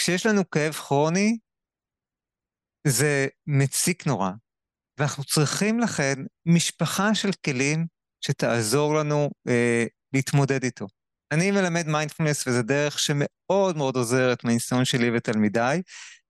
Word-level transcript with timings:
כשיש 0.00 0.26
לנו 0.26 0.50
כאב 0.50 0.72
כרוני, 0.72 1.38
זה 2.86 3.26
מציק 3.46 4.06
נורא, 4.06 4.30
ואנחנו 4.98 5.24
צריכים 5.24 5.80
לכן 5.80 6.14
משפחה 6.46 7.14
של 7.14 7.28
כלים 7.44 7.86
שתעזור 8.24 8.94
לנו 8.94 9.30
אה, 9.48 9.84
להתמודד 10.12 10.64
איתו. 10.64 10.86
אני 11.32 11.50
מלמד 11.50 11.86
מיינדפלנס 11.86 12.46
וזו 12.46 12.62
דרך 12.62 12.98
שמאוד 12.98 13.76
מאוד 13.76 13.96
עוזרת 13.96 14.44
מהניסיון 14.44 14.84
שלי 14.84 15.16
ותלמידיי, 15.16 15.82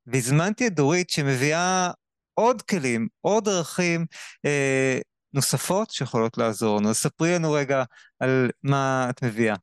והזמנתי 0.07 0.67
את 0.67 0.75
דורית 0.75 1.11
שמביאה 1.11 1.91
עוד 2.35 2.63
כלים, 2.63 3.09
עוד 3.21 3.45
דרכים 3.45 4.07
אה, 4.45 4.99
נוספות 5.33 5.91
שיכולות 5.91 6.39
לעזור 6.39 6.79
לנו. 6.81 6.95
ספרי 6.95 7.35
לנו 7.35 7.53
רגע 7.53 7.85
על 8.21 8.51
מה 8.63 9.07
את 9.11 9.23
מביאה. 9.23 9.57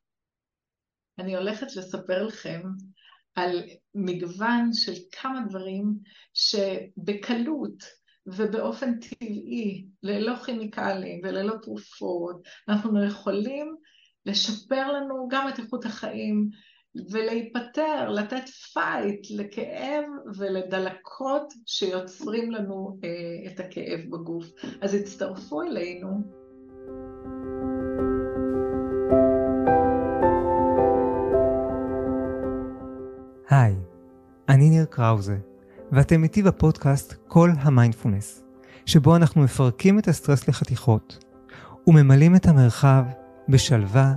אני 1.18 1.36
הולכת 1.36 1.76
לספר 1.76 2.22
לכם 2.22 2.62
על 3.38 3.62
מגוון 3.94 4.72
של 4.72 4.92
כמה 5.12 5.40
דברים 5.48 5.94
שבקלות 6.34 7.84
ובאופן 8.26 8.98
טבעי, 9.00 9.86
ללא 10.02 10.36
כימיקלים 10.36 11.20
וללא 11.22 11.54
תרופות, 11.62 12.42
אנחנו 12.68 13.04
יכולים 13.04 13.76
לשפר 14.26 14.92
לנו 14.92 15.28
גם 15.30 15.48
את 15.48 15.58
איכות 15.58 15.84
החיים 15.84 16.48
ולהיפטר, 17.10 18.08
לתת 18.10 18.48
fight 18.48 19.26
לכאב 19.30 20.04
ולדלקות 20.36 21.52
שיוצרים 21.66 22.50
לנו 22.50 22.98
אה, 23.04 23.52
את 23.52 23.60
הכאב 23.60 24.00
בגוף. 24.10 24.46
אז 24.82 24.94
הצטרפו 24.94 25.62
אלינו. 25.62 26.37
קראוזה, 34.90 35.36
ואתם 35.92 36.22
איתי 36.22 36.42
בפודקאסט 36.42 37.14
כל 37.28 37.50
המיינדפולנס, 37.60 38.42
שבו 38.86 39.16
אנחנו 39.16 39.42
מפרקים 39.42 39.98
את 39.98 40.08
הסטרס 40.08 40.48
לחתיכות, 40.48 41.24
וממלאים 41.86 42.36
את 42.36 42.46
המרחב 42.46 43.04
בשלווה, 43.48 44.14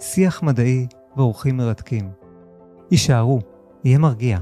שיח 0.00 0.42
מדעי 0.42 0.86
ואורחים 1.16 1.56
מרתקים. 1.56 2.10
הישארו, 2.90 3.40
יהיה 3.84 3.98
מרגיע. 3.98 4.38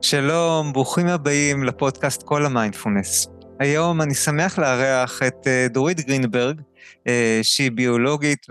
שלום, 0.00 0.72
ברוכים 0.72 1.06
הבאים 1.06 1.64
לפודקאסט 1.64 2.22
כל 2.22 2.46
המיינדפולנס. 2.46 3.26
היום 3.60 4.02
אני 4.02 4.14
שמח 4.14 4.58
לארח 4.58 5.22
את 5.22 5.46
אה, 5.46 5.66
דורית 5.70 6.00
גרינברג, 6.00 6.60
אה, 7.08 7.40
שהיא 7.42 7.70
ביולוגית 7.70 8.46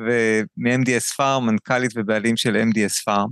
מ-MDS 0.57 1.15
פארם, 1.17 1.45
מנכ"לית 1.45 1.91
ובעלים 1.95 2.37
של 2.37 2.55
MDS 2.55 3.03
פארם. 3.05 3.29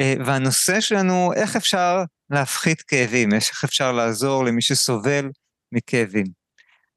אה, 0.00 0.14
והנושא 0.26 0.80
שלנו, 0.80 1.32
איך 1.36 1.56
אפשר 1.56 2.02
להפחית 2.30 2.82
כאבים, 2.82 3.34
איך 3.34 3.64
אפשר 3.64 3.92
לעזור 3.92 4.44
למי 4.44 4.62
שסובל 4.62 5.30
מכאבים. 5.72 6.26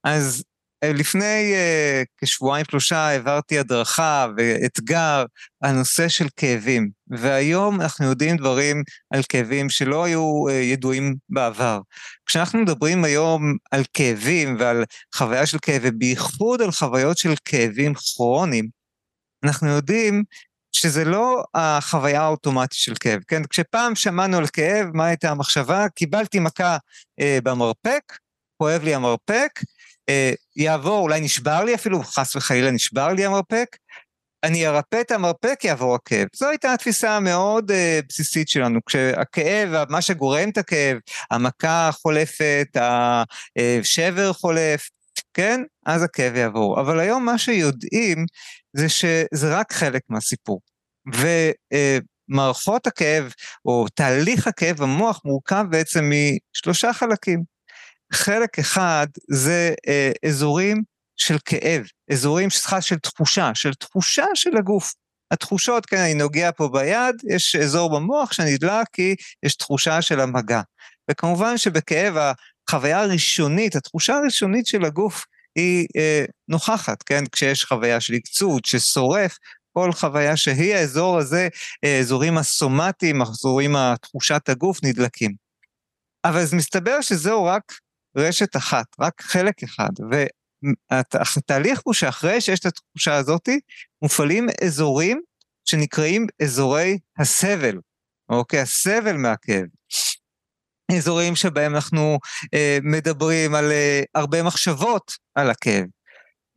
אז 0.03 0.44
לפני 0.84 1.54
uh, 1.54 2.06
כשבועיים 2.22 2.66
שלושה 2.70 2.98
העברתי 2.98 3.59
הדרכה 3.59 4.28
ואתגר 4.38 5.26
על 5.62 5.72
נושא 5.72 6.08
של 6.08 6.28
כאבים, 6.36 6.90
והיום 7.08 7.81
אנחנו 7.81 8.06
יודעים 8.06 8.38
דברים 8.38 8.84
על 9.14 9.22
כאבים 9.30 9.70
שלא 9.70 10.03
היו 10.03 10.44
uh, 10.48 10.52
ידועים 10.52 11.16
בעבר. 11.30 11.80
כשאנחנו 12.26 12.59
מדברים 12.59 13.03
היום 13.03 13.56
על 13.72 13.84
כאבים 13.94 14.56
ועל 14.59 14.84
חוויה 15.16 15.46
של 15.46 15.58
כאב, 15.62 15.81
ובייחוד 15.84 16.62
על 16.62 16.72
חוויות 16.72 17.18
של 17.18 17.34
כאבים 17.46 17.94
כרוניים, 17.94 18.68
אנחנו 19.44 19.68
יודעים 19.70 20.23
שזה 20.76 21.06
לא 21.06 21.44
החוויה 21.53 22.22
האוטומטית 22.22 22.80
של 22.80 22.94
כאב, 23.00 23.22
כן? 23.28 23.42
כשפעם 23.50 23.96
שמענו 23.96 24.38
על 24.38 24.48
כאב, 24.48 24.88
מה 24.94 25.06
הייתה 25.06 25.31
המחשבה? 25.31 25.90
קיבלתי 25.90 26.40
מכה 26.40 26.78
אה, 27.19 27.40
במרפק, 27.44 28.18
כואב 28.57 28.84
לי 28.84 28.96
המרפק, 28.96 29.50
אה, 29.59 29.63
יעבור, 30.56 31.00
אולי 31.00 31.22
נשבר 31.22 31.64
לי 31.64 31.76
אפילו, 31.76 32.04
חס 32.04 32.36
וחלילה 32.36 32.72
נשבר 32.72 33.08
לי 33.08 33.26
המרפק, 33.26 33.76
אני 34.46 34.68
ארפא 34.68 35.02
את 35.02 35.12
המרפק, 35.12 35.60
יעבור 35.64 35.96
הכאב. 35.96 36.28
זו 36.36 36.50
הייתה 36.50 36.74
התפיסה 36.74 37.16
המאוד 37.16 37.72
uh, 37.72 38.06
בסיסית 38.10 38.50
שלנו, 38.50 38.80
כשהכאב, 38.86 39.86
מה 39.90 40.02
שגורם 40.02 40.50
את 40.50 40.58
הכאב, 40.58 40.98
המכה 41.32 41.90
חולפת, 41.94 42.68
השבר 43.80 44.34
חולף, 44.34 44.90
כן? 45.34 45.62
אז 45.86 46.04
הכאב 46.04 46.36
יעבור. 46.36 46.82
אבל 46.82 47.00
היום 47.00 47.26
מה 47.26 47.38
שיודעים 47.38 48.26
זה 48.74 48.90
שזה 48.90 49.58
רק 49.60 49.74
חלק 49.74 50.02
מהסיפור. 50.10 50.62
ומערכות 52.30 52.88
הכאב, 52.88 53.34
או 53.66 53.86
תהליך 53.94 54.48
הכאב 54.48 54.78
במוח 54.78 55.22
מורכב 55.26 55.66
בעצם 55.70 56.12
משלושה 56.56 56.94
חלקים. 56.94 57.55
חלק 58.14 58.60
אחד 58.60 59.08
זה 59.30 59.74
אה, 59.88 60.12
אזורים 60.26 60.84
של 61.16 61.38
כאב, 61.46 61.84
אזורים, 62.12 62.50
סליחה, 62.50 62.82
של 62.82 62.96
תחושה, 62.96 63.52
של 63.54 63.74
תחושה 63.74 64.26
של 64.34 64.58
הגוף. 64.58 64.94
התחושות, 65.32 65.86
כן, 65.86 65.98
אני 65.98 66.14
נוגע 66.14 66.52
פה 66.52 66.70
ביד, 66.74 67.16
יש 67.30 67.56
אזור 67.56 67.96
במוח 67.96 68.32
שנדלק 68.34 68.88
כי 68.94 69.16
יש 69.44 69.56
תחושה 69.56 70.02
של 70.02 70.20
המגע. 70.20 70.62
וכמובן 71.12 71.58
שבכאב 71.58 72.34
החוויה 72.68 73.02
הראשונית, 73.02 73.76
התחושה 73.76 74.18
הראשונית 74.18 74.66
של 74.66 74.86
הגוף 74.86 75.26
היא 75.56 75.88
אה, 75.98 76.26
נוכחת, 76.48 77.04
כן? 77.04 77.24
כשיש 77.32 77.66
חוויה 77.66 78.02
של 78.02 78.14
עקצות, 78.14 78.66
ששורף, 78.66 79.38
כל 79.74 79.92
חוויה 79.92 80.38
שהיא, 80.38 80.76
האזור 80.76 81.18
הזה, 81.18 81.48
אה, 81.84 82.00
אזורים 82.00 82.38
הסומטיים, 82.38 83.22
אזורים 83.22 83.76
התחושת 83.76 84.50
הגוף 84.50 84.80
נדלקים. 84.84 85.34
אבל 86.26 86.46
זה 86.46 86.56
מסתבר 86.56 87.02
שזהו 87.02 87.46
רק 87.46 87.64
רשת 88.18 88.56
אחת, 88.56 88.86
רק 89.00 89.22
חלק 89.22 89.64
אחד. 89.64 89.90
והתהליך 90.92 91.81
הוא 91.84 91.94
שאחרי 91.94 92.42
שיש 92.42 92.59
את 92.59 92.66
התחושה 92.66 93.16
הזאת, 93.16 93.50
מופעלים 94.02 94.48
אזורים 94.64 95.22
שנקראים 95.66 96.28
אזורי 96.42 96.98
הסבל, 97.18 97.78
אוקיי? 98.30 98.59
הסבל 98.59 99.18
מהכאב. 99.18 99.66
אזורים 100.98 101.36
שבהם 101.36 101.75
אנחנו 101.75 102.20
אה, 102.54 102.78
מדברים 102.84 103.56
על 103.56 103.72
אה, 103.72 104.02
הרבה 104.16 104.44
מחשבות 104.44 105.12
על 105.36 105.50
הכאב. 105.50 105.86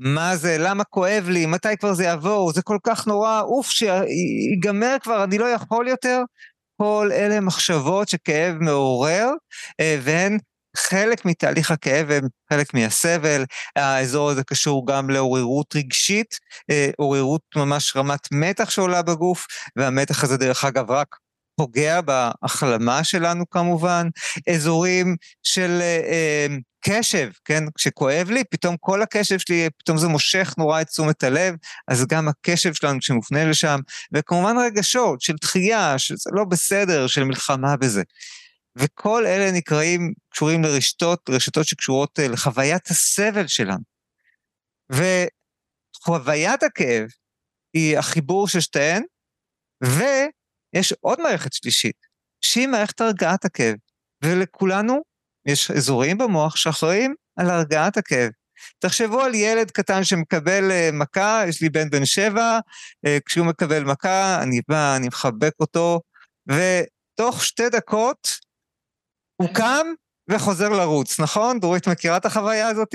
מה 0.00 0.36
זה, 0.36 0.56
למה 0.58 0.84
כואב 0.84 1.28
לי, 1.28 1.46
מתי 1.46 1.76
כבר 1.80 1.94
זה 1.94 2.04
יעבור, 2.04 2.52
זה 2.52 2.62
כל 2.62 2.78
כך 2.82 3.06
נורא, 3.06 3.40
אוף, 3.40 3.70
שיגמר 3.70 4.96
כבר, 5.02 5.24
אני 5.24 5.38
לא 5.38 5.44
יכול 5.44 5.88
יותר. 5.88 6.22
כל 6.76 7.10
אלה 7.12 7.40
מחשבות 7.40 8.08
שכאב 8.08 8.54
מעורר, 8.60 9.30
אה, 9.80 9.98
והן 10.02 10.38
חלק 10.78 11.24
מתהליך 11.24 11.70
הכאב 11.70 12.10
הם 12.10 12.28
חלק 12.52 12.74
מהסבל, 12.74 13.44
האזור 13.76 14.30
הזה 14.30 14.44
קשור 14.44 14.86
גם 14.86 15.10
לעוררות 15.10 15.76
רגשית, 15.76 16.38
אה, 16.70 16.90
עוררות 16.96 17.42
ממש 17.56 17.96
רמת 17.96 18.28
מתח 18.32 18.70
שעולה 18.70 19.02
בגוף, 19.02 19.46
והמתח 19.76 20.24
הזה 20.24 20.36
דרך 20.36 20.64
אגב 20.64 20.90
רק 20.90 21.16
פוגע 21.56 22.00
בהחלמה 22.00 23.04
שלנו 23.04 23.50
כמובן, 23.50 24.08
אזורים 24.50 25.16
של 25.42 25.78
אה, 25.80 26.00
אה, 26.04 26.46
קשב, 26.80 27.30
כן? 27.44 27.64
כשכואב 27.74 28.30
לי, 28.30 28.44
פתאום 28.50 28.76
כל 28.80 29.02
הקשב 29.02 29.38
שלי, 29.38 29.68
פתאום 29.78 29.98
זה 29.98 30.08
מושך 30.08 30.54
נורא 30.58 30.80
את 30.80 30.86
תשומת 30.86 31.24
הלב, 31.24 31.54
אז 31.88 32.06
גם 32.06 32.28
הקשב 32.28 32.74
שלנו 32.74 33.02
שמופנה 33.02 33.44
לשם, 33.44 33.80
וכמובן 34.12 34.56
רגשות 34.58 35.20
של 35.20 35.34
דחייה, 35.40 35.98
שזה 35.98 36.30
לא 36.32 36.44
בסדר, 36.44 37.06
של 37.06 37.24
מלחמה 37.24 37.76
בזה. 37.76 38.02
וכל 38.78 39.26
אלה 39.26 39.52
נקראים, 39.52 40.12
קשורים 40.30 40.62
לרשתות, 40.62 41.30
רשתות 41.30 41.66
שקשורות 41.66 42.18
אה, 42.18 42.28
לחוויית 42.28 42.86
הסבל 42.86 43.46
שלנו. 43.46 43.82
וחוויית 44.90 46.62
הכאב 46.62 47.06
היא 47.72 47.98
החיבור 47.98 48.48
של 48.48 48.60
שתיהן, 48.60 49.02
ויש 49.84 50.92
עוד 51.00 51.20
מערכת 51.20 51.52
שלישית, 51.52 51.96
שהיא 52.40 52.68
מערכת 52.68 53.00
הרגעת 53.00 53.44
הכאב. 53.44 53.74
ולכולנו 54.24 55.02
יש 55.46 55.70
אזורים 55.70 56.18
במוח 56.18 56.56
שאחראים 56.56 57.14
על 57.36 57.50
הרגעת 57.50 57.96
הכאב. 57.96 58.30
תחשבו 58.78 59.20
על 59.20 59.34
ילד 59.34 59.70
קטן 59.70 60.04
שמקבל 60.04 60.70
אה, 60.70 60.90
מכה, 60.92 61.42
יש 61.48 61.62
לי 61.62 61.68
בן 61.68 61.90
בן 61.90 62.04
שבע, 62.04 62.58
אה, 63.06 63.18
כשהוא 63.26 63.46
מקבל 63.46 63.84
מכה, 63.84 64.42
אני 64.42 64.60
בא, 64.68 64.96
אני 64.96 65.08
מחבק 65.08 65.52
אותו, 65.60 66.00
ותוך 66.46 67.44
שתי 67.44 67.68
דקות 67.68 68.47
הוא 69.42 69.48
קם 69.54 69.86
וחוזר 70.30 70.68
לרוץ, 70.68 71.20
נכון? 71.20 71.60
דורית 71.60 71.88
מכירה 71.88 72.16
את 72.16 72.26
החוויה 72.26 72.68
הזאת? 72.68 72.94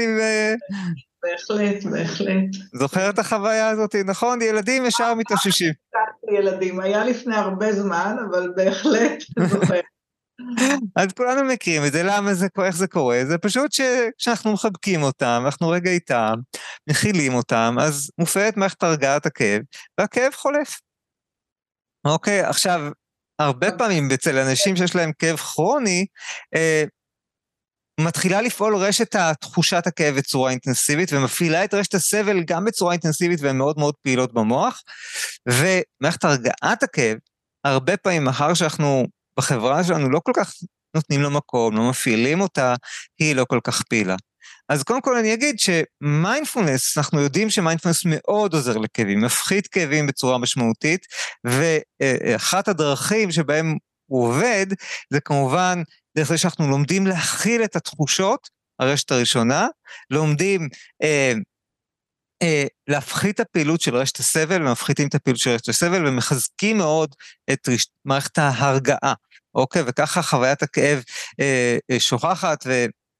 בהחלט, 1.23 1.83
בהחלט. 1.83 2.49
זוכרת 2.75 3.13
את 3.13 3.19
החוויה 3.19 3.69
הזאת, 3.69 3.95
נכון? 3.95 4.41
ילדים 4.41 4.85
ישר 4.85 5.13
מתאוששים. 5.13 5.73
ילדים, 6.37 6.79
היה 6.79 7.05
לפני 7.05 7.35
הרבה 7.35 7.73
זמן, 7.73 8.15
אבל 8.29 8.53
בהחלט 8.55 9.23
זוכרת. 9.49 9.83
אז 10.95 11.07
כולנו 11.17 11.43
מכירים 11.43 11.85
את 11.87 11.91
זה, 11.91 12.03
למה 12.03 12.33
זה, 12.33 12.47
איך 12.65 12.75
זה 12.75 12.87
קורה? 12.87 13.21
זה 13.25 13.37
פשוט 13.37 13.71
שכשאנחנו 13.71 14.53
מחבקים 14.53 15.03
אותם, 15.03 15.43
אנחנו 15.45 15.69
רגע 15.69 15.91
איתם, 15.91 16.33
מכילים 16.89 17.33
אותם, 17.33 17.75
אז 17.81 18.11
מופעלת 18.17 18.57
מערכת 18.57 18.83
הרגעת 18.83 19.25
הכאב, 19.25 19.61
והכאב 19.97 20.31
חולף. 20.33 20.79
אוקיי, 22.05 22.41
עכשיו, 22.41 22.81
הרבה 23.39 23.71
פעמים 23.71 24.09
אצל 24.13 24.37
אנשים 24.37 24.75
שיש 24.75 24.95
להם 24.95 25.11
כאב 25.19 25.37
כרוני, 25.37 26.05
אה, 26.55 26.83
מתחילה 27.99 28.41
לפעול 28.41 28.75
רשת 28.75 29.15
תחושת 29.41 29.87
הכאב 29.87 30.15
בצורה 30.15 30.51
אינטנסיבית, 30.51 31.13
ומפעילה 31.13 31.63
את 31.63 31.73
רשת 31.73 31.93
הסבל 31.93 32.43
גם 32.43 32.65
בצורה 32.65 32.91
אינטנסיבית 32.91 33.41
והן 33.41 33.57
מאוד 33.57 33.79
מאוד 33.79 33.93
פעילות 34.01 34.33
במוח. 34.33 34.81
ומערכת 35.49 36.23
הרגעת 36.23 36.83
הכאב, 36.83 37.17
הרבה 37.63 37.97
פעמים 37.97 38.23
מאחר 38.23 38.53
שאנחנו 38.53 39.07
בחברה 39.39 39.83
שלנו 39.83 40.09
לא 40.09 40.19
כל 40.23 40.31
כך 40.35 40.53
נותנים 40.95 41.21
לו 41.21 41.31
מקום, 41.31 41.77
לא 41.77 41.89
מפעילים 41.89 42.41
אותה, 42.41 42.75
היא 43.19 43.35
לא 43.35 43.45
כל 43.49 43.59
כך 43.63 43.83
פעילה. 43.83 44.15
אז 44.69 44.83
קודם 44.83 45.01
כל 45.01 45.17
אני 45.17 45.33
אגיד 45.33 45.55
שמיינדפולנס, 45.59 46.97
אנחנו 46.97 47.21
יודעים 47.21 47.49
שמיינדפולנס 47.49 48.01
מאוד 48.05 48.53
עוזר 48.53 48.77
לכאבים, 48.77 49.21
מפחית 49.21 49.67
כאבים 49.67 50.07
בצורה 50.07 50.37
משמעותית, 50.37 51.05
ואחת 51.43 52.67
הדרכים 52.67 53.31
שבהם 53.31 53.77
הוא 54.05 54.27
עובד, 54.27 54.65
זה 55.09 55.19
כמובן 55.19 55.81
דרך 56.17 56.27
זה 56.27 56.37
שאנחנו 56.37 56.67
לומדים 56.67 57.07
להכיל 57.07 57.63
את 57.63 57.75
התחושות, 57.75 58.49
הרשת 58.79 59.11
הראשונה, 59.11 59.67
לומדים 60.09 60.69
אה, 61.03 61.33
אה, 62.41 62.65
להפחית 62.87 63.35
את 63.35 63.39
הפעילות 63.39 63.81
של 63.81 63.95
רשת 63.95 64.19
הסבל, 64.19 64.67
ומפחיתים 64.67 65.07
את 65.07 65.15
הפעילות 65.15 65.39
של 65.39 65.49
רשת 65.49 65.69
הסבל, 65.69 66.07
ומחזקים 66.07 66.77
מאוד 66.77 67.15
את 67.53 67.69
רש... 67.69 67.87
מערכת 68.05 68.37
ההרגעה, 68.37 69.13
אוקיי? 69.55 69.83
וככה 69.85 70.21
חוויית 70.21 70.63
הכאב 70.63 71.03
אה, 71.39 71.77
אה, 71.91 71.99
שוכחת, 71.99 72.67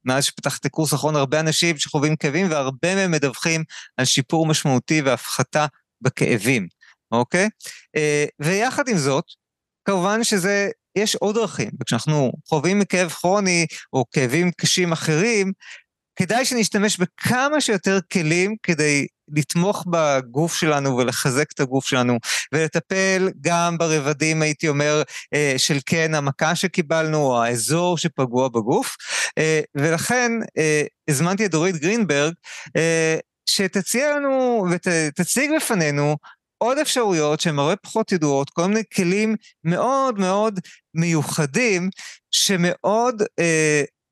ומאז 0.06 0.24
שפתחתי 0.24 0.70
קורס 0.70 0.94
אחרון, 0.94 1.16
הרבה 1.16 1.40
אנשים 1.40 1.78
שחווים 1.78 2.16
כאבים, 2.16 2.52
והרבה 2.52 2.96
מהם 2.96 3.12
מדווחים 3.12 3.64
על 3.98 4.06
שיפור 4.06 4.46
משמעותי 4.46 5.02
והפחתה 5.02 5.66
בכאבים, 6.02 6.68
אוקיי? 7.12 7.50
אה, 7.96 8.26
ויחד 8.40 8.88
עם 8.88 8.98
זאת, 8.98 9.26
כמובן 9.86 10.24
שזה 10.24 10.70
יש 10.96 11.16
עוד 11.16 11.36
דרכים, 11.36 11.70
וכשאנחנו 11.82 12.32
חווים 12.48 12.80
מכאב 12.80 13.10
כרוני 13.10 13.66
או 13.94 14.06
כאבים 14.12 14.52
קשים 14.52 14.92
אחרים, 14.92 15.52
כדאי 16.16 16.46
שנשתמש 16.46 17.00
בכמה 17.00 17.62
שיותר 17.62 18.00
כלים 18.14 18.56
כדי 18.64 19.08
לתמוך 19.36 19.86
בגוף 19.90 20.56
שלנו 20.56 20.98
ולחזק 20.98 21.52
את 21.52 21.60
הגוף 21.60 21.86
שלנו, 21.86 22.18
ולטפל 22.52 23.30
גם 23.42 23.78
ברבדים, 23.78 24.42
הייתי 24.42 24.68
אומר, 24.68 25.02
אה, 25.34 25.54
של 25.58 25.78
כן 25.86 26.16
המכה 26.16 26.56
שקיבלנו, 26.56 27.18
או 27.18 27.44
האזור 27.44 27.98
שפגוע 27.98 28.48
בגוף. 28.48 28.96
אה, 29.38 29.62
ולכן 29.76 30.32
אה, 30.58 30.84
הזמנתי 31.10 31.46
את 31.46 31.52
דורית 31.52 31.76
גרינברג, 31.76 32.34
שתציע 33.46 34.16
לנו 34.16 34.66
ותציג 34.72 35.52
בפנינו 35.56 36.18
עוד 36.58 36.78
אפשרויות 36.78 37.40
שהן 37.40 37.60
הרבה 37.60 37.76
פחות 37.76 38.12
ידועות, 38.12 38.50
כל 38.50 38.66
מיני 38.66 38.84
כלים 38.96 39.36
מאוד 39.64 40.20
מאוד 40.20 40.60
מיוחדים, 40.94 41.90
שמאוד 42.32 43.24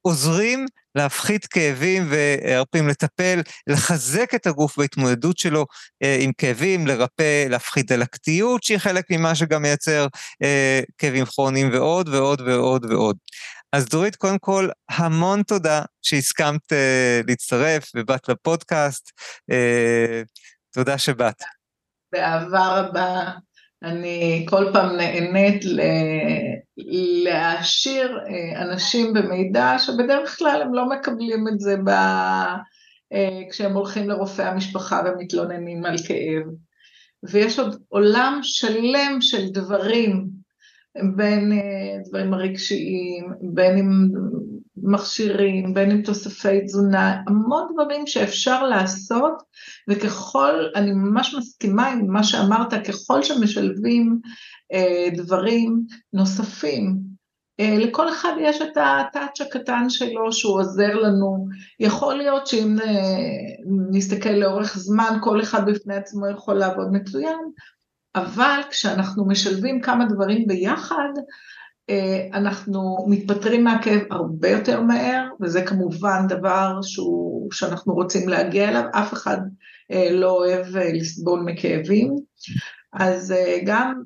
עוזרים 0.02 0.66
להפחית 0.96 1.46
כאבים 1.46 2.08
והרפים, 2.10 2.88
לטפל, 2.88 3.42
לחזק 3.68 4.36
את 4.36 4.48
הגוף 4.48 4.78
בהתמודדות 4.78 5.38
שלו 5.38 5.66
אה, 6.04 6.18
עם 6.20 6.32
כאבים, 6.38 6.88
לרפא, 6.88 7.48
להפחית 7.48 7.92
דלקתיות, 7.92 8.64
שהיא 8.64 8.78
חלק 8.78 9.06
ממה 9.12 9.36
שגם 9.36 9.62
מייצר 9.62 10.08
אה, 10.44 10.82
כאבים 10.98 11.26
כרוניים 11.26 11.70
ועוד 11.74 12.10
ועוד 12.10 12.42
ועוד 12.42 12.86
ועוד. 12.86 13.18
אז 13.74 13.86
דורית, 13.86 14.16
קודם 14.16 14.40
כל, 14.40 14.70
המון 14.90 15.44
תודה 15.44 15.82
שהסכמת 16.02 16.74
אה, 16.74 17.22
להצטרף 17.28 17.92
ובאת 17.96 18.30
לפודקאסט. 18.30 19.12
אה, 19.52 20.22
תודה 20.74 20.98
שבאת. 20.98 21.44
באהבה 22.12 22.80
רבה. 22.80 23.32
אני 23.84 24.46
כל 24.50 24.66
פעם 24.74 24.96
נהנית 24.96 25.66
להעשיר 27.24 28.20
אה, 28.28 28.62
אנשים 28.62 29.14
במידע 29.14 29.80
שבדרך 29.80 30.38
כלל 30.38 30.62
הם 30.62 30.74
לא 30.74 30.90
מקבלים 30.90 31.48
את 31.48 31.60
זה 31.60 31.78
ב... 31.78 31.90
אה, 33.14 33.42
כשהם 33.50 33.74
הולכים 33.74 34.10
לרופא 34.10 34.42
המשפחה 34.42 35.02
ומתלוננים 35.06 35.86
על 35.86 35.96
כאב. 36.08 36.44
ויש 37.24 37.60
עוד 37.60 37.82
עולם 37.90 38.40
שלם 38.44 39.18
של 39.22 39.50
דברים, 39.50 40.28
בין 41.16 41.52
אה, 41.52 41.98
דברים 42.10 42.34
הרגשיים, 42.34 43.34
בין 43.54 43.78
אם 43.78 43.90
מכשירים, 44.84 45.74
בין 45.74 45.92
אם 45.92 46.02
תוספי 46.02 46.66
תזונה, 46.66 47.22
המון 47.28 47.68
דברים 47.74 48.08
שאפשר 48.08 48.64
לעשות, 48.64 49.34
וככל, 49.90 50.66
אני 50.76 50.92
ממש 50.92 51.36
מסכימה 51.38 51.88
עם 51.88 52.12
מה 52.12 52.24
שאמרת, 52.24 52.74
ככל 52.88 53.24
שמשלבים 53.24 54.20
אה, 54.74 55.10
דברים 55.16 55.84
נוספים, 56.14 57.12
אה, 57.60 57.78
לכל 57.78 58.10
אחד 58.10 58.34
יש 58.40 58.62
את 58.62 58.78
הטאץ' 58.78 59.42
הקטן 59.42 59.90
שלו 59.90 60.34
שהוא 60.34 60.60
עוזר 60.60 60.96
לנו. 60.96 61.48
יכול 61.80 62.16
להיות 62.16 62.48
שאם 62.48 62.76
אה, 62.80 62.88
נסתכל 63.92 64.30
לאורך 64.30 64.78
זמן, 64.78 65.18
כל 65.22 65.42
אחד 65.42 65.66
בפני 65.66 65.96
עצמו 65.96 66.30
יכול 66.30 66.56
לעבוד 66.56 66.92
מצוין, 66.92 67.40
אבל 68.16 68.62
כשאנחנו 68.70 69.28
משלבים 69.28 69.82
כמה 69.82 70.06
דברים 70.06 70.48
ביחד, 70.48 71.10
אנחנו 72.34 73.06
מתפטרים 73.08 73.64
מהכאב 73.64 74.02
הרבה 74.12 74.50
יותר 74.50 74.82
מהר, 74.82 75.24
וזה 75.42 75.62
כמובן 75.62 76.28
דבר 76.30 76.80
שהוא, 76.82 77.52
שאנחנו 77.52 77.94
רוצים 77.94 78.30
להגיע 78.30 78.70
אליו, 78.70 78.84
אף 78.92 79.14
אחד 79.14 79.38
אה, 79.92 80.12
לא 80.12 80.32
אוהב 80.32 80.78
אה, 80.78 80.94
לסבול 80.94 81.44
מכאבים, 81.46 82.16
אז 82.94 83.34
גם 83.66 84.02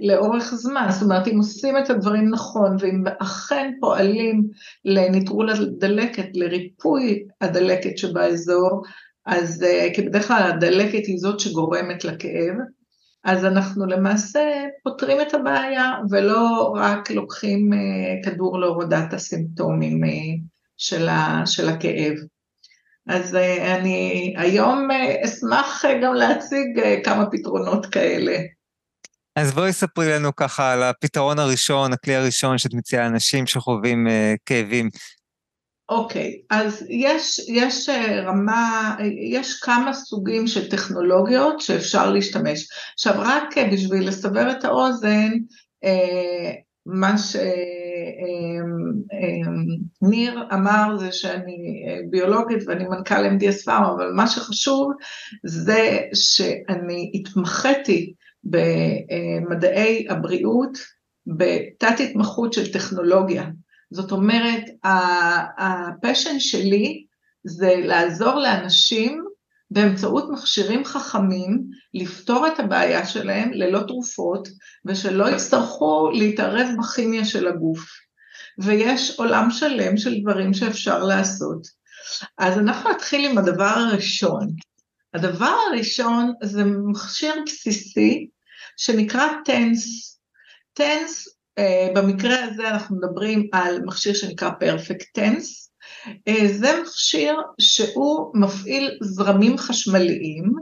לאורך 0.00 0.54
זמן, 0.54 0.86
זאת 0.90 1.02
אומרת 1.02 1.28
אם 1.28 1.38
עושים 1.38 1.78
את 1.78 1.90
הדברים 1.90 2.30
נכון, 2.30 2.76
ואם 2.78 3.04
אכן 3.18 3.70
פועלים 3.80 4.42
לנטרול 4.84 5.50
הדלקת, 5.50 6.26
לריפוי 6.34 7.24
הדלקת 7.40 7.98
שבאזור, 7.98 8.82
אז 9.26 9.64
כי 9.94 10.02
בדרך 10.02 10.28
כלל 10.28 10.42
הדלקת 10.42 11.06
היא 11.06 11.18
זאת 11.18 11.40
שגורמת 11.40 12.04
לכאב, 12.04 12.54
אז 13.24 13.44
אנחנו 13.44 13.86
למעשה 13.86 14.40
פותרים 14.82 15.20
את 15.20 15.34
הבעיה 15.34 15.92
ולא 16.10 16.74
רק 16.76 17.10
לוקחים 17.10 17.72
אה, 17.72 17.78
כדור 18.24 18.60
להורדת 18.60 19.12
הסימפטומים 19.12 20.04
אה, 20.04 20.10
של, 20.76 21.08
ה, 21.08 21.42
של 21.46 21.68
הכאב. 21.68 22.14
אז 23.08 23.34
אה, 23.34 23.76
אני 23.76 24.34
היום 24.36 24.88
אשמח 25.24 25.84
גם 26.02 26.14
להציג 26.14 26.80
כמה 27.04 27.26
פתרונות 27.30 27.86
כאלה. 27.86 28.38
אז 29.36 29.52
בואי 29.54 29.72
ספרי 29.72 30.10
לנו 30.10 30.36
ככה 30.36 30.72
על 30.72 30.82
הפתרון 30.82 31.38
הראשון, 31.38 31.92
הכלי 31.92 32.14
הראשון 32.14 32.58
שאת 32.58 32.74
מציעה 32.74 33.04
לאנשים 33.04 33.46
שחווים 33.46 34.06
כאבים 34.46 34.88
אוקיי, 35.92 36.40
אז 36.50 36.86
יש, 36.88 37.40
יש 37.48 37.88
אה, 37.88 38.20
רמה, 38.20 38.96
יש 39.32 39.60
כמה 39.60 39.92
סוגים 39.92 40.46
של 40.46 40.70
טכנולוגיות 40.70 41.60
שאפשר 41.60 42.10
להשתמש. 42.10 42.68
עכשיו 42.94 43.14
רק 43.18 43.58
אה, 43.58 43.70
בשביל 43.72 44.08
לסבר 44.08 44.50
את 44.50 44.64
האוזן, 44.64 45.30
אה, 45.84 46.52
מה 46.86 47.14
שניר 49.98 50.48
אמר 50.52 50.96
זה 50.98 51.12
שאני 51.12 51.84
ביולוגית 52.10 52.58
ואני 52.66 52.84
מנכ"ל 52.84 53.26
MDS 53.26 53.64
פארם, 53.64 53.84
אבל 53.84 54.12
מה 54.12 54.26
שחשוב 54.26 54.92
זה 55.44 55.98
שאני 56.14 57.10
התמחיתי 57.14 58.14
במדעי 58.44 60.06
הבריאות 60.10 60.78
בתת 61.26 62.00
התמחות 62.00 62.52
של 62.52 62.72
טכנולוגיה. 62.72 63.44
זאת 63.92 64.12
אומרת, 64.12 64.64
הפשן 65.58 66.40
שלי 66.40 67.04
זה 67.44 67.74
לעזור 67.78 68.34
לאנשים 68.34 69.24
באמצעות 69.70 70.24
מכשירים 70.30 70.84
חכמים 70.84 71.64
לפתור 71.94 72.46
את 72.46 72.60
הבעיה 72.60 73.06
שלהם 73.06 73.52
ללא 73.52 73.80
תרופות 73.86 74.48
ושלא 74.86 75.30
יצטרכו 75.30 76.10
להתערב 76.14 76.68
בכימיה 76.78 77.24
של 77.24 77.48
הגוף. 77.48 77.80
ויש 78.58 79.18
עולם 79.18 79.50
שלם 79.50 79.96
של 79.96 80.20
דברים 80.20 80.54
שאפשר 80.54 81.04
לעשות. 81.04 81.66
אז 82.38 82.58
אנחנו 82.58 82.90
נתחיל 82.90 83.30
עם 83.30 83.38
הדבר 83.38 83.64
הראשון. 83.64 84.48
הדבר 85.14 85.54
הראשון 85.70 86.32
זה 86.42 86.64
מכשיר 86.64 87.34
בסיסי 87.46 88.28
שנקרא 88.76 89.28
טנס. 89.44 90.18
טנס 90.72 91.28
במקרה 91.94 92.44
הזה 92.44 92.68
אנחנו 92.68 92.96
מדברים 92.96 93.48
על 93.52 93.80
מכשיר 93.84 94.14
שנקרא 94.14 94.50
Perfect 94.50 95.20
Tense, 95.20 95.62
uh, 96.06 96.46
זה 96.52 96.80
מכשיר 96.82 97.36
שהוא 97.60 98.30
מפעיל 98.34 98.98
זרמים 99.02 99.58
חשמליים 99.58 100.52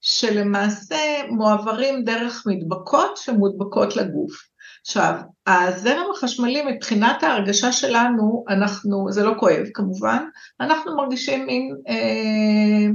שלמעשה 0.00 0.96
מועברים 1.30 2.04
דרך 2.04 2.44
מדבקות 2.46 3.16
שמודבקות 3.16 3.96
לגוף. 3.96 4.32
עכשיו, 4.80 5.14
הזרם 5.46 6.06
החשמלי 6.14 6.62
מבחינת 6.62 7.22
ההרגשה 7.22 7.72
שלנו, 7.72 8.44
אנחנו, 8.48 9.06
זה 9.10 9.24
לא 9.24 9.32
כואב 9.38 9.64
כמובן, 9.74 10.24
אנחנו 10.60 10.96
מרגישים 10.96 11.46
מין 11.46 11.74
אה, 11.88 12.92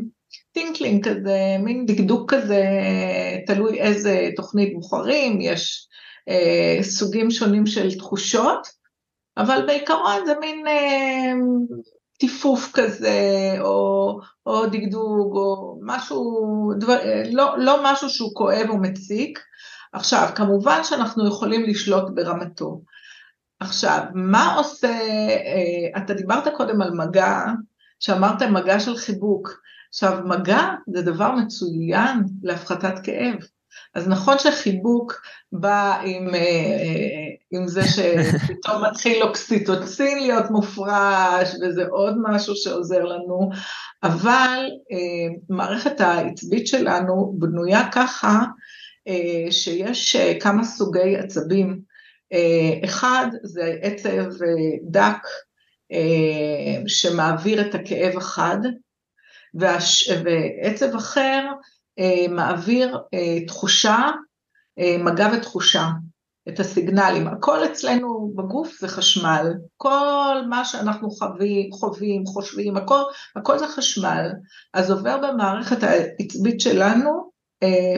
tingling 0.51 1.09
כזה, 1.09 1.57
מין 1.59 1.85
דגדוג 1.85 2.33
כזה, 2.33 2.63
תלוי 3.47 3.79
איזה 3.79 4.29
תוכנית 4.35 4.73
בוחרים, 4.73 5.41
יש 5.41 5.87
אה, 6.29 6.83
סוגים 6.83 7.31
שונים 7.31 7.65
של 7.65 7.97
תחושות, 7.97 8.67
אבל 9.37 9.63
בעיקרון 9.67 10.25
זה 10.25 10.33
מין 10.39 10.67
אה, 10.67 11.33
טיפוף 12.19 12.71
כזה, 12.73 13.55
או, 13.59 14.19
או 14.45 14.65
דגדוג, 14.65 15.35
או 15.37 15.79
משהו, 15.81 16.21
דבר, 16.79 16.97
לא, 17.31 17.55
לא 17.57 17.79
משהו 17.83 18.09
שהוא 18.09 18.35
כואב 18.35 18.65
או 18.69 18.77
מציק. 18.77 19.39
עכשיו, 19.93 20.29
כמובן 20.35 20.79
שאנחנו 20.83 21.27
יכולים 21.27 21.63
לשלוט 21.63 22.09
ברמתו. 22.15 22.81
עכשיו, 23.59 24.03
מה 24.13 24.55
עושה, 24.55 24.87
אה, 24.87 26.03
אתה 26.03 26.13
דיברת 26.13 26.55
קודם 26.57 26.81
על 26.81 26.91
מגע, 26.91 27.45
שאמרת 27.99 28.41
מגע 28.41 28.79
של 28.79 28.97
חיבוק. 28.97 29.49
עכשיו, 29.89 30.19
מגע 30.25 30.69
זה 30.87 31.01
דבר 31.01 31.31
מצוין 31.31 32.23
להפחתת 32.43 32.99
כאב. 33.03 33.35
אז 33.95 34.07
נכון 34.07 34.39
שחיבוק 34.39 35.21
בא 35.51 36.01
עם, 36.05 36.35
אה, 36.35 36.39
אה, 36.39 37.27
עם 37.51 37.67
זה 37.67 37.81
שפתאום 37.83 38.83
מתחיל 38.89 39.23
אוקסיטוצין 39.23 40.19
להיות 40.19 40.51
מופרש, 40.51 41.55
וזה 41.61 41.85
עוד 41.89 42.15
משהו 42.23 42.55
שעוזר 42.55 43.03
לנו, 43.03 43.49
אבל 44.03 44.69
מערכת 45.49 46.01
העצבית 46.01 46.67
שלנו 46.67 47.33
בנויה 47.39 47.89
ככה, 47.91 48.43
שיש 49.51 50.15
כמה 50.15 50.63
סוגי 50.63 51.17
עצבים. 51.17 51.79
אחד 52.83 53.27
זה 53.43 53.75
עצב 53.81 54.25
דק 54.89 55.27
שמעביר 56.87 57.61
את 57.61 57.75
הכאב 57.75 58.17
החד, 58.17 58.57
ועצב 59.53 60.95
אחר 60.95 61.43
מעביר 62.29 62.97
תחושה, 63.47 63.97
מגע 64.99 65.29
ותחושה, 65.33 65.87
את 66.49 66.59
הסיגנלים. 66.59 67.27
הכל 67.27 67.65
אצלנו 67.65 68.33
בגוף 68.35 68.77
זה 68.79 68.87
חשמל, 68.87 69.53
כל 69.77 70.35
מה 70.49 70.65
שאנחנו 70.65 71.11
חווים, 71.11 71.71
חווים, 71.71 72.25
חושבים, 72.25 72.77
הכל, 72.77 73.01
הכל 73.35 73.59
זה 73.59 73.67
חשמל, 73.67 74.31
אז 74.73 74.91
עובר 74.91 75.17
במערכת 75.17 75.83
העצבית 75.83 76.61
שלנו 76.61 77.31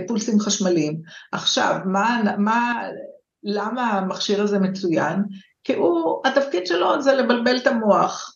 פולסים 0.08 0.40
חשמליים. 0.40 1.02
עכשיו, 1.32 1.76
מה, 1.86 2.22
מה, 2.38 2.84
למה 3.44 3.92
המכשיר 3.92 4.42
הזה 4.44 4.60
מצוין? 4.60 5.24
כי 5.64 5.76
הוא, 5.76 6.22
התפקיד 6.26 6.68
שלו 6.68 7.02
זה 7.02 7.14
לבלבל 7.14 7.58
את 7.58 7.68
המוח. 7.68 8.36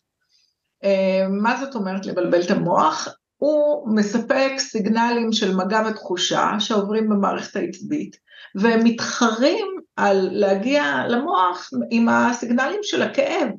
מה 1.41 1.57
זאת 1.59 1.75
אומרת 1.75 2.05
לבלבל 2.05 2.41
את 2.41 2.51
המוח? 2.51 3.07
הוא 3.43 3.95
מספק 3.95 4.51
סיגנלים 4.57 5.31
של 5.31 5.55
מגע 5.55 5.81
ותחושה 5.89 6.51
שעוברים 6.59 7.09
במערכת 7.09 7.55
העצבית, 7.55 8.17
והם 8.55 8.79
מתחרים 8.83 9.67
על 9.95 10.29
להגיע 10.31 10.83
למוח 11.07 11.69
עם 11.91 12.09
הסיגנלים 12.09 12.79
של 12.83 13.01
הכאב, 13.01 13.49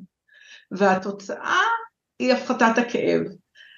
והתוצאה 0.71 1.61
היא 2.19 2.33
הפחתת 2.33 2.77
הכאב. 2.77 3.21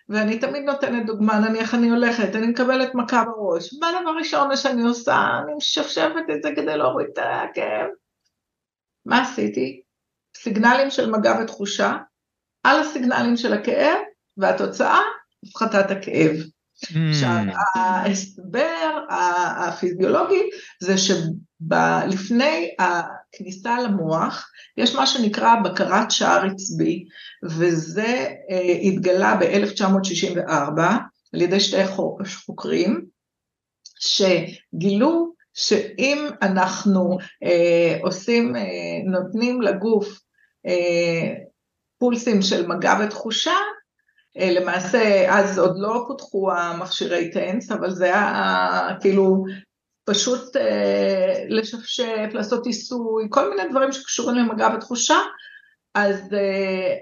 ואני 0.09 0.39
תמיד 0.39 0.63
נותנת 0.63 1.05
דוגמה, 1.05 1.39
נניח 1.39 1.73
אני 1.73 1.89
הולכת, 1.89 2.35
אני 2.35 2.47
מקבלת 2.47 2.95
מכה 2.95 3.23
בראש, 3.23 3.69
מה 3.79 3.89
הדבר 3.89 4.09
הראשון 4.09 4.55
שאני 4.55 4.83
עושה? 4.83 5.29
אני 5.43 5.53
משפשפת 5.57 6.25
את 6.35 6.43
זה 6.43 6.49
כדי 6.55 6.77
להוריד 6.77 7.07
את 7.13 7.17
הכאב. 7.17 7.87
מה 9.05 9.21
עשיתי? 9.21 9.81
סיגנלים 10.37 10.89
של 10.89 11.11
מגע 11.11 11.39
ותחושה, 11.41 11.97
על 12.63 12.79
הסיגנלים 12.79 13.37
של 13.37 13.53
הכאב, 13.53 13.97
והתוצאה, 14.37 15.01
הפחתת 15.45 15.91
הכאב. 15.91 16.35
Mm. 16.83 16.97
עכשיו, 17.09 17.43
ההסבר 17.75 18.99
הפיזיולוגי 19.09 20.49
זה 20.83 20.95
שלפני 20.97 22.75
הכניסה 22.79 23.81
למוח, 23.81 24.49
יש 24.77 24.95
מה 24.95 25.07
שנקרא 25.07 25.55
בקרת 25.63 26.11
שער 26.11 26.45
עצבי, 26.45 27.05
וזה 27.43 28.27
אה, 28.51 28.77
התגלה 28.83 29.35
ב-1964 29.39 30.81
על 31.33 31.41
ידי 31.41 31.59
שתי 31.59 31.87
חוקרים, 32.45 33.05
שגילו 33.99 35.33
שאם 35.53 36.27
אנחנו 36.41 37.17
אה, 37.43 37.97
עושים, 38.01 38.55
אה, 38.55 38.61
נותנים 39.05 39.61
לגוף 39.61 40.19
אה, 40.65 41.33
פולסים 41.99 42.41
של 42.41 42.67
מגע 42.67 42.93
ותחושה, 43.03 43.55
למעשה 44.39 45.25
אז 45.29 45.59
עוד 45.59 45.75
לא 45.79 46.03
פותחו 46.07 46.51
המכשירי 46.51 47.31
טנס, 47.31 47.71
אבל 47.71 47.91
זה 47.91 48.05
היה 48.05 48.89
כאילו 49.01 49.45
פשוט 50.05 50.55
אה, 50.55 51.43
לשפשף, 51.49 52.29
לעשות 52.33 52.65
עיסוי, 52.65 53.27
כל 53.29 53.49
מיני 53.49 53.69
דברים 53.69 53.91
שקשורים 53.91 54.35
למגע 54.35 54.69
ותחושה, 54.75 55.17
אז 55.93 56.33
אה, 56.33 56.95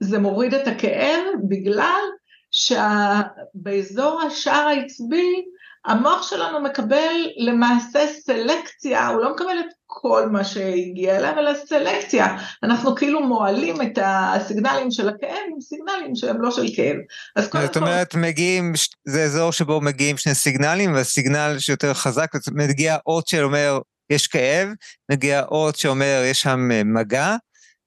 זה 0.00 0.18
מוריד 0.18 0.54
את 0.54 0.68
הכאב 0.68 1.24
בגלל 1.48 2.02
שבאזור 2.50 4.22
השער 4.22 4.66
העצבי 4.66 5.44
המוח 5.84 6.30
שלנו 6.30 6.60
מקבל 6.60 7.14
למעשה 7.36 8.06
סלקציה, 8.06 9.08
הוא 9.08 9.20
לא 9.20 9.32
מקבל 9.32 9.60
את 9.60 9.72
כל 9.94 10.28
מה 10.28 10.44
שהגיע 10.44 11.16
אליו, 11.16 11.34
אלא 11.38 11.52
סלקציה. 11.66 12.36
אנחנו 12.62 12.94
כאילו 12.94 13.22
מועלים 13.22 13.82
את 13.82 13.98
הסיגנלים 14.02 14.90
של 14.90 15.08
הכאב 15.08 15.38
עם 15.52 15.60
סיגנלים 15.60 16.16
שהם 16.16 16.42
לא 16.42 16.50
של 16.50 16.66
כאב. 16.76 16.96
אז 17.36 17.48
קודם 17.48 17.62
כל... 17.62 17.66
זאת 17.66 17.76
אומרת, 17.76 18.14
מגיעים, 18.14 18.72
זה 19.04 19.24
אזור 19.24 19.52
שבו 19.52 19.80
מגיעים 19.80 20.16
שני 20.16 20.34
סיגנלים, 20.34 20.94
והסיגנל 20.94 21.56
שיותר 21.58 21.94
חזק, 21.94 22.30
מגיע 22.52 22.96
אות 23.06 23.28
שאומר 23.28 23.78
יש 24.10 24.26
כאב, 24.26 24.68
מגיע 25.10 25.42
אות 25.42 25.76
שאומר 25.76 26.22
יש 26.24 26.42
שם 26.42 26.70
אה, 26.72 26.84
מגע, 26.84 27.36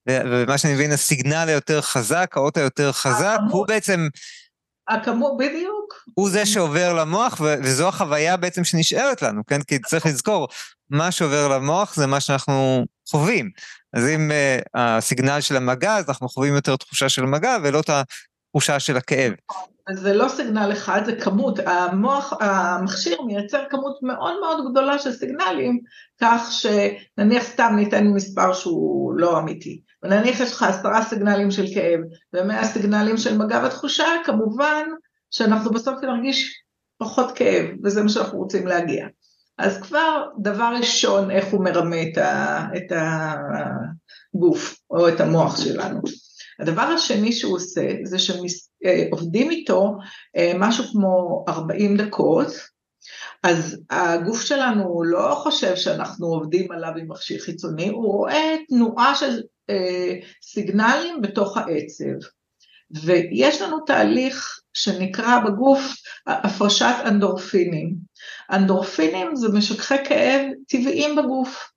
ומה 0.10 0.58
שאני 0.58 0.74
מבין, 0.74 0.92
הסיגנל 0.92 1.46
היותר 1.48 1.82
חזק, 1.82 2.32
האות 2.36 2.58
היותר 2.58 2.92
חזק, 2.92 3.38
הוא 3.52 3.68
בעצם... 3.68 4.08
הכמות, 4.88 5.38
בדיוק. 5.38 6.04
הוא 6.14 6.30
זה 6.30 6.46
שעובר 6.46 6.94
למוח, 6.94 7.42
וזו 7.42 7.88
החוויה 7.88 8.38
בעצם 8.38 8.64
שנשארת 8.64 9.22
לנו, 9.22 9.46
כן? 9.46 9.62
כי 9.62 9.80
צריך 9.80 10.06
לזכור, 10.06 10.48
מה 10.90 11.12
שעובר 11.12 11.48
למוח 11.48 11.96
זה 11.96 12.08
מה 12.08 12.20
שאנחנו 12.20 12.86
חווים. 13.10 13.50
אז 13.94 14.08
אם 14.08 14.32
uh, 14.32 14.68
הסיגנל 14.76 15.42
של 15.42 15.58
המגע, 15.58 15.98
אז 15.98 16.10
אנחנו 16.10 16.30
חווים 16.30 16.56
יותר 16.56 16.76
תחושה 16.76 17.10
של 17.10 17.26
מגע, 17.26 17.58
ולא 17.64 17.80
את 17.80 17.90
התחושה 17.90 18.80
של 18.80 18.98
הכאב. 18.98 19.34
אז 19.88 20.00
זה 20.00 20.14
לא 20.14 20.30
סיגנל 20.30 20.72
אחד, 20.72 21.02
זה 21.06 21.16
כמות. 21.16 21.60
המוח, 21.66 22.34
המכשיר 22.40 23.22
מייצר 23.22 23.64
כמות 23.70 24.00
מאוד 24.02 24.34
מאוד 24.40 24.72
גדולה 24.72 25.00
של 25.00 25.12
סיגנלים, 25.12 25.80
כך 26.22 26.52
שנניח 26.52 27.44
סתם 27.44 27.74
ניתן 27.76 28.08
מספר 28.08 28.54
שהוא 28.54 29.14
לא 29.18 29.40
אמיתי. 29.40 29.82
ונניח 30.04 30.40
יש 30.40 30.54
לך 30.54 30.64
עשרה 30.64 31.04
סיגנלים 31.04 31.52
של 31.52 31.66
כאב 31.74 32.00
ומאה 32.34 32.66
סיגנלים 32.66 33.18
של 33.18 33.38
מגע 33.38 33.64
ותחושה, 33.66 34.06
כמובן 34.26 34.84
שאנחנו 35.32 35.72
בסוף 35.72 35.96
נרגיש 36.04 36.64
פחות 36.98 37.32
כאב, 37.36 37.66
וזה 37.84 38.04
מה 38.04 38.10
שאנחנו 38.10 38.38
רוצים 38.38 38.68
להגיע. 38.68 39.08
אז 39.58 39.82
כבר 39.82 40.24
דבר 40.40 40.74
ראשון, 40.78 41.32
איך 41.32 41.46
הוא 41.46 41.64
מרמה 41.64 42.02
את, 42.02 42.18
ה, 42.18 42.68
את 42.78 42.92
הגוף 44.36 44.80
או 44.90 45.10
את 45.10 45.20
המוח 45.20 45.64
שלנו. 45.64 46.02
הדבר 46.60 46.82
השני 46.82 47.32
שהוא 47.32 47.56
עושה 47.56 47.90
זה 48.04 48.18
שעובדים 48.20 49.52
איתו 49.52 49.98
אה, 50.38 50.52
משהו 50.56 50.84
כמו 50.92 51.46
40 51.50 51.98
דקות, 51.98 52.48
אז 53.44 53.78
הגוף 53.90 54.42
שלנו 54.42 55.04
לא 55.04 55.36
חושב 55.44 55.76
שאנחנו 55.76 56.28
עובדים 56.28 56.72
עליו 56.72 56.92
עם 56.98 57.12
מכשיר 57.12 57.40
חיצוני, 57.40 57.88
הוא 57.88 58.14
רואה 58.14 58.56
תנועה 58.70 59.16
של 59.16 59.42
אה, 59.70 60.14
סיגנלים 60.44 61.22
בתוך 61.22 61.58
העצב. 61.58 62.28
ויש 63.04 63.62
לנו 63.62 63.80
תהליך 63.80 64.60
שנקרא 64.74 65.40
בגוף 65.40 65.82
הפרשת 66.28 66.96
אנדורפינים. 67.06 67.96
אנדורפינים 68.52 69.36
זה 69.36 69.48
משככי 69.54 70.06
כאב 70.06 70.48
טבעיים 70.68 71.16
בגוף. 71.16 71.70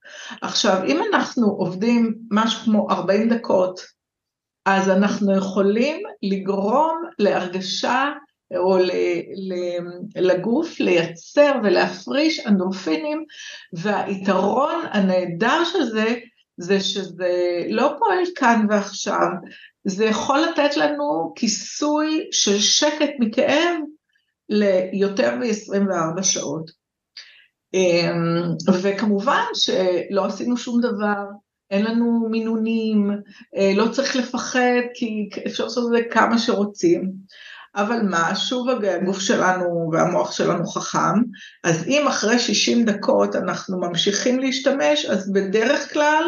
עכשיו, 0.42 0.84
אם 0.86 1.00
אנחנו 1.12 1.46
עובדים 1.46 2.14
משהו 2.30 2.64
כמו 2.64 2.90
40 2.90 3.28
דקות, 3.28 3.80
אז 4.66 4.90
אנחנו 4.90 5.36
יכולים 5.36 6.02
לגרום 6.22 7.02
להרגשה 7.18 8.12
או 8.56 8.78
לגוף 10.16 10.80
לייצר 10.80 11.52
ולהפריש 11.64 12.46
אנדורפינים, 12.46 13.24
והיתרון 13.72 14.84
הנהדר 14.90 15.64
של 15.64 15.84
זה, 15.84 16.14
זה 16.56 16.80
שזה 16.80 17.62
לא 17.68 17.92
פועל 17.98 18.24
כאן 18.36 18.66
ועכשיו, 18.70 19.26
זה 19.84 20.04
יכול 20.04 20.38
לתת 20.38 20.76
לנו 20.76 21.32
כיסוי 21.36 22.28
של 22.32 22.58
שקט 22.58 23.10
מכאב 23.18 23.76
ליותר 24.48 25.36
מ-24 25.36 26.22
שעות. 26.22 26.70
אמ, 27.74 28.72
וכמובן 28.82 29.44
שלא 29.54 30.26
עשינו 30.26 30.56
שום 30.56 30.80
דבר, 30.80 31.24
אין 31.70 31.84
לנו 31.84 32.28
מינונים, 32.30 33.10
אה, 33.56 33.72
לא 33.76 33.88
צריך 33.92 34.16
לפחד 34.16 34.82
כי 34.94 35.28
אפשר 35.46 35.64
לעשות 35.64 35.84
את 35.86 35.90
זה 36.02 36.08
כמה 36.10 36.38
שרוצים. 36.38 37.12
אבל 37.76 38.02
מה, 38.02 38.36
שוב 38.36 38.68
הגוף 38.68 39.20
שלנו 39.20 39.90
והמוח 39.92 40.32
שלנו 40.32 40.66
חכם, 40.66 41.22
אז 41.64 41.84
אם 41.86 42.06
אחרי 42.08 42.38
60 42.38 42.84
דקות 42.84 43.36
אנחנו 43.36 43.80
ממשיכים 43.80 44.38
להשתמש, 44.38 45.04
אז 45.04 45.32
בדרך 45.32 45.92
כלל 45.92 46.24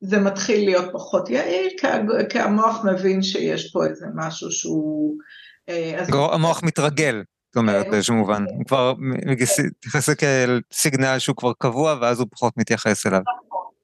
זה 0.00 0.18
מתחיל 0.18 0.64
להיות 0.64 0.90
פחות 0.92 1.30
יעיל, 1.30 1.68
כי 2.28 2.38
המוח 2.38 2.84
מבין 2.84 3.22
שיש 3.22 3.72
פה 3.72 3.86
איזה 3.86 4.06
משהו 4.14 4.50
שהוא... 4.50 5.16
אה, 5.68 6.04
המוח 6.32 6.62
מתרגל, 6.62 7.22
זאת 7.48 7.56
אומרת, 7.56 7.84
כן. 7.84 7.90
באיזשהו 7.90 8.14
מובן. 8.14 8.44
הוא 8.56 8.64
כבר 8.66 8.94
מתייחס 8.98 10.10
כאל 10.10 10.60
סיגנל 10.72 11.18
שהוא 11.18 11.36
כבר 11.36 11.52
קבוע, 11.58 11.94
ואז 12.00 12.20
הוא 12.20 12.28
פחות 12.30 12.52
מתייחס 12.56 13.06
אליו. 13.06 13.20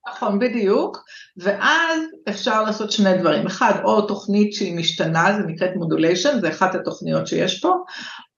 נכון, 0.09 0.39
בדיוק, 0.39 0.99
ואז 1.37 2.01
אפשר 2.29 2.63
לעשות 2.63 2.93
שני 2.93 3.19
דברים. 3.19 3.47
אחד, 3.47 3.73
או 3.85 4.03
תוכנית 4.03 4.53
שהיא 4.53 4.77
משתנה, 4.77 5.37
זה 5.37 5.43
נקראת 5.47 5.71
מודוליישן, 5.77 6.41
זה 6.41 6.49
אחת 6.49 6.75
התוכניות 6.75 7.27
שיש 7.27 7.61
פה, 7.61 7.75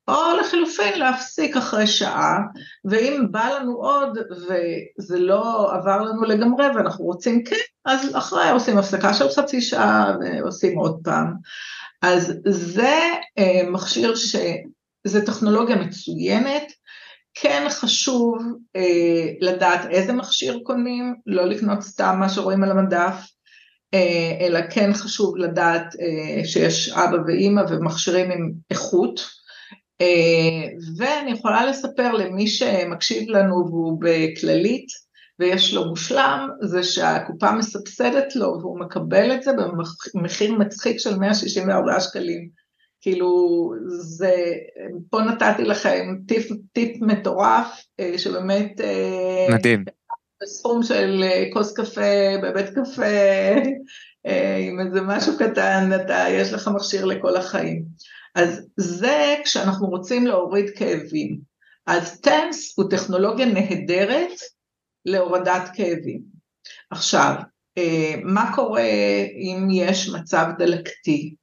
או 0.09 0.37
לחילופין 0.41 0.99
להפסיק 0.99 1.57
אחרי 1.57 1.87
שעה, 1.87 2.39
ואם 2.85 3.27
בא 3.31 3.49
לנו 3.49 3.73
עוד 3.73 4.19
וזה 4.31 5.19
לא 5.19 5.75
עבר 5.75 6.03
לנו 6.03 6.25
לגמרי 6.25 6.67
ואנחנו 6.67 7.05
רוצים 7.05 7.45
כן, 7.45 7.57
אז 7.85 8.17
אחרי 8.17 8.51
עושים 8.51 8.79
הפסקה 8.79 9.15
של 9.15 9.29
חצי 9.29 9.61
שעה 9.61 10.17
ועושים 10.21 10.79
עוד 10.79 11.01
פעם. 11.05 11.35
אז 12.03 12.35
זה 12.47 12.99
אה, 13.39 13.71
מכשיר 13.71 14.15
שזה 15.07 15.27
טכנולוגיה 15.27 15.77
מצוינת, 15.77 16.73
כן 17.35 17.67
חשוב 17.71 18.39
אה, 18.77 19.27
לדעת 19.41 19.87
איזה 19.91 20.13
מכשיר 20.13 20.61
קונים, 20.63 21.15
לא 21.27 21.45
לקנות 21.45 21.83
סתם 21.83 22.17
מה 22.21 22.29
שרואים 22.29 22.63
על 22.63 22.71
המדף, 22.71 23.15
אה, 23.95 24.47
אלא 24.47 24.61
כן 24.71 24.93
חשוב 24.93 25.37
לדעת 25.37 25.97
אה, 26.01 26.45
שיש 26.45 26.89
אבא 26.89 27.17
ואימא 27.27 27.63
ומכשירים 27.69 28.31
עם 28.31 28.53
איכות. 28.71 29.21
אה, 30.01 30.69
ואני 30.97 31.31
יכולה 31.31 31.67
לספר 31.67 32.13
למי 32.13 32.47
שמקשיב 32.47 33.29
לנו 33.29 33.55
והוא 33.55 34.01
בכללית 34.01 34.87
ויש 35.39 35.75
לו 35.75 35.85
מושלם, 35.85 36.49
זה 36.63 36.83
שהקופה 36.83 37.53
מסבסדת 37.53 38.37
לו 38.37 38.59
והוא 38.61 38.81
מקבל 38.81 39.33
את 39.35 39.43
זה 39.43 39.51
במחיר 39.53 40.53
מצחיק 40.53 40.99
של 40.99 41.19
164 41.19 42.01
שקלים. 42.01 42.66
כאילו, 43.07 43.73
זה, 43.89 44.35
פה 45.11 45.21
נתתי 45.21 45.65
לכם 45.65 46.17
טיפ, 46.29 46.47
טיפ 46.73 47.03
מטורף, 47.03 47.85
אה, 48.01 48.19
שבאמת... 48.19 48.81
אה, 48.81 49.47
מדהים. 49.51 49.85
בסכום 50.43 50.83
של 50.83 51.25
אה, 51.25 51.45
כוס 51.53 51.73
קפה 51.77 52.39
בבית 52.43 52.67
קפה, 52.69 53.03
עם 54.69 54.81
איזה 54.81 55.01
משהו 55.01 55.33
קטן, 55.39 55.91
אתה, 55.97 56.25
יש 56.31 56.53
לך 56.53 56.71
מכשיר 56.75 57.05
לכל 57.05 57.37
החיים. 57.37 57.85
אז 58.35 58.67
זה 58.77 59.35
כשאנחנו 59.45 59.87
רוצים 59.87 60.27
להוריד 60.27 60.71
כאבים. 60.77 61.39
אז 61.87 62.21
טנס 62.21 62.79
הוא 62.79 62.91
טכנולוגיה 62.91 63.47
נהדרת 63.47 64.33
להורדת 65.05 65.71
כאבים. 65.75 66.21
עכשיו, 66.91 67.35
מה 68.25 68.53
קורה 68.55 68.83
אם 69.37 69.69
יש 69.71 70.09
מצב 70.09 70.47
דלקתי? 70.59 71.35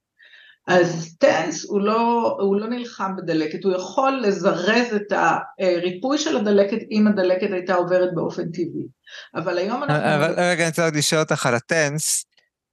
אז 0.67 1.15
טנס 1.19 1.65
הוא 1.65 1.81
לא, 1.81 2.35
הוא 2.39 2.55
לא 2.55 2.67
נלחם 2.67 3.15
בדלקת, 3.15 3.63
הוא 3.63 3.73
יכול 3.73 4.21
לזרז 4.23 4.93
את 4.95 5.13
הריפוי 5.59 6.17
של 6.17 6.37
הדלקת 6.37 6.77
אם 6.91 7.07
הדלקת 7.07 7.51
הייתה 7.51 7.75
עוברת 7.75 8.09
באופן 8.13 8.51
טבעי. 8.51 8.87
אבל 9.35 9.57
היום 9.57 9.83
אנחנו... 9.83 10.15
אבל 10.15 10.33
רגע, 10.37 10.63
אני 10.63 10.69
רוצה 10.69 10.85
עוד 10.85 10.95
לשאול 10.95 11.21
אותך 11.21 11.45
על 11.45 11.55
הטנס. 11.55 12.25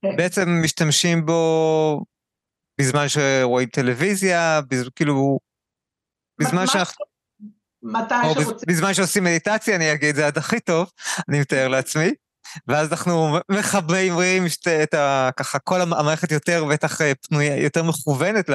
כן. 0.02 0.16
בעצם 0.16 0.48
משתמשים 0.62 1.26
בו 1.26 2.04
בזמן 2.80 3.08
שרואים 3.08 3.68
טלוויזיה, 3.68 4.60
בז... 4.68 4.88
כאילו, 4.96 5.38
בזמן 6.40 6.66
שאנחנו... 6.66 7.04
מתי 7.82 8.14
שרוצים. 8.34 8.66
בזמן 8.68 8.94
שעושים 8.94 9.24
מדיטציה, 9.24 9.76
אני 9.76 9.92
אגיד, 9.92 10.14
זה 10.14 10.26
עד 10.26 10.38
הכי 10.38 10.60
טוב, 10.60 10.90
אני 11.28 11.40
מתאר 11.40 11.68
לעצמי. 11.68 12.14
ואז 12.68 12.90
אנחנו 12.92 13.36
מחברים 13.50 14.12
את 14.82 14.94
ה... 14.94 15.30
ככה 15.36 15.58
כל 15.58 15.80
המערכת 15.80 16.32
יותר 16.32 16.64
בטח 16.64 17.00
אה, 17.00 17.12
פנויה, 17.14 17.56
יותר 17.56 17.82
מכוונת 17.82 18.50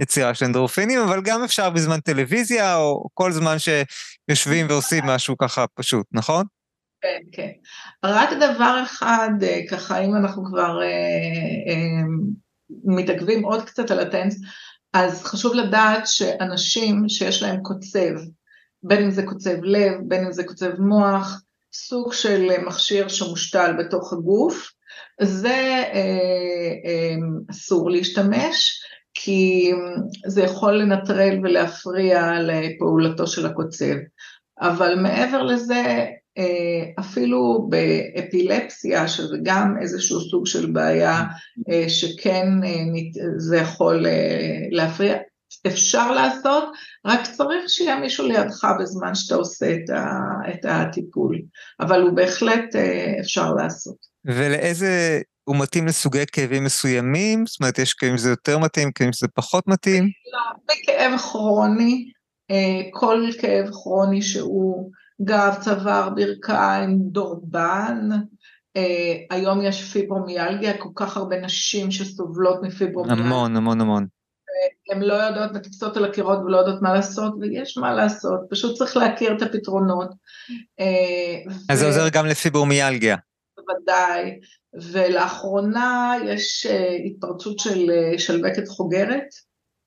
ליצירה 0.00 0.34
של 0.34 0.44
אנדרופינים, 0.44 1.00
אבל 1.00 1.22
גם 1.22 1.44
אפשר 1.44 1.70
בזמן 1.70 2.00
טלוויזיה, 2.00 2.76
או 2.76 3.08
כל 3.14 3.32
זמן 3.32 3.56
שיושבים 3.58 4.66
ועושים 4.68 5.06
משהו 5.06 5.36
ככה 5.36 5.64
פשוט, 5.74 6.06
נכון? 6.12 6.44
כן, 7.00 7.18
כן. 7.32 7.50
רק 8.04 8.28
דבר 8.32 8.80
אחד, 8.82 9.30
אה, 9.42 9.60
ככה, 9.70 9.98
אם 9.98 10.16
אנחנו 10.16 10.44
כבר 10.44 10.82
אה, 10.82 10.86
אה, 11.68 12.06
מתעכבים 12.84 13.44
עוד 13.44 13.64
קצת 13.64 13.90
על 13.90 14.00
הטנס, 14.00 14.40
אז 14.92 15.24
חשוב 15.24 15.54
לדעת 15.54 16.06
שאנשים 16.06 17.08
שיש 17.08 17.42
להם 17.42 17.62
קוצב, 17.62 18.14
בין 18.82 19.02
אם 19.02 19.10
זה 19.10 19.22
קוצב 19.22 19.62
לב, 19.62 19.92
בין 20.08 20.24
אם 20.24 20.32
זה 20.32 20.44
קוצב 20.44 20.80
מוח, 20.80 21.42
סוג 21.84 22.12
של 22.12 22.48
מכשיר 22.66 23.08
שמושתל 23.08 23.72
בתוך 23.78 24.12
הגוף, 24.12 24.70
זה 25.22 25.82
אה, 25.92 26.72
אה, 26.84 27.14
אסור 27.50 27.90
להשתמש, 27.90 28.80
כי 29.14 29.72
זה 30.26 30.42
יכול 30.42 30.72
לנטרל 30.72 31.38
ולהפריע 31.42 32.32
לפעולתו 32.40 33.26
של 33.26 33.46
הקוצב. 33.46 33.94
אבל 34.60 34.94
מעבר 34.94 35.42
לזה, 35.42 36.06
אה, 36.38 36.84
אפילו 37.00 37.68
באפילפסיה, 37.70 39.08
שזה 39.08 39.36
גם 39.42 39.74
איזשהו 39.82 40.20
סוג 40.20 40.46
של 40.46 40.70
בעיה 40.70 41.22
שכן 41.88 42.46
זה 43.36 43.56
יכול 43.56 44.06
להפריע, 44.70 45.16
אפשר 45.66 46.12
לעשות, 46.12 46.64
רק 47.04 47.20
צריך 47.36 47.68
שיהיה 47.68 48.00
מישהו 48.00 48.26
לידך 48.26 48.66
בזמן 48.80 49.14
שאתה 49.14 49.34
עושה 49.34 49.74
את, 49.74 49.90
ה, 49.90 50.20
את 50.50 50.64
הטיפול, 50.64 51.38
אבל 51.80 52.02
הוא 52.02 52.12
בהחלט 52.12 52.76
אה, 52.76 53.14
אפשר 53.20 53.54
לעשות. 53.54 53.96
ולאיזה, 54.24 55.20
הוא 55.44 55.56
מתאים 55.56 55.86
לסוגי 55.86 56.24
כאבים 56.32 56.64
מסוימים? 56.64 57.46
זאת 57.46 57.60
אומרת, 57.60 57.78
יש 57.78 57.94
כאבים 57.94 58.18
שזה 58.18 58.30
יותר 58.30 58.58
מתאים, 58.58 58.92
כאבים 58.92 59.12
שזה 59.12 59.28
פחות 59.34 59.64
מתאים? 59.66 60.10
בכאב 60.64 61.18
כרוני, 61.18 62.10
אה, 62.50 62.80
כל 62.90 63.28
כאב 63.40 63.70
כרוני 63.70 64.22
שהוא 64.22 64.90
גב, 65.22 65.54
צוואר, 65.60 66.08
ברכיים, 66.10 66.98
דורבן, 67.00 68.08
Uh, 68.76 69.34
היום 69.34 69.62
יש 69.62 69.92
פיברומיאלגיה, 69.92 70.78
כל 70.78 70.88
כך 70.94 71.16
הרבה 71.16 71.40
נשים 71.40 71.90
שסובלות 71.90 72.62
מפיברומיאלגיה. 72.62 73.26
המון, 73.26 73.56
המון, 73.56 73.80
המון. 73.80 74.06
הן 74.90 75.02
לא 75.02 75.14
יודעות, 75.14 75.52
מטיפסות 75.52 75.96
על 75.96 76.04
הקירות 76.04 76.38
ולא 76.38 76.56
יודעות 76.56 76.82
מה 76.82 76.94
לעשות, 76.94 77.34
ויש 77.40 77.78
מה 77.78 77.94
לעשות, 77.94 78.40
פשוט 78.50 78.78
צריך 78.78 78.96
להכיר 78.96 79.36
את 79.36 79.42
הפתרונות. 79.42 80.10
אה, 80.80 81.52
אז. 81.68 81.78
זה 81.78 81.86
עוזר 81.86 82.08
גם 82.08 82.26
לפיברומיאלגיה. 82.26 83.16
בוודאי, 83.56 84.40
ולאחרונה 84.92 86.14
יש 86.24 86.66
אה, 86.66 86.96
התפרצות 87.06 87.58
של 87.58 87.90
אה, 87.90 88.18
שלווקת 88.18 88.68
חוגרת, 88.68 89.28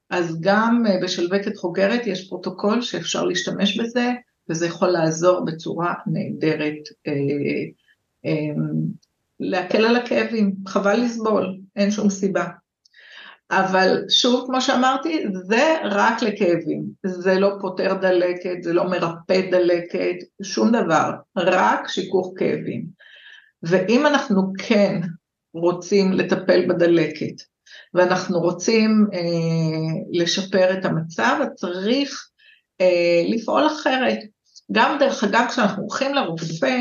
אז 0.10 0.42
גם 0.42 0.84
בשלבקת 1.04 1.58
חוגרת 1.58 2.08
יש 2.08 2.30
פרוטוקול 2.30 2.82
שאפשר 2.82 3.24
להשתמש 3.24 3.80
בזה, 3.80 4.12
וזה 4.50 4.66
יכול 4.66 4.88
לעזור 4.88 5.46
בצורה 5.46 5.94
נהדרת. 6.08 6.84
להקל 9.40 9.86
על 9.86 9.96
הכאבים, 9.96 10.56
חבל 10.68 11.00
לסבול, 11.00 11.58
אין 11.76 11.92
שום 11.92 12.10
סיבה. 12.10 12.46
אבל 13.52 14.04
שוב, 14.10 14.46
כמו 14.46 14.62
שאמרתי, 14.62 15.24
זה 15.46 15.78
רק 15.84 16.22
לכאבים, 16.22 16.84
זה 17.06 17.40
לא 17.40 17.52
פותר 17.62 17.94
דלקת, 17.94 18.64
זה 18.64 18.74
לא 18.74 18.84
מרפא 18.84 19.42
דלקת, 19.52 20.16
שום 20.44 20.72
דבר, 20.72 21.12
רק 21.38 21.88
שיכוך 21.88 22.34
כאבים. 22.38 22.86
ואם 23.64 24.06
אנחנו 24.06 24.42
כן 24.58 25.02
רוצים 25.54 26.14
לטפל 26.14 26.66
בדלקת, 26.70 27.36
ואנחנו 27.94 28.40
רוצים 28.40 29.06
אה, 29.14 29.20
לשפר 30.12 30.74
את 30.80 30.86
המצב, 30.86 31.40
אז 31.42 31.48
צריך 31.56 32.30
אה, 32.82 33.24
לפעול 33.30 33.68
אחרת. 33.68 34.20
גם 34.72 34.98
דרך 35.00 35.24
אגב, 35.24 35.46
כשאנחנו 35.50 35.84
הולכים 35.84 36.14
לרופא, 36.14 36.78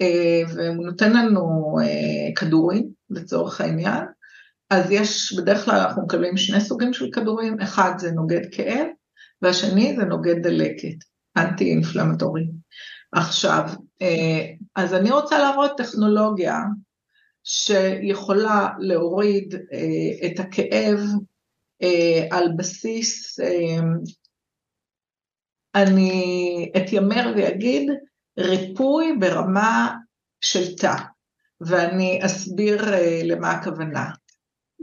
אה, 0.00 0.42
והוא 0.54 0.86
נותן 0.86 1.12
לנו 1.12 1.76
אה, 1.82 2.34
כדורים, 2.36 2.88
לצורך 3.10 3.60
העניין, 3.60 4.04
אז 4.70 4.90
יש, 4.90 5.32
בדרך 5.32 5.64
כלל 5.64 5.76
אנחנו 5.76 6.02
מקבלים 6.02 6.36
שני 6.36 6.60
סוגים 6.60 6.92
של 6.92 7.10
כדורים, 7.12 7.60
אחד 7.60 7.92
זה 7.98 8.12
נוגד 8.12 8.40
כאב, 8.52 8.86
והשני 9.42 9.96
זה 9.96 10.04
נוגד 10.04 10.42
דלקת, 10.42 10.96
אנטי 11.36 11.70
אינפלמטורי. 11.70 12.46
עכשיו, 13.12 13.68
אה, 14.02 14.46
אז 14.76 14.94
אני 14.94 15.10
רוצה 15.10 15.38
להראות 15.38 15.70
טכנולוגיה 15.76 16.58
שיכולה 17.44 18.68
להוריד 18.78 19.54
אה, 19.54 20.26
את 20.26 20.40
הכאב 20.40 20.98
אה, 21.82 22.26
על 22.30 22.48
בסיס, 22.56 23.38
אני 25.74 26.72
אתיימר 26.76 27.32
ואגיד, 27.36 27.90
ריפוי 28.38 29.16
ברמה 29.20 29.94
של 30.40 30.76
תא, 30.76 30.96
ואני 31.60 32.20
אסביר 32.24 32.84
למה 33.24 33.50
הכוונה. 33.50 34.10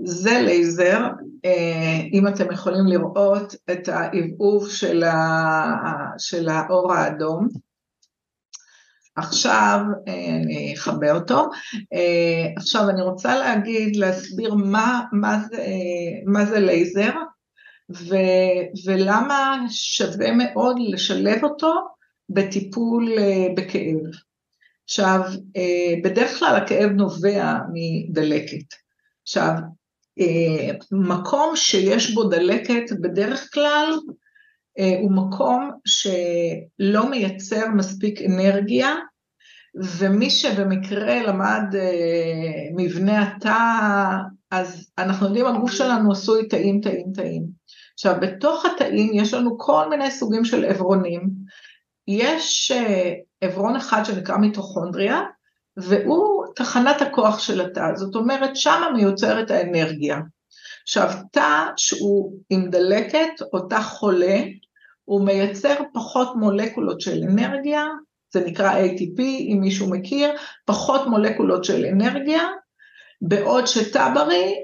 זה 0.03 0.41
לייזר, 0.41 1.07
אה, 1.45 2.01
אם 2.13 2.27
אתם 2.27 2.51
יכולים 2.51 2.87
לראות 2.87 3.55
את 3.71 3.87
העבעוב 3.87 4.69
של, 4.69 5.03
ה, 5.03 5.15
של 6.17 6.49
האור 6.49 6.93
האדום. 6.93 7.47
עכשיו 9.15 9.79
אה, 10.07 10.35
אני 10.35 10.73
אכבה 10.73 11.11
אותו. 11.11 11.49
אה, 11.93 12.53
עכשיו 12.57 12.89
אני 12.89 13.01
רוצה 13.01 13.37
להגיד, 13.37 13.95
להסביר 13.95 14.53
מה, 14.53 15.01
מה, 15.11 15.39
זה, 15.49 15.65
מה 16.25 16.45
זה 16.45 16.59
לייזר 16.59 17.13
ו, 17.91 18.15
ולמה 18.85 19.65
שווה 19.69 20.31
מאוד 20.31 20.75
לשלב 20.79 21.43
אותו 21.43 21.73
בטיפול 22.29 23.15
בכאב. 23.57 23.97
עכשיו, 24.83 25.21
בדרך 26.03 26.39
כלל 26.39 26.55
הכאב 26.55 26.89
נובע 26.89 27.53
מדלקת. 27.73 28.73
עכשיו, 29.23 29.53
מקום 30.91 31.55
שיש 31.55 32.13
בו 32.13 32.23
דלקת 32.23 32.91
בדרך 33.01 33.53
כלל 33.53 33.93
אה, 34.79 34.97
הוא 35.01 35.11
מקום 35.11 35.71
שלא 35.85 37.09
מייצר 37.09 37.67
מספיק 37.75 38.21
אנרגיה, 38.21 38.95
ומי 39.75 40.29
שבמקרה 40.29 41.23
למד 41.23 41.75
אה, 41.75 42.69
מבנה 42.75 43.21
התא, 43.21 43.57
אז 44.51 44.91
אנחנו 44.97 45.25
יודעים, 45.25 45.45
הגוף 45.45 45.71
שלנו 45.71 46.11
עשוי 46.11 46.47
תאים, 46.47 46.81
תאים, 46.81 47.11
תאים. 47.13 47.45
עכשיו, 47.93 48.15
בתוך 48.21 48.65
התאים 48.65 49.11
יש 49.13 49.33
לנו 49.33 49.57
כל 49.57 49.89
מיני 49.89 50.11
סוגים 50.11 50.45
של 50.45 50.65
עברונים. 50.65 51.29
יש 52.07 52.71
עברון 53.41 53.75
אחד 53.75 54.03
שנקרא 54.03 54.37
מיטוכונדריה, 54.37 55.21
והוא 55.77 56.40
תחנת 56.55 57.01
הכוח 57.01 57.39
של 57.39 57.61
התא, 57.61 57.95
זאת 57.95 58.15
אומרת 58.15 58.55
שמה 58.55 58.89
מיוצרת 58.95 59.51
האנרגיה. 59.51 60.19
עכשיו 60.83 61.09
תא 61.31 61.65
שהוא 61.77 62.37
עם 62.49 62.69
דלקת 62.69 63.41
או 63.53 63.59
תא 63.59 63.81
חולה, 63.81 64.39
הוא 65.05 65.25
מייצר 65.25 65.75
פחות 65.93 66.35
מולקולות 66.35 67.01
של 67.01 67.23
אנרגיה, 67.23 67.85
זה 68.33 68.45
נקרא 68.45 68.71
ATP 68.71 69.19
אם 69.19 69.57
מישהו 69.61 69.89
מכיר, 69.89 70.29
פחות 70.65 71.07
מולקולות 71.07 71.63
של 71.63 71.85
אנרגיה, 71.85 72.41
בעוד 73.21 73.67
שתא 73.67 74.13
בריא 74.13 74.55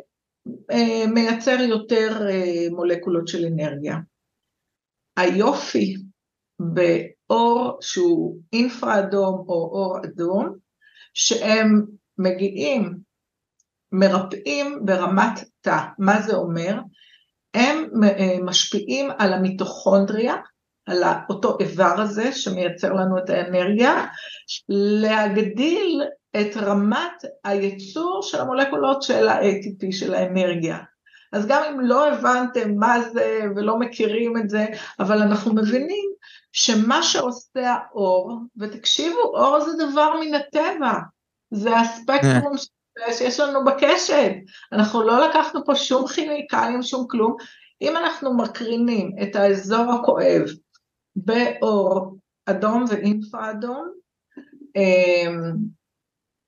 אה, 0.71 1.07
מייצר 1.13 1.59
יותר 1.59 2.27
אה, 2.29 2.67
מולקולות 2.71 3.27
של 3.27 3.45
אנרגיה. 3.45 3.95
היופי 5.17 5.95
באור 6.59 7.77
שהוא 7.81 8.37
אינפרה 8.53 8.99
אדום 8.99 9.45
או 9.47 9.53
אור 9.53 9.97
אדום, 10.05 10.55
שהם 11.17 11.85
מגיעים, 12.17 12.97
מרפאים 13.91 14.85
ברמת 14.85 15.43
תא. 15.61 15.79
מה 15.99 16.21
זה 16.21 16.35
אומר? 16.35 16.79
הם 17.53 18.03
אה, 18.03 18.37
משפיעים 18.43 19.11
על 19.17 19.33
המיטוכונדריה, 19.33 20.35
על 20.85 21.03
אותו 21.29 21.57
איבר 21.59 22.01
הזה 22.01 22.31
שמייצר 22.31 22.93
לנו 22.93 23.17
את 23.17 23.29
האנרגיה, 23.29 24.05
להגדיל 24.69 26.01
את 26.35 26.57
רמת 26.57 27.23
הייצור 27.43 28.19
של 28.23 28.41
המולקולות 28.41 29.03
של 29.03 29.27
ה-ATP, 29.27 29.91
של 29.91 30.13
האנרגיה. 30.13 30.77
אז 31.33 31.47
גם 31.47 31.63
אם 31.63 31.79
לא 31.79 32.11
הבנתם 32.11 32.75
מה 32.75 33.01
זה 33.01 33.41
ולא 33.55 33.79
מכירים 33.79 34.37
את 34.37 34.49
זה, 34.49 34.65
אבל 34.99 35.21
אנחנו 35.21 35.53
מבינים 35.55 36.09
שמה 36.51 37.03
שעושה 37.03 37.73
האור, 37.73 38.39
ותקשיבו, 38.57 39.19
אור 39.19 39.59
זה 39.59 39.71
דבר 39.91 40.13
מן 40.19 40.33
הטבע, 40.33 40.93
זה 41.51 41.79
הספקטרום 41.79 42.53
אה. 43.07 43.13
שיש 43.13 43.39
לנו 43.39 43.65
בקשת, 43.65 44.31
אנחנו 44.71 45.03
לא 45.03 45.27
לקחנו 45.27 45.65
פה 45.65 45.75
שום 45.75 46.07
כימיקלים, 46.07 46.83
שום 46.83 47.07
כלום, 47.09 47.35
אם 47.81 47.97
אנחנו 47.97 48.37
מקרינים 48.37 49.11
את 49.23 49.35
האזור 49.35 49.91
הכואב 49.91 50.43
באור 51.15 52.17
אדום 52.45 52.85
ואינפרה 52.89 53.51
אדום, 53.51 53.91
אמ, 54.75 55.53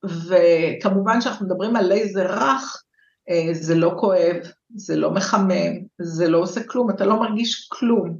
וכמובן 0.04 1.20
שאנחנו 1.20 1.46
מדברים 1.46 1.76
על 1.76 1.86
לייזר 1.86 2.26
רך, 2.26 2.82
אה, 3.28 3.54
זה 3.54 3.74
לא 3.74 3.92
כואב, 4.00 4.36
זה 4.74 4.96
לא 4.96 5.10
מחמם, 5.10 5.72
זה 5.98 6.28
לא 6.28 6.38
עושה 6.38 6.62
כלום, 6.62 6.90
אתה 6.90 7.04
לא 7.04 7.20
מרגיש 7.20 7.68
כלום. 7.72 8.18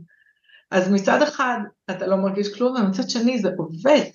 אז 0.70 0.90
מצד 0.90 1.22
אחד 1.22 1.58
אתה 1.90 2.06
לא 2.06 2.16
מרגיש 2.16 2.54
כלום, 2.54 2.76
ומצד 2.76 3.10
שני 3.10 3.38
זה 3.38 3.50
עובד, 3.58 4.10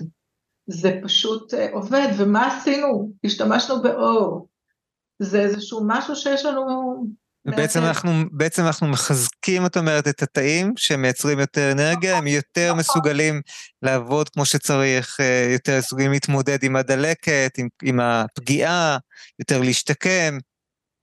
זה 0.68 1.00
פשוט 1.04 1.54
אה, 1.54 1.72
עובד, 1.72 2.08
ומה 2.18 2.58
עשינו? 2.58 3.12
השתמשנו 3.24 3.82
באור. 3.82 4.48
זה 5.20 5.42
איזשהו 5.42 5.82
משהו 5.88 6.16
שיש 6.16 6.46
לנו... 6.46 6.96
בעצם 7.46 7.80
אנחנו, 7.84 8.12
בעצם 8.32 8.66
אנחנו 8.66 8.88
מחזקים, 8.88 9.66
את 9.66 9.78
אומרת, 9.78 10.08
את 10.08 10.22
התאים 10.24 10.74
שמייצרים 10.78 11.40
יותר 11.40 11.72
אנרגיה, 11.72 12.18
הם 12.18 12.28
יותר 12.28 12.68
נכון. 12.68 12.80
מסוגלים 12.80 13.42
לעבוד 13.82 14.30
כמו 14.30 14.46
שצריך, 14.46 15.18
אה, 15.20 15.50
יותר 15.54 15.78
מסוגלים 15.78 16.12
להתמודד 16.12 16.64
עם 16.64 16.76
הדלקת, 16.76 17.52
עם, 17.58 17.68
עם 17.84 18.00
הפגיעה, 18.00 18.98
יותר 19.40 19.62
להשתקם. 19.62 20.38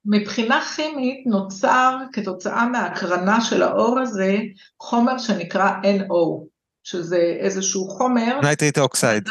מבחינה 0.04 0.60
כימית 0.76 1.26
נוצר 1.26 1.96
כתוצאה 2.12 2.68
מהקרנה 2.68 3.40
של 3.40 3.62
האור 3.62 3.98
הזה 3.98 4.36
חומר 4.80 5.18
שנקרא 5.18 5.70
NO, 5.82 6.46
שזה 6.84 7.36
איזשהו 7.40 7.88
חומר, 7.88 8.40
nitric 8.42 8.78
oxide, 8.78 9.28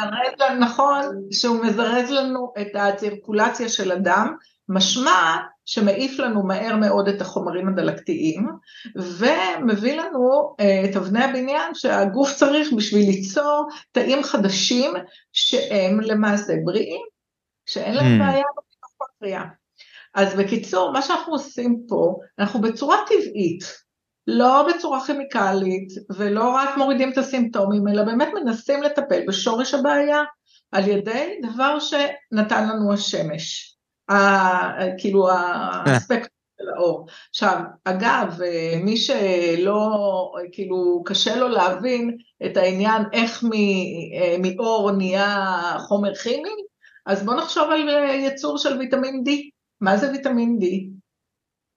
נכון, 0.59 1.01
שהוא 1.31 1.65
מזרז 1.65 2.09
לנו 2.09 2.53
את 2.61 2.67
הצירקולציה 2.75 3.69
של 3.69 3.91
הדם, 3.91 4.35
משמע 4.69 5.37
שמעיף 5.65 6.19
לנו 6.19 6.43
מהר 6.43 6.75
מאוד 6.75 7.07
את 7.07 7.21
החומרים 7.21 7.67
הדלקתיים, 7.67 8.47
ומביא 8.95 10.01
לנו 10.01 10.55
אה, 10.61 10.89
את 10.89 10.95
אבני 10.95 11.23
הבניין 11.23 11.75
שהגוף 11.75 12.33
צריך 12.33 12.73
בשביל 12.77 13.05
ליצור 13.05 13.67
תאים 13.91 14.23
חדשים 14.23 14.91
שהם 15.33 15.99
למעשה 16.01 16.53
בריאים, 16.63 17.01
שאין 17.65 17.95
להם 17.95 18.05
אמ. 18.05 18.23
בעיה 18.23 18.45
בביטחון 18.57 19.07
בריאה. 19.21 19.43
אז 20.13 20.35
בקיצור, 20.35 20.91
מה 20.91 21.01
שאנחנו 21.01 21.33
עושים 21.33 21.81
פה, 21.87 22.15
אנחנו 22.39 22.61
בצורה 22.61 22.97
טבעית, 23.07 23.63
לא 24.27 24.67
בצורה 24.69 25.05
כימיקלית, 25.05 25.89
ולא 26.17 26.49
רק 26.49 26.77
מורידים 26.77 27.11
את 27.11 27.17
הסימפטומים, 27.17 27.87
אלא 27.87 28.03
באמת 28.03 28.27
מנסים 28.33 28.83
לטפל 28.83 29.21
בשורש 29.27 29.73
הבעיה 29.73 30.23
על 30.71 30.87
ידי 30.87 31.39
דבר 31.43 31.77
שנתן 31.79 32.69
לנו 32.69 32.93
השמש, 32.93 33.75
ה, 34.09 34.15
כאילו 34.97 35.29
האספקט 35.31 36.29
של 36.61 36.69
האור. 36.69 37.07
עכשיו, 37.29 37.59
אגב, 37.85 38.39
מי 38.83 38.97
שלא, 38.97 40.31
כאילו, 40.51 41.03
קשה 41.05 41.35
לו 41.35 41.47
להבין 41.47 42.17
את 42.45 42.57
העניין 42.57 43.01
איך 43.13 43.43
מאור 44.39 44.91
נהיה 44.91 45.47
חומר 45.79 46.15
כימי, 46.15 46.49
אז 47.05 47.25
בואו 47.25 47.37
נחשוב 47.37 47.69
על 47.69 47.89
יצור 48.13 48.57
של 48.57 48.77
ויטמין 48.77 49.23
D. 49.27 49.29
מה 49.81 49.97
זה 49.97 50.11
ויטמין 50.11 50.59
D? 50.61 50.65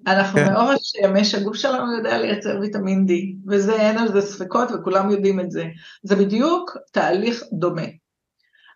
אנחנו 0.06 0.38
כן. 0.38 0.52
מאור 0.52 0.70
השמש, 0.70 1.34
הגוף 1.34 1.56
שלנו 1.56 1.96
יודע 1.96 2.18
לייצר 2.18 2.58
ויטמין 2.60 3.06
D, 3.08 3.12
וזה 3.48 3.74
אין 3.74 3.98
על 3.98 4.12
זה 4.12 4.20
ספקות 4.20 4.68
וכולם 4.70 5.10
יודעים 5.10 5.40
את 5.40 5.50
זה. 5.50 5.64
זה 6.02 6.16
בדיוק 6.16 6.76
תהליך 6.92 7.44
דומה. 7.52 7.86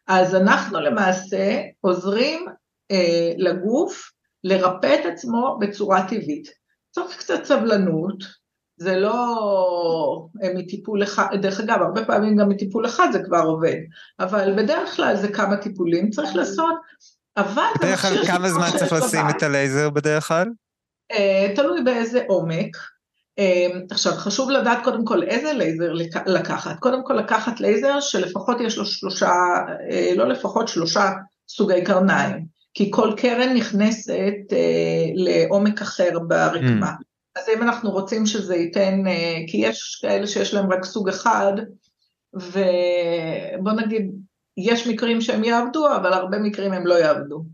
אז 0.07 0.35
אנחנו 0.35 0.81
למעשה 0.81 1.63
עוזרים 1.81 2.47
אה, 2.91 3.33
לגוף 3.37 4.11
לרפא 4.45 4.97
את 5.01 5.07
עצמו 5.13 5.59
בצורה 5.61 6.09
טבעית. 6.09 6.49
צריך 6.91 7.19
קצת 7.19 7.45
סבלנות, 7.45 8.25
זה 8.77 8.97
לא 8.97 9.17
אה, 10.43 10.55
מטיפול 10.55 11.03
אחד, 11.03 11.27
דרך 11.43 11.61
אגב, 11.61 11.83
הרבה 11.83 12.05
פעמים 12.05 12.37
גם 12.37 12.49
מטיפול 12.49 12.87
אחד 12.87 13.09
זה 13.13 13.23
כבר 13.25 13.43
עובד, 13.43 13.77
אבל 14.21 14.63
בדרך 14.63 14.97
כלל 14.97 15.17
זה 15.17 15.29
כמה 15.29 15.57
טיפולים 15.57 16.11
צריך 16.11 16.37
לעשות, 16.37 16.75
אבל... 17.39 17.63
בדרך 17.79 18.03
כלל 18.03 18.27
כמה 18.27 18.51
זמן 18.51 18.71
צריך 18.79 18.93
לשים 18.93 19.29
את 19.31 19.43
הלייזר 19.43 19.91
בדרך 19.91 20.29
כלל? 20.29 20.49
אה, 21.13 21.53
תלוי 21.55 21.83
באיזה 21.83 22.23
עומק. 22.29 22.77
אה, 23.39 23.67
עכשיו 23.91 24.13
חשוב 24.13 24.51
לדעת 24.51 24.85
קודם 24.85 25.05
כל 25.05 25.23
איזה 25.23 25.53
לייזר 25.53 25.93
לקחת, 26.27 26.79
קודם 26.79 27.05
כל 27.05 27.15
לקחת 27.15 27.61
לייזר 27.61 28.01
שלפחות 28.01 28.61
יש 28.61 28.79
לו 28.79 28.87
שלושה, 28.87 29.33
אה, 29.91 30.13
לא 30.17 30.29
לפחות 30.29 30.69
שלושה 30.69 31.11
סוגי 31.49 31.85
קרניים, 31.85 32.45
כי 32.75 32.91
כל 32.91 33.13
קרן 33.17 33.57
נכנסת 33.57 34.35
לעומק 35.15 35.83
אחר 35.83 36.19
ברקמה. 36.29 36.91
אמ. 36.91 37.03
אז 37.37 37.45
אם 37.57 37.63
אנחנו 37.63 37.91
רוצים 37.91 38.27
שזה 38.27 38.57
ייתן, 38.57 39.03
כי 39.47 39.57
יש 39.57 39.99
כאלה 40.03 40.27
שיש 40.27 40.55
להם 40.55 40.73
רק 40.73 40.85
סוג 40.85 41.09
אחד, 41.09 41.53
ובוא 42.35 43.73
נגיד, 43.73 44.11
יש 44.65 44.87
מקרים 44.87 45.21
שהם 45.21 45.45
יעבדו, 45.45 45.97
אבל 45.97 46.13
הרבה 46.13 46.39
מקרים 46.39 46.73
הם 46.73 46.87
לא 46.87 46.95
יעבדו. 46.95 47.45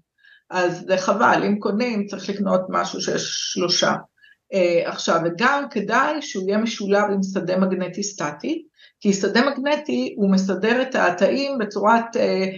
אז 0.51 0.85
זה 0.87 0.97
חבל, 0.97 1.43
אם 1.47 1.59
קונים 1.59 2.07
צריך 2.07 2.31
לקנות 2.31 2.61
משהו 2.69 3.01
שיש 3.01 3.23
שלושה. 3.53 3.93
Uh, 4.55 4.89
עכשיו, 4.89 5.21
וגם 5.25 5.65
כדאי 5.71 6.23
שהוא 6.23 6.49
יהיה 6.49 6.59
משולב 6.59 7.05
עם 7.13 7.23
שדה 7.23 7.59
מגנטי 7.59 8.03
סטטי, 8.03 8.63
כי 9.01 9.13
שדה 9.13 9.51
מגנטי 9.51 10.15
הוא 10.17 10.31
מסדר 10.31 10.83
את 10.83 10.95
התאים 10.95 11.59
בצורת 11.59 12.17
אמ, 12.17 12.49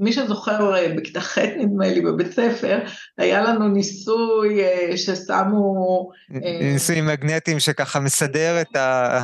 מי 0.00 0.12
שזוכר 0.12 0.76
אה, 0.76 0.94
בכיתה 0.96 1.20
ח' 1.20 1.38
נדמה 1.38 1.88
לי 1.88 2.00
בבית 2.00 2.32
ספר, 2.32 2.78
היה 3.18 3.42
לנו 3.42 3.68
ניסוי 3.68 4.64
אה, 4.64 4.96
ששמו... 4.96 6.10
אה, 6.34 6.58
ניסויים 6.72 7.06
מגנטיים 7.06 7.60
שככה 7.60 8.00
מסדר 8.00 8.60
את 8.60 8.76
ה... 8.76 9.22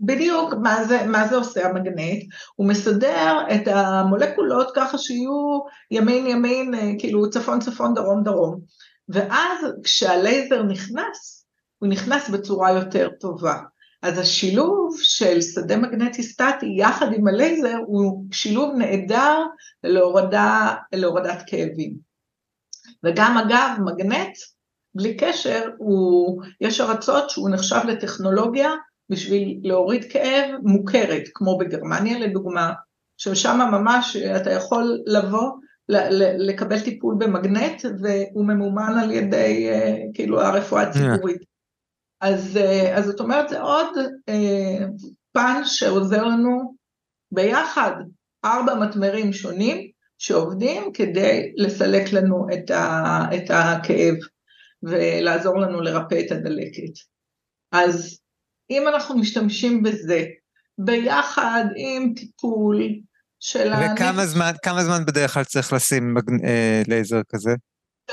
בדיוק, 0.00 0.54
מה 0.62 0.84
זה, 0.84 1.06
מה 1.06 1.28
זה 1.28 1.36
עושה 1.36 1.66
המגנט? 1.66 2.22
הוא 2.54 2.68
מסדר 2.68 3.38
את 3.54 3.68
המולקולות 3.68 4.72
ככה 4.74 4.98
שיהיו 4.98 5.60
ימין 5.90 6.26
ימין, 6.26 6.96
כאילו 6.98 7.30
צפון 7.30 7.60
צפון 7.60 7.94
דרום 7.94 8.22
דרום. 8.24 8.60
ואז 9.08 9.66
כשהלייזר 9.84 10.62
נכנס, 10.62 11.46
הוא 11.78 11.88
נכנס 11.88 12.28
בצורה 12.28 12.72
יותר 12.72 13.08
טובה. 13.20 13.58
אז 14.02 14.18
השילוב 14.18 14.96
של 15.02 15.40
שדה 15.40 15.76
מגנטי 15.76 16.22
סטטי 16.22 16.74
יחד 16.76 17.12
עם 17.12 17.28
הלייזר 17.28 17.76
הוא 17.86 18.24
שילוב 18.32 18.74
נהדר 18.78 19.38
להורדה, 19.84 20.74
להורדת 20.92 21.42
כאבים. 21.46 21.94
וגם 23.04 23.38
אגב, 23.38 23.68
מגנט, 23.84 24.36
בלי 24.94 25.16
קשר, 25.16 25.70
הוא, 25.78 26.42
יש 26.60 26.80
ארצות 26.80 27.30
שהוא 27.30 27.50
נחשב 27.50 27.80
לטכנולוגיה 27.84 28.70
בשביל 29.10 29.60
להוריד 29.62 30.12
כאב 30.12 30.50
מוכרת, 30.62 31.22
כמו 31.34 31.58
בגרמניה 31.58 32.18
לדוגמה, 32.18 32.72
ששם 33.16 33.58
ממש 33.72 34.16
אתה 34.16 34.50
יכול 34.50 34.98
לבוא, 35.06 35.50
לקבל 36.38 36.80
טיפול 36.80 37.14
במגנט, 37.18 37.82
והוא 37.84 38.46
ממומן 38.46 38.98
על 39.02 39.10
ידי 39.10 39.68
אה, 39.70 39.96
כאילו 40.14 40.40
הרפואה 40.40 40.82
הציבורית. 40.82 41.51
אז, 42.22 42.56
אה, 42.56 42.98
אז 42.98 43.04
זאת 43.04 43.20
אומרת, 43.20 43.48
זה 43.48 43.60
עוד 43.60 43.88
אה, 44.28 44.86
פן 45.32 45.60
שעוזר 45.64 46.24
לנו 46.24 46.74
ביחד, 47.32 47.92
ארבע 48.44 48.74
מטמרים 48.74 49.32
שונים 49.32 49.90
שעובדים 50.18 50.92
כדי 50.94 51.52
לסלק 51.56 52.12
לנו 52.12 52.46
את, 52.54 52.70
ה, 52.70 53.24
את 53.36 53.50
הכאב 53.50 54.14
ולעזור 54.82 55.58
לנו 55.58 55.80
לרפא 55.80 56.20
את 56.26 56.32
הדלקת. 56.32 56.92
אז 57.72 58.18
אם 58.70 58.88
אנחנו 58.88 59.18
משתמשים 59.18 59.82
בזה 59.82 60.24
ביחד 60.78 61.64
עם 61.76 62.14
טיפול 62.16 62.82
של. 63.40 63.72
וכמה 63.72 64.26
זמן, 64.26 64.52
כמה 64.62 64.84
זמן 64.84 65.04
בדרך 65.06 65.34
כלל 65.34 65.44
צריך 65.44 65.72
לשים 65.72 66.14
אה, 66.44 66.82
לייזר 66.88 67.20
כזה? 67.28 67.50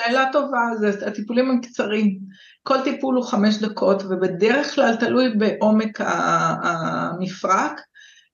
שאלה 0.05 0.25
טובה, 0.31 0.61
זה, 0.79 1.07
הטיפולים 1.07 1.49
הם 1.49 1.61
קצרים. 1.61 2.19
כל 2.63 2.81
טיפול 2.83 3.15
הוא 3.15 3.25
חמש 3.25 3.57
דקות, 3.57 4.03
ובדרך 4.03 4.75
כלל 4.75 4.95
תלוי 4.95 5.29
בעומק 5.37 6.01
המפרק, 6.01 7.81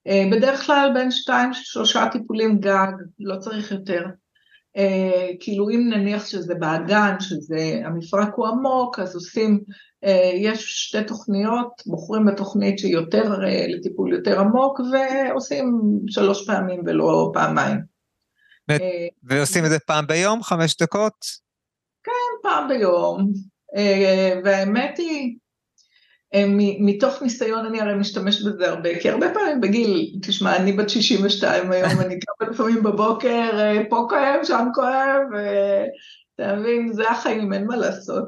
אה, 0.06 0.24
בדרך 0.32 0.66
כלל 0.66 0.90
בין 0.94 1.10
שתיים 1.10 1.50
שלושה 1.54 2.08
טיפולים 2.12 2.58
גג, 2.58 2.92
לא 3.18 3.36
צריך 3.36 3.72
יותר. 3.72 4.04
אה, 4.76 5.28
כאילו 5.40 5.70
אם 5.70 5.90
נניח 5.90 6.26
שזה 6.26 6.54
באגן, 6.54 7.14
שזה 7.20 7.80
המפרק 7.84 8.34
הוא 8.36 8.46
עמוק, 8.46 8.98
אז 8.98 9.14
עושים, 9.14 9.60
אה, 10.04 10.30
יש 10.34 10.86
שתי 10.86 11.04
תוכניות, 11.04 11.82
בוחרים 11.86 12.26
בתוכנית 12.26 12.78
שהיא 12.78 12.92
יותר 12.92 13.38
לטיפול 13.68 14.12
יותר 14.12 14.40
עמוק, 14.40 14.80
ועושים 14.92 15.80
שלוש 16.08 16.46
פעמים 16.46 16.82
ולא 16.86 17.30
פעמיים. 17.34 17.96
ועושים 19.22 19.64
את 19.64 19.70
זה 19.70 19.78
פעם 19.78 20.06
ביום, 20.06 20.42
חמש 20.42 20.76
דקות? 20.76 21.45
פעם 22.42 22.68
ביום, 22.68 23.32
אה, 23.76 24.40
והאמת 24.44 24.98
היא, 24.98 25.36
אה, 26.34 26.44
מתוך 26.80 27.22
ניסיון 27.22 27.66
אני 27.66 27.80
הרי 27.80 27.94
משתמשת 27.94 28.44
בזה 28.46 28.68
הרבה, 28.68 28.98
כי 29.00 29.10
הרבה 29.10 29.34
פעמים 29.34 29.60
בגיל, 29.60 30.18
תשמע, 30.22 30.56
אני 30.56 30.72
בת 30.72 30.90
62 30.90 31.72
היום, 31.72 32.00
אני 32.00 32.18
קמה 32.20 32.50
לפעמים 32.50 32.82
בבוקר, 32.82 33.50
אה, 33.52 33.82
פה 33.90 34.06
כואב, 34.08 34.40
שם 34.44 34.66
כואב, 34.74 35.22
אתה 36.34 36.56
מבין, 36.56 36.92
זה 36.92 37.10
החיים, 37.10 37.52
אין 37.52 37.66
מה 37.66 37.76
לעשות. 37.76 38.24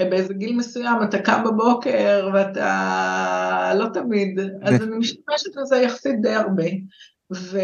באיזה 0.00 0.34
גיל 0.34 0.56
מסוים 0.56 1.02
אתה 1.08 1.18
קם 1.18 1.44
בבוקר 1.44 2.30
ואתה 2.34 3.72
לא 3.74 3.86
תמיד, 3.94 4.40
אז 4.62 4.82
אני 4.82 4.96
משתמשת 4.96 5.56
בזה 5.56 5.76
יחסית 5.76 6.20
די 6.22 6.34
הרבה. 6.34 6.64
ו... 7.32 7.58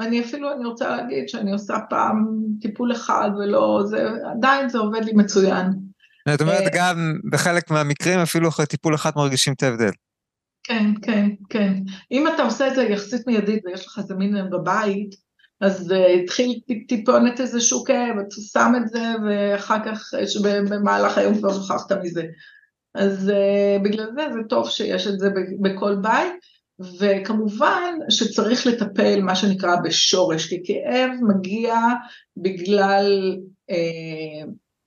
אני 0.00 0.20
אפילו, 0.20 0.52
אני 0.52 0.64
רוצה 0.64 0.96
להגיד 0.96 1.28
שאני 1.28 1.52
עושה 1.52 1.78
פעם 1.90 2.26
טיפול 2.60 2.92
אחד 2.92 3.30
ולא, 3.38 3.82
זה, 3.86 4.08
עדיין 4.36 4.68
זה 4.68 4.78
עובד 4.78 5.04
לי 5.04 5.12
מצוין. 5.12 5.66
זאת 6.28 6.40
אומרת, 6.40 6.62
אה, 6.62 6.68
גם 6.74 7.14
בחלק 7.30 7.70
מהמקרים, 7.70 8.18
אפילו 8.18 8.48
אחרי 8.48 8.66
טיפול 8.66 8.94
אחד 8.94 9.10
מרגישים 9.16 9.52
את 9.52 9.62
ההבדל. 9.62 9.90
כן, 10.62 10.90
כן, 11.02 11.28
כן. 11.48 11.74
אם 12.12 12.28
אתה 12.28 12.42
עושה 12.42 12.68
את 12.68 12.74
זה 12.74 12.82
יחסית 12.82 13.26
מיידית 13.26 13.66
ויש 13.66 13.86
לך 13.86 14.00
זמין 14.00 14.50
בבית, 14.50 15.14
אז 15.60 15.92
uh, 15.92 16.22
התחיל 16.22 16.60
טיפונת 16.88 17.40
איזשהו 17.40 17.84
כאב, 17.84 18.18
אתה 18.18 18.36
שם 18.52 18.72
את 18.76 18.88
זה, 18.88 19.02
ואחר 19.26 19.84
כך, 19.84 20.10
במהלך 20.70 21.18
היום 21.18 21.38
כבר 21.38 21.62
שכחת 21.62 21.92
מזה. 21.92 22.22
אז 22.94 23.32
בגלל 23.84 24.06
זה 24.14 24.26
זה 24.32 24.38
טוב 24.48 24.68
שיש 24.68 25.06
את 25.06 25.18
זה 25.18 25.30
בכל 25.62 25.96
בית. 25.96 26.57
וכמובן 27.00 27.94
שצריך 28.08 28.66
לטפל 28.66 29.20
מה 29.20 29.34
שנקרא 29.34 29.76
בשורש, 29.84 30.46
כי 30.46 30.62
כאב 30.64 31.10
מגיע 31.22 31.76
בגלל 32.36 33.36
אה, 33.70 34.44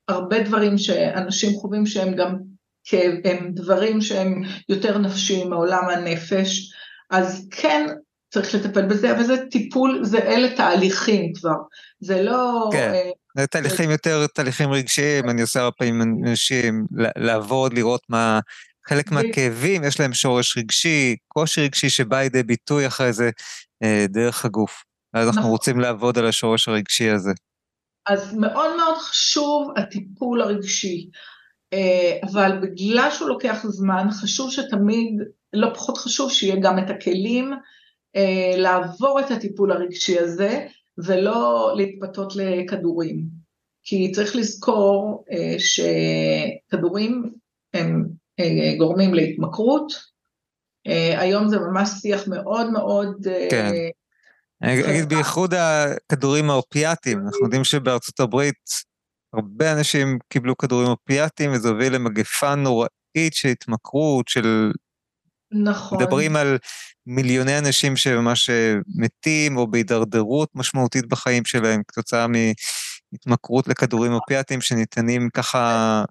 הרבה 0.08 0.44
דברים 0.44 0.78
שאנשים 0.78 1.54
חווים 1.54 1.86
שהם 1.86 2.16
גם 2.16 2.36
כאב, 2.84 3.14
הם 3.26 3.52
דברים 3.54 4.02
שהם 4.02 4.42
יותר 4.70 4.98
נפשיים 4.98 5.50
מעולם 5.50 5.90
הנפש, 5.90 6.74
אז 7.10 7.48
כן 7.52 7.88
צריך 8.34 8.56
לטפל 8.56 8.86
בזה, 8.86 9.12
אבל 9.12 9.24
זה 9.24 9.36
טיפול, 9.52 10.00
זה 10.04 10.18
אלה 10.18 10.56
תהליכים 10.56 11.34
כבר, 11.34 11.56
זה 12.00 12.22
לא... 12.22 12.70
כן. 12.72 12.92
אה, 12.94 13.10
זה 13.38 13.48
תהליכים 13.48 13.92
יותר, 13.92 14.28
תהליכים 14.28 14.72
רגשיים, 14.72 15.30
אני 15.30 15.42
עושה 15.42 15.60
הרבה 15.60 15.72
פעמים 15.72 16.02
אנשים 16.02 16.86
לעבוד, 17.16 17.74
לראות 17.74 18.02
מה, 18.10 18.40
חלק 18.92 19.12
מהכאבים 19.12 19.84
יש 19.84 20.00
להם 20.00 20.14
שורש 20.14 20.58
רגשי, 20.58 21.16
קושי 21.28 21.62
רגשי 21.62 21.90
שבא 21.90 22.20
לידי 22.20 22.44
ביטוי 22.44 22.88
אחרי 22.88 23.14
זה 23.14 23.30
אה, 23.84 24.06
דרך 24.10 24.46
הגוף. 24.46 24.84
אז 25.14 25.28
אנחנו 25.28 25.42
נכון. 25.42 25.52
רוצים 25.52 25.80
לעבוד 25.80 26.18
על 26.18 26.28
השורש 26.28 26.68
הרגשי 26.68 27.10
הזה. 27.10 27.32
אז 28.06 28.34
מאוד 28.34 28.76
מאוד 28.78 28.98
חשוב 28.98 29.74
הטיפול 29.78 30.42
הרגשי, 30.42 31.10
אה, 31.74 32.18
אבל 32.32 32.52
בגלל 32.62 33.10
שהוא 33.12 33.30
לוקח 33.30 33.60
זמן, 33.64 34.08
חשוב 34.12 34.52
שתמיד, 34.52 35.22
לא 35.54 35.68
פחות 35.74 35.98
חשוב 35.98 36.32
שיהיה 36.32 36.56
גם 36.62 36.80
את 36.80 36.90
הכלים 36.90 37.54
אה, 38.16 38.54
לעבור 38.58 39.20
את 39.20 39.32
הטיפול 39.32 39.72
הרגשי 39.72 40.20
הזה, 40.20 40.68
ולא 40.98 41.74
להתפתות 41.78 42.34
לכדורים. 42.36 43.42
כי 43.84 44.12
צריך 44.12 44.36
לזכור 44.36 45.26
שכדורים 45.58 47.34
הם 47.74 48.06
גורמים 48.78 49.14
להתמכרות. 49.14 50.12
אה, 50.88 51.22
היום 51.22 51.50
זה 51.50 51.60
ממש 51.60 51.90
שיח 51.90 52.28
מאוד 52.28 52.70
מאוד... 52.72 53.28
אה, 53.28 53.48
כן. 53.52 53.72
אני 54.64 54.92
אגיד 54.92 55.10
בייחוד 55.10 55.54
הכדורים 55.54 56.50
האופיאטיים, 56.50 57.20
אנחנו 57.20 57.46
יודעים 57.46 57.64
שבארצות 57.64 58.20
הברית 58.20 58.70
הרבה 59.34 59.74
אנשים 59.74 60.20
קיבלו 60.30 60.58
כדורים 60.58 60.88
אופיאטיים 60.88 61.52
וזה 61.52 61.70
הוביל 61.70 61.96
למגפה 61.96 62.56
נוראית 62.56 63.34
של 63.34 63.48
התמכרות, 63.50 64.28
של... 64.28 64.72
נכון. 65.52 65.98
מדברים 65.98 66.36
על 66.36 66.58
מיליוני 67.08 67.58
אנשים 67.58 67.98
שממש 67.98 68.50
מתים 68.96 69.58
או 69.58 69.68
בהידרדרות 69.68 70.50
משמעותית 70.56 71.06
בחיים 71.06 71.46
שלהם 71.46 71.82
כתוצאה 71.88 72.26
מהתמכרות 72.28 73.68
לכדורים 73.68 74.14
אופיאטיים 74.14 74.62
שניתנים 74.62 75.30
ככה 75.30 76.04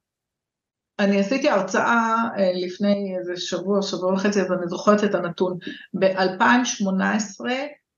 אני 1.01 1.21
עשיתי 1.21 1.49
הרצאה 1.49 2.15
אה, 2.39 2.51
לפני 2.55 3.17
איזה 3.19 3.33
שבוע, 3.37 3.83
שבוע 3.83 4.15
וחצי, 4.15 4.41
אז 4.41 4.53
אני 4.53 4.69
זוכרת 4.69 5.05
את 5.05 5.15
הנתון. 5.15 5.59
ב-2018, 5.99 7.45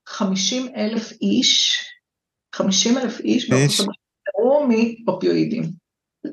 50 0.09 0.69
אלף 0.77 1.12
איש, 1.23 1.85
50 2.55 2.99
אלף 2.99 3.21
איש 3.21 3.51
הברית 3.51 3.71
מאופיואידים. 5.07 5.62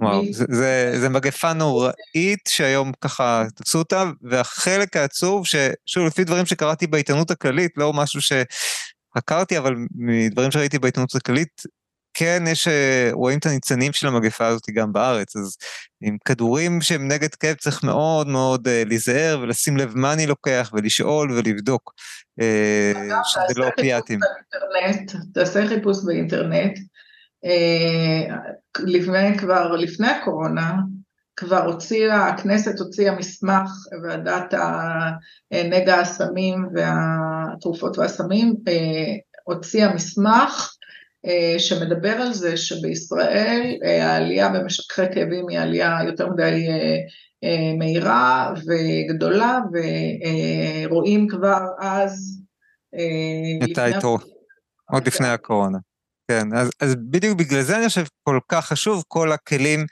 וואו, 0.01 0.23
זה, 0.31 0.45
זה, 0.49 0.93
זה 1.01 1.09
מגפה 1.09 1.53
נוראית 1.53 2.39
שהיום 2.47 2.91
ככה 3.01 3.43
תפסו 3.55 3.79
אותה, 3.79 4.03
והחלק 4.21 4.97
העצוב, 4.97 5.45
ששוב, 5.45 6.07
לפי 6.07 6.23
דברים 6.23 6.45
שקראתי 6.45 6.87
בעיתונות 6.87 7.31
הכללית, 7.31 7.71
לא 7.77 7.93
משהו 7.93 8.21
שחקרתי, 8.21 9.57
אבל 9.57 9.75
מדברים 9.95 10.51
שראיתי 10.51 10.79
בעיתונות 10.79 11.15
הכללית, 11.15 11.61
כן, 12.19 12.43
יש, 12.47 12.67
אה, 12.67 13.09
רואים 13.11 13.39
את 13.39 13.45
הניצנים 13.45 13.93
של 13.93 14.07
המגפה 14.07 14.47
הזאת 14.47 14.69
גם 14.73 14.93
בארץ, 14.93 15.35
אז 15.35 15.57
עם 16.01 16.17
כדורים 16.25 16.81
שהם 16.81 17.07
נגד 17.07 17.35
כאב 17.35 17.55
צריך 17.55 17.83
מאוד 17.83 18.27
מאוד 18.27 18.67
uh, 18.67 18.87
להיזהר 18.87 19.39
ולשים 19.41 19.77
לב 19.77 19.97
מה 19.97 20.13
אני 20.13 20.27
לוקח 20.27 20.71
ולשאול 20.73 21.31
ולבדוק, 21.31 21.93
uh, 22.41 23.15
שזה 23.23 23.59
לא 23.59 23.65
אופיאטים. 23.67 24.19
תעשה 25.33 25.67
חיפוש 25.67 25.97
באינטרנט, 26.05 26.79
לפני 28.79 29.37
כבר, 29.37 29.71
לפני 29.71 30.07
הקורונה, 30.07 30.73
כבר 31.35 31.65
הוציאה, 31.65 32.27
הכנסת 32.27 32.79
הוציאה 32.79 33.15
מסמך, 33.15 33.69
ועדת 34.03 34.53
נגע 35.53 35.99
הסמים 35.99 36.67
והתרופות 36.73 37.97
והסמים, 37.97 38.55
הוציאה 39.43 39.93
מסמך 39.93 40.78
שמדבר 41.57 42.11
על 42.11 42.33
זה 42.33 42.57
שבישראל 42.57 43.77
העלייה 43.83 44.49
במשככי 44.49 45.01
כאבים 45.13 45.45
היא 45.49 45.59
עלייה 45.59 45.97
יותר 46.05 46.29
מדי 46.29 46.67
מהירה 47.77 48.53
וגדולה, 48.55 49.59
ורואים 50.85 51.27
כבר 51.27 51.61
אז... 51.79 52.41
את 53.63 53.77
היתרו, 53.77 54.17
עוד 54.91 55.07
לפני 55.07 55.27
הקורונה. 55.27 55.77
כן, 56.27 56.47
אז, 56.55 56.69
אז 56.81 56.95
בדיוק 56.95 57.39
בגלל 57.39 57.61
זה 57.61 57.77
אני 57.77 57.87
חושב 57.87 58.03
כל 58.23 58.39
כך 58.47 58.65
חשוב 58.65 59.03
כל 59.07 59.31
הכלים 59.31 59.85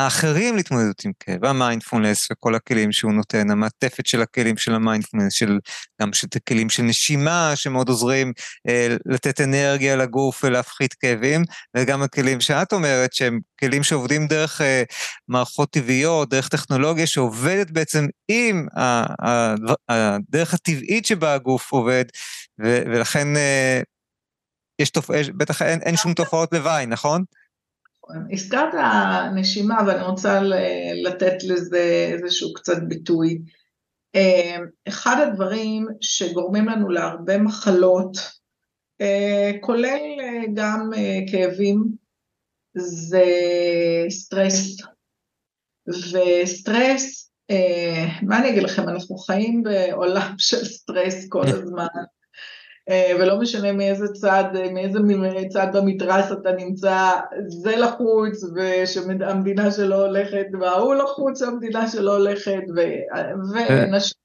האחרים 0.00 0.56
להתמודדות 0.56 1.04
עם 1.04 1.12
כאב, 1.20 1.44
המיינדפולנס 1.44 2.28
וכל 2.32 2.54
הכלים 2.54 2.92
שהוא 2.92 3.12
נותן, 3.12 3.50
המעטפת 3.50 4.06
של 4.06 4.22
הכלים 4.22 4.56
של 4.56 4.74
המיינדפולנס, 4.74 5.32
של, 5.32 5.58
גם 6.02 6.12
של 6.12 6.26
הכלים 6.36 6.70
של 6.70 6.82
נשימה 6.82 7.52
שמאוד 7.54 7.88
עוזרים 7.88 8.32
אה, 8.68 8.96
לתת 9.06 9.40
אנרגיה 9.40 9.96
לגוף 9.96 10.44
ולהפחית 10.44 10.94
כאבים, 10.94 11.42
וגם 11.76 12.02
הכלים 12.02 12.40
שאת 12.40 12.72
אומרת 12.72 13.12
שהם 13.12 13.40
כלים 13.60 13.82
שעובדים 13.82 14.26
דרך 14.26 14.60
אה, 14.60 14.82
מערכות 15.28 15.70
טבעיות, 15.70 16.30
דרך 16.30 16.48
טכנולוגיה 16.48 17.06
שעובדת 17.06 17.70
בעצם 17.70 18.06
עם 18.28 18.66
הדרך 19.88 20.54
הטבעית 20.54 21.06
שבה 21.06 21.34
הגוף 21.34 21.72
עובד, 21.72 22.04
ו, 22.62 22.82
ולכן 22.86 23.36
אה, 23.36 23.80
יש 24.78 24.90
תופעות, 24.90 25.26
בטח 25.36 25.62
אין, 25.62 25.80
אין 25.82 25.96
שום 25.96 26.14
תופעות 26.14 26.52
לוואי, 26.52 26.86
נכון? 26.86 27.24
הזכרת 28.32 28.74
נשימה 29.34 29.78
ואני 29.86 30.02
רוצה 30.02 30.40
לתת 31.04 31.44
לזה 31.44 32.08
איזשהו 32.12 32.54
קצת 32.54 32.82
ביטוי. 32.88 33.38
אמ, 34.14 34.66
אחד 34.88 35.16
הדברים 35.22 35.86
שגורמים 36.00 36.68
לנו 36.68 36.88
להרבה 36.88 37.38
מחלות, 37.38 38.16
אה, 39.00 39.50
כולל 39.60 40.20
אה, 40.20 40.42
גם 40.54 40.90
אה, 40.96 41.18
כאבים, 41.30 41.84
זה 42.74 43.24
סטרס. 44.10 44.76
וסטרס, 45.88 47.30
מה 48.22 48.38
אני 48.38 48.50
אגיד 48.50 48.62
לכם, 48.62 48.88
אנחנו 48.88 49.16
חיים 49.16 49.62
בעולם 49.62 50.34
של 50.38 50.64
סטרס 50.64 51.28
כל 51.28 51.46
הזמן. 51.54 51.86
אה, 52.88 53.12
ולא 53.18 53.40
משנה 53.40 53.72
מאיזה 53.72 54.08
צד, 54.08 54.44
מאיזה 54.72 54.98
צד 55.50 55.66
במתרס 55.72 56.32
אתה 56.32 56.52
נמצא, 56.52 57.10
זה 57.48 57.76
לחוץ, 57.76 58.44
ושהמדינה 58.56 59.70
שלו 59.70 59.96
הולכת, 59.96 60.46
וההוא 60.60 60.94
לחוץ, 60.94 61.42
המדינה 61.42 61.88
שלו 61.88 62.12
הולכת, 62.12 62.62
ונשים... 63.54 64.20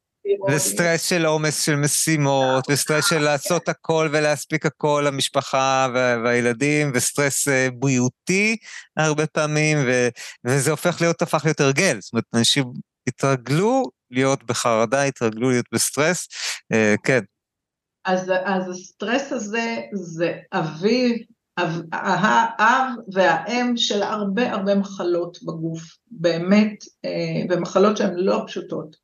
וסטרס 0.50 1.10
של 1.10 1.26
עומס 1.26 1.62
של 1.62 1.76
משימות, 1.76 2.66
וסטרס 2.70 3.10
של 3.10 3.20
לעשות 3.20 3.70
הכל 3.70 4.10
ולהספיק 4.12 4.66
הכל 4.66 5.04
למשפחה 5.08 5.88
והילדים, 6.24 6.92
וסטרס 6.96 7.48
אה, 7.48 7.68
בריאותי 7.74 8.58
הרבה 8.98 9.28
פעמים, 9.28 9.78
וזה 10.46 10.72
הופך 10.72 11.02
להיות, 11.02 11.22
הפך 11.22 11.42
להיות 11.46 11.60
הרגל. 11.60 11.98
זאת 12.02 12.14
אומרת, 12.14 12.26
אנשים 12.34 12.66
התרגלו 13.08 13.90
להיות 14.12 14.44
בחרדה, 14.44 15.04
התרגלו 15.04 15.50
להיות 15.50 15.66
בסטרס. 15.72 16.28
אה, 16.74 16.96
כן, 17.04 17.20
אז, 18.06 18.32
אז 18.44 18.70
הסטרס 18.70 19.32
הזה 19.32 19.82
זה 19.94 20.34
אבי, 20.54 21.26
אב, 21.60 21.82
האב 21.92 22.90
והאם 23.14 23.78
של 23.78 24.04
הרבה 24.04 24.52
הרבה 24.52 24.76
מחלות 24.76 25.38
בגוף, 25.44 25.82
באמת, 26.12 26.84
אה, 27.06 27.44
ומחלות 27.50 27.98
שהן 27.98 28.14
לא 28.16 28.44
פשוטות. 28.48 28.96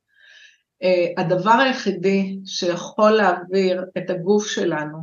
אה, 0.83 1.23
הדבר 1.23 1.51
היחידי 1.51 2.39
שיכול 2.45 3.11
להעביר 3.11 3.85
את 3.97 4.09
הגוף 4.09 4.47
שלנו 4.47 4.97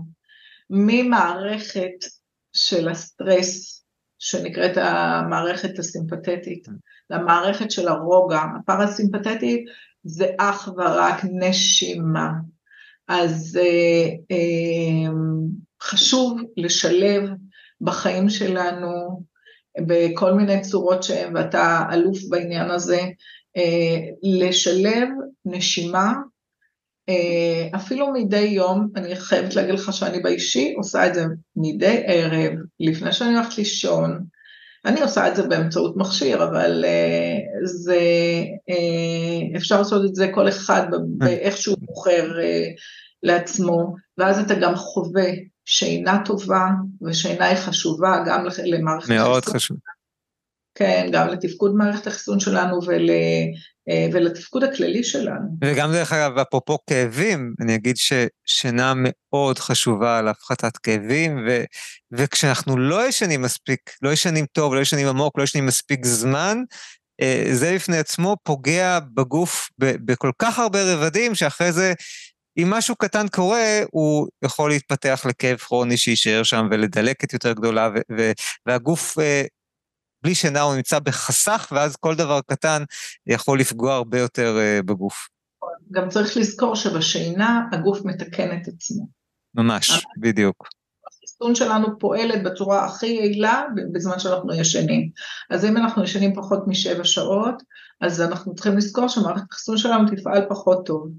ממערכת 0.70 2.04
של 2.52 2.88
הסטרס, 2.88 3.84
שנקראת 4.18 4.76
המערכת 4.76 5.78
הסימפתטית, 5.78 6.68
למערכת 7.10 7.70
של 7.70 7.88
הרוגע, 7.88 8.40
הפרסימפתטית, 8.58 9.64
זה 10.04 10.26
אך 10.38 10.68
ורק 10.76 11.20
נשימה. 11.32 12.30
אז 13.08 13.58
אה, 13.62 14.08
אה, 14.30 15.12
חשוב 15.82 16.40
לשלב 16.56 17.22
בחיים 17.80 18.28
שלנו 18.28 19.22
בכל 19.86 20.32
מיני 20.32 20.60
צורות 20.60 21.02
שהן, 21.02 21.36
ואתה 21.36 21.84
אלוף 21.92 22.18
בעניין 22.28 22.70
הזה, 22.70 23.00
אה, 23.56 23.98
לשלב 24.22 25.08
נשימה, 25.44 26.12
אה, 27.08 27.68
אפילו 27.76 28.12
מדי 28.12 28.40
יום, 28.40 28.88
אני 28.96 29.16
חייבת 29.16 29.54
להגיד 29.54 29.74
לך 29.74 29.92
שאני 29.92 30.20
באישי 30.20 30.74
עושה 30.76 31.06
את 31.06 31.14
זה 31.14 31.24
מדי 31.56 32.02
ערב, 32.06 32.52
לפני 32.80 33.12
שאני 33.12 33.34
הולכת 33.34 33.58
לישון, 33.58 34.24
אני 34.84 35.00
עושה 35.00 35.28
את 35.28 35.36
זה 35.36 35.42
באמצעות 35.42 35.96
מכשיר, 35.96 36.44
אבל 36.44 36.84
uh, 36.84 37.66
זה, 37.66 38.00
uh, 38.70 39.56
אפשר 39.56 39.78
לעשות 39.78 40.04
את 40.04 40.14
זה 40.14 40.28
כל 40.34 40.48
אחד 40.48 40.86
באיך 41.08 41.56
שהוא 41.56 41.76
בוחר 41.80 42.32
uh, 42.36 42.80
לעצמו, 43.22 43.94
ואז 44.18 44.38
אתה 44.38 44.54
גם 44.54 44.76
חווה 44.76 45.30
שינה 45.64 46.22
טובה, 46.24 46.66
ושינה 47.02 47.44
היא 47.44 47.56
חשובה 47.56 48.22
גם 48.26 48.46
למערכת 48.64 49.04
החיסון. 49.04 49.16
מאוד 49.16 49.44
חשוב. 49.44 49.76
כן, 50.74 51.08
גם 51.12 51.28
לתפקוד 51.28 51.74
מערכת 51.74 52.06
החיסון 52.06 52.40
שלנו 52.40 52.78
ול, 52.86 53.10
ולתפקוד 54.12 54.64
הכללי 54.64 55.04
שלנו. 55.04 55.48
וגם 55.64 55.92
דרך 55.92 56.12
אגב, 56.12 56.38
אפרופו 56.38 56.78
כאבים, 56.86 57.54
אני 57.60 57.74
אגיד 57.74 57.96
ששינה 57.96 58.92
מאוד 58.96 59.58
חשובה 59.58 60.22
להפחתת 60.22 60.76
כאבים, 60.76 61.44
ו, 61.48 61.64
וכשאנחנו 62.12 62.76
לא 62.76 63.08
ישנים 63.08 63.42
מספיק, 63.42 63.80
לא 64.02 64.12
ישנים 64.12 64.46
טוב, 64.52 64.74
לא 64.74 64.80
ישנים 64.80 65.08
עמוק, 65.08 65.38
לא 65.38 65.42
ישנים 65.42 65.66
מספיק 65.66 66.04
זמן, 66.04 66.58
אה, 67.20 67.44
זה 67.52 67.74
בפני 67.74 67.98
עצמו 67.98 68.36
פוגע 68.42 68.98
בגוף 69.14 69.70
בכל 69.78 70.30
כך 70.38 70.58
הרבה 70.58 70.94
רבדים, 70.94 71.34
שאחרי 71.34 71.72
זה, 71.72 71.92
אם 72.58 72.70
משהו 72.70 72.96
קטן 72.96 73.28
קורה, 73.28 73.80
הוא 73.90 74.28
יכול 74.44 74.70
להתפתח 74.70 75.26
לכאב 75.28 75.56
כרוני 75.56 75.96
שיישאר 75.96 76.42
שם 76.42 76.68
ולדלקת 76.70 77.32
יותר 77.32 77.52
גדולה, 77.52 77.90
והגוף 78.66 79.18
אה, 79.18 79.42
בלי 80.22 80.34
שינה 80.34 80.60
הוא 80.60 80.74
נמצא 80.74 80.98
בחסך, 80.98 81.68
ואז 81.72 81.96
כל 81.96 82.14
דבר 82.14 82.40
קטן 82.46 82.82
יכול 83.26 83.60
לפגוע 83.60 83.94
הרבה 83.94 84.18
יותר 84.18 84.56
uh, 84.56 84.82
בגוף. 84.82 85.28
גם 85.90 86.08
צריך 86.08 86.36
לזכור 86.36 86.74
שבשינה 86.76 87.62
הגוף 87.72 88.04
מתקן 88.04 88.58
את 88.62 88.68
עצמו. 88.68 89.06
ממש. 89.54 90.06
בדיוק. 90.20 90.68
החיסון 91.06 91.54
שלנו 91.54 91.98
פועלת 91.98 92.42
בצורה 92.42 92.84
הכי 92.84 93.06
יעילה 93.06 93.64
בזמן 93.92 94.18
שאנחנו 94.18 94.54
ישנים. 94.54 95.10
אז 95.50 95.64
אם 95.64 95.76
אנחנו 95.76 96.04
ישנים 96.04 96.34
פחות 96.34 96.66
משבע 96.66 97.04
שעות, 97.04 97.62
אז 98.00 98.20
אנחנו 98.20 98.54
צריכים 98.54 98.76
לזכור 98.76 99.08
שמערכת 99.08 99.42
החיסון 99.50 99.78
שלנו 99.78 100.10
תפעל 100.16 100.46
פחות 100.48 100.86
טוב. 100.86 101.10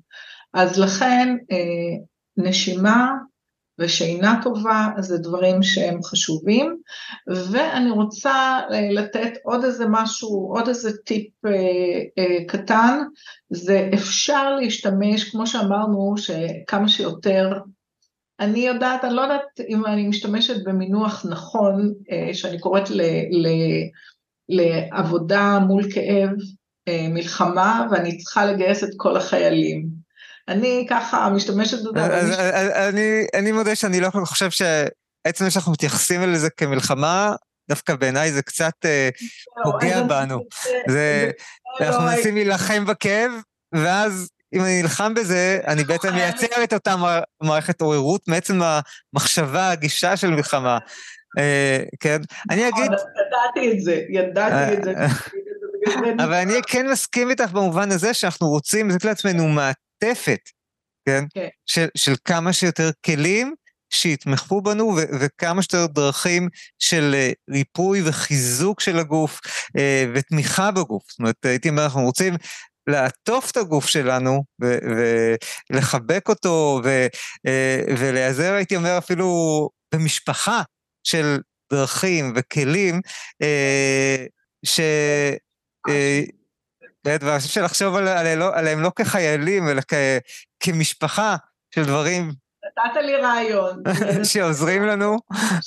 אז 0.53 0.79
לכן 0.79 1.37
אה, 1.51 2.05
נשימה 2.37 3.11
ושינה 3.79 4.39
טובה, 4.43 4.87
זה 4.99 5.17
דברים 5.17 5.63
שהם 5.63 6.03
חשובים, 6.03 6.77
ואני 7.27 7.89
רוצה 7.89 8.59
אה, 8.71 8.89
לתת 8.91 9.33
עוד 9.43 9.63
איזה 9.63 9.85
משהו, 9.89 10.53
עוד 10.55 10.67
איזה 10.67 10.97
טיפ 11.05 11.45
אה, 11.45 11.51
אה, 12.17 12.45
קטן, 12.47 12.99
זה 13.49 13.89
אפשר 13.93 14.55
להשתמש, 14.55 15.29
כמו 15.29 15.47
שאמרנו, 15.47 16.15
שכמה 16.17 16.87
שיותר, 16.87 17.59
אני 18.39 18.59
יודעת, 18.59 19.03
אני 19.05 19.13
לא 19.13 19.21
יודעת 19.21 19.59
אם 19.69 19.85
אני 19.85 20.07
משתמשת 20.07 20.63
במינוח 20.65 21.25
נכון, 21.29 21.93
אה, 22.11 22.33
שאני 22.33 22.59
קוראת 22.59 22.89
ל, 22.89 23.01
ל, 23.31 23.47
לעבודה 24.49 25.59
מול 25.67 25.91
כאב, 25.93 26.29
אה, 26.87 27.07
מלחמה, 27.09 27.87
ואני 27.91 28.17
צריכה 28.17 28.45
לגייס 28.45 28.83
את 28.83 28.89
כל 28.97 29.17
החיילים. 29.17 29.98
אני 30.49 30.87
ככה 30.89 31.29
משתמשת 31.29 31.77
בזה. 31.93 32.89
אני, 33.33 33.51
מודה 33.51 33.75
שאני 33.75 33.99
לא 33.99 34.09
חושב 34.09 34.49
שעצם 34.49 35.49
שאנחנו 35.49 35.71
מתייחסים 35.71 36.21
לזה 36.21 36.49
כמלחמה, 36.49 37.35
דווקא 37.69 37.95
בעיניי 37.95 38.31
זה 38.31 38.41
קצת 38.41 38.73
אה, 38.85 39.09
לא, 39.57 39.71
פוגע 39.71 40.03
בנו. 40.03 40.39
זה, 40.87 41.31
אנחנו 41.81 42.05
לא, 42.05 42.11
מנסים 42.11 42.35
להילחם 42.35 42.85
בכאב, 42.85 43.31
ואז 43.75 44.29
אם 44.53 44.63
אני 44.63 44.81
נלחם 44.81 45.13
בזה, 45.13 45.59
אני 45.67 45.83
בעצם 45.83 46.13
מייצר 46.13 46.63
את 46.63 46.73
אותה 46.73 46.95
מערכת 47.43 47.81
עוררות 47.81 48.27
מעצם 48.27 48.59
המחשבה, 48.61 49.71
הגישה 49.71 50.17
של 50.17 50.29
מלחמה. 50.29 50.77
אה, 51.39 51.83
כן, 51.99 52.21
אני 52.49 52.69
נכון, 52.69 52.83
אגיד... 52.83 52.91
ידעתי 52.91 53.71
את 53.71 53.79
זה, 53.79 54.01
ידעתי 54.09 54.73
את 54.73 54.83
זה. 54.83 54.93
אבל 56.23 56.33
אני 56.33 56.53
כן 56.67 56.87
מסכים 56.87 57.29
איתך 57.29 57.51
במובן 57.51 57.91
הזה 57.91 58.13
שאנחנו 58.13 58.47
רוצים 58.47 58.89
לתת 58.89 59.05
לעצמנו 59.05 59.47
מעט 59.47 59.75
מעטפת, 60.03 60.39
כן? 61.05 61.23
כן. 61.33 61.47
של, 61.65 61.87
של 61.95 62.13
כמה 62.25 62.53
שיותר 62.53 62.89
כלים 63.05 63.55
שיתמכו 63.93 64.61
בנו 64.61 64.85
ו- 64.85 65.19
וכמה 65.19 65.61
שיותר 65.61 65.85
דרכים 65.85 66.49
של 66.79 67.15
אה, 67.15 67.31
ריפוי 67.49 68.01
וחיזוק 68.05 68.81
של 68.81 68.99
הגוף 68.99 69.39
אה, 69.77 70.05
ותמיכה 70.13 70.71
בגוף. 70.71 71.03
זאת 71.09 71.19
אומרת, 71.19 71.45
הייתי 71.45 71.69
אומר, 71.69 71.83
אנחנו 71.83 72.01
רוצים 72.01 72.33
לעטוף 72.87 73.51
את 73.51 73.57
הגוף 73.57 73.87
שלנו 73.87 74.43
ולחבק 75.71 76.29
אותו 76.29 76.81
ו- 76.83 77.07
אה, 77.47 77.81
ולהיעזר, 77.97 78.53
הייתי 78.53 78.75
אומר, 78.75 78.97
אפילו 78.97 79.69
במשפחה 79.93 80.61
של 81.03 81.37
דרכים 81.71 82.33
וכלים, 82.35 83.01
ש... 84.65 84.79
ואני 87.05 87.39
חושב 87.39 87.49
שלחשוב 87.49 87.95
עליהם 87.95 88.81
לא 88.81 88.91
כחיילים, 88.95 89.69
אלא 89.69 89.81
כמשפחה 90.59 91.35
של 91.75 91.85
דברים 91.85 92.31
נתת 92.65 92.95
לי 93.05 93.15
רעיון. 93.15 93.83
שעוזרים 94.31 94.83
לנו, 94.83 95.17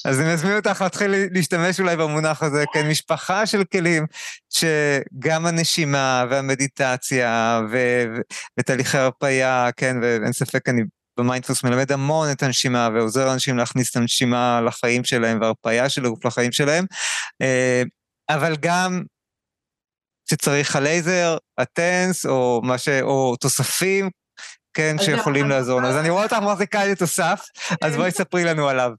אז 0.05 0.21
אני 0.21 0.35
מזמין 0.35 0.57
אותך 0.57 0.81
להתחיל 0.81 1.15
להשתמש 1.31 1.81
אולי 1.81 1.97
במונח 1.97 2.43
הזה, 2.43 2.65
כן, 2.73 2.89
משפחה 2.89 3.47
של 3.47 3.65
כלים, 3.65 4.07
שגם 4.51 5.47
הנשימה 5.47 6.25
והמדיטציה 6.31 7.61
ותהליכי 8.59 8.99
הרפאיה, 8.99 9.69
כן, 9.77 9.97
ואין 10.03 10.33
ספק, 10.33 10.69
אני 10.69 10.83
במיינדפוס 11.19 11.65
מלמד 11.65 11.93
המון 11.93 12.31
את 12.31 12.43
הנשימה 12.43 12.89
ועוזר 12.95 13.27
לאנשים 13.27 13.59
להכניס 13.59 13.91
את 13.91 13.97
הנשימה 13.97 14.61
לחיים 14.67 15.05
שלהם 15.05 15.41
והרפאיה 15.41 15.89
של 15.89 16.05
הגוף 16.05 16.25
לחיים 16.25 16.53
שלהם, 16.53 16.85
אה, 17.43 17.83
אבל 18.29 18.57
גם 18.61 19.03
שצריך 20.31 20.77
הלייזר, 20.77 21.37
הטנס, 21.59 22.27
או, 22.27 22.61
ש... 22.77 22.89
או 22.89 23.37
תוספים, 23.37 24.11
כן, 24.75 24.97
שיכולים 24.99 25.49
לעזור 25.49 25.79
לנו. 25.79 25.89
אז 25.89 25.97
אני 25.97 26.11
רואה 26.11 26.23
אותך 26.23 26.37
מחזיקה 26.43 26.85
לי 26.85 26.97
תוסף, 26.97 27.47
אז 27.83 27.97
בואי 27.97 28.11
ספרי 28.11 28.45
לנו 28.45 28.69
עליו. 28.69 28.93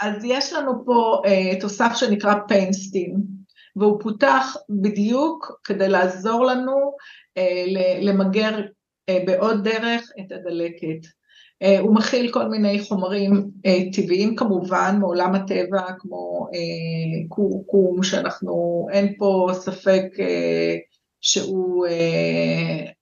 אז 0.00 0.24
יש 0.24 0.52
לנו 0.52 0.84
פה 0.86 1.22
אה, 1.26 1.60
תוסף 1.60 1.92
שנקרא 1.94 2.34
פיינסטין, 2.48 3.16
והוא 3.76 4.00
פותח 4.02 4.56
בדיוק 4.82 5.60
כדי 5.64 5.88
לעזור 5.88 6.44
לנו 6.44 6.96
אה, 7.38 7.64
למגר 8.00 8.60
אה, 9.08 9.18
בעוד 9.26 9.68
דרך 9.68 10.10
את 10.20 10.32
הדלקת. 10.32 11.08
אה, 11.62 11.80
הוא 11.80 11.94
מכיל 11.94 12.32
כל 12.32 12.48
מיני 12.48 12.84
חומרים 12.88 13.50
אה, 13.66 13.78
טבעיים 13.92 14.36
כמובן 14.36 14.96
מעולם 15.00 15.34
הטבע, 15.34 15.82
כמו 15.98 16.46
אה, 16.54 17.28
קורקום, 17.28 18.02
שאנחנו, 18.02 18.86
אין 18.92 19.14
פה 19.18 19.48
ספק 19.52 20.02
שהוא 21.24 21.86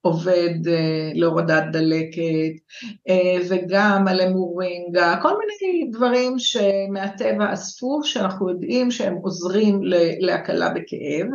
עובד 0.01 0.53
להורדת 1.13 1.63
דלקת, 1.71 2.53
וגם 3.49 4.07
על 4.07 4.21
אמורינגה, 4.21 5.19
כל 5.21 5.33
מיני 5.37 5.91
דברים 5.91 6.39
שמהטבע 6.39 7.53
אספו, 7.53 8.03
שאנחנו 8.03 8.49
יודעים 8.49 8.91
שהם 8.91 9.15
עוזרים 9.15 9.79
להקלה 10.19 10.69
בכאב, 10.69 11.27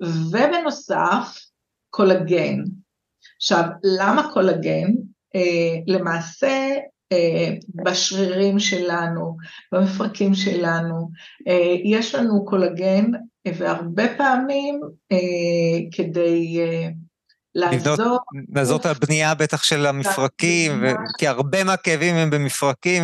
ובנוסף, 0.00 1.38
קולגן. 1.90 2.56
עכשיו, 3.36 3.62
למה 3.98 4.30
קולגן? 4.32 4.90
אה, 5.34 5.76
למעשה, 5.86 6.68
אה, 7.12 7.54
בשרירים 7.74 8.58
שלנו, 8.58 9.36
במפרקים 9.72 10.34
שלנו, 10.34 11.10
אה, 11.48 11.74
יש 11.84 12.14
לנו 12.14 12.44
קולגן 12.44 13.04
והרבה 13.56 14.04
פעמים 14.16 14.80
כדי 15.92 16.58
לעזור... 17.54 18.18
לעזור 18.54 18.80
את 18.80 18.86
הבנייה 18.86 19.34
בטח 19.34 19.62
של 19.62 19.86
המפרקים, 19.86 20.82
ו... 20.82 20.86
כי 21.18 21.28
הרבה 21.28 21.64
מהכאבים 21.64 22.14
הם 22.14 22.30
במפרקים, 22.30 23.02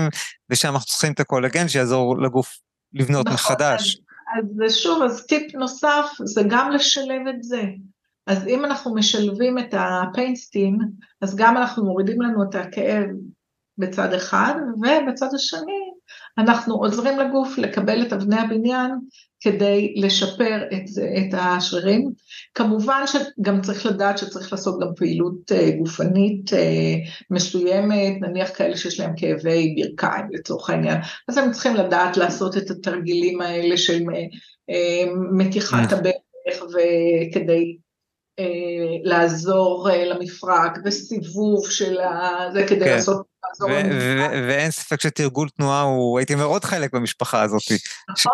ושם 0.51 0.69
אנחנו 0.69 0.87
צריכים 0.87 1.13
את 1.13 1.21
הקולגן 1.21 1.69
שיעזור 1.69 2.19
לגוף 2.23 2.59
לבנות 2.93 3.27
נכון, 3.27 3.35
מחדש. 3.35 4.01
אז, 4.39 4.45
אז 4.67 4.77
שוב, 4.77 5.03
אז 5.03 5.27
טיפ 5.27 5.55
נוסף 5.55 6.07
זה 6.25 6.43
גם 6.49 6.71
לשלב 6.71 7.27
את 7.29 7.43
זה. 7.43 7.63
אז 8.27 8.47
אם 8.47 8.65
אנחנו 8.65 8.95
משלבים 8.95 9.59
את 9.59 9.75
הפיינסטין, 9.79 10.79
אז 11.21 11.37
גם 11.37 11.57
אנחנו 11.57 11.85
מורידים 11.85 12.23
לנו 12.23 12.43
את 12.43 12.55
הכאב 12.55 13.07
בצד 13.79 14.13
אחד, 14.13 14.55
ובצד 14.77 15.29
השני 15.35 15.91
אנחנו 16.39 16.75
עוזרים 16.75 17.19
לגוף 17.19 17.59
לקבל 17.59 18.03
את 18.03 18.13
אבני 18.13 18.37
הבניין 18.37 18.91
כדי 19.41 19.95
לשפר 19.97 20.63
את, 20.73 20.85
את 21.19 21.35
השרירים. 21.39 22.11
כמובן 22.55 23.05
שגם 23.07 23.61
צריך 23.61 23.87
לדעת 23.87 24.19
שצריך 24.19 24.53
לעשות 24.53 24.81
גם 24.81 24.89
פעילות 24.97 25.53
אה, 25.53 25.71
גופנית 25.79 26.53
אה, 26.53 26.95
מסוימת, 27.31 28.21
נניח 28.21 28.51
כאלה 28.57 28.77
שיש 28.77 29.01
להם 29.01 29.13
כאבי 29.17 29.75
ברכיים 29.77 30.27
לצורך 30.31 30.71
העניין, 30.71 30.99
אז 31.29 31.39
הם 31.39 31.51
צריכים 31.53 31.75
לדעת 31.75 32.17
לעשות 32.17 32.57
את 32.57 32.71
התרגילים 32.71 33.41
האלה 33.41 33.77
של 33.77 34.03
אה, 34.71 35.05
מתיחת 35.33 35.93
הברך 35.93 36.63
וכדי 36.63 37.77
לעזור 39.03 39.89
למפרק 39.93 40.79
וסיבוב 40.85 41.71
של 41.71 41.97
זה 42.53 42.67
כדי 42.69 42.85
כן. 42.85 42.91
לעשות 42.91 43.27
ואין 44.49 44.71
ספק 44.71 45.01
שתרגול 45.01 45.49
תנועה 45.49 45.83
הוא, 45.83 46.19
הייתי 46.19 46.35
אומר, 46.35 46.45
עוד 46.45 46.65
חלק 46.65 46.95
במשפחה 46.95 47.43
הזאת. 47.43 47.63
נכון, 48.11 48.33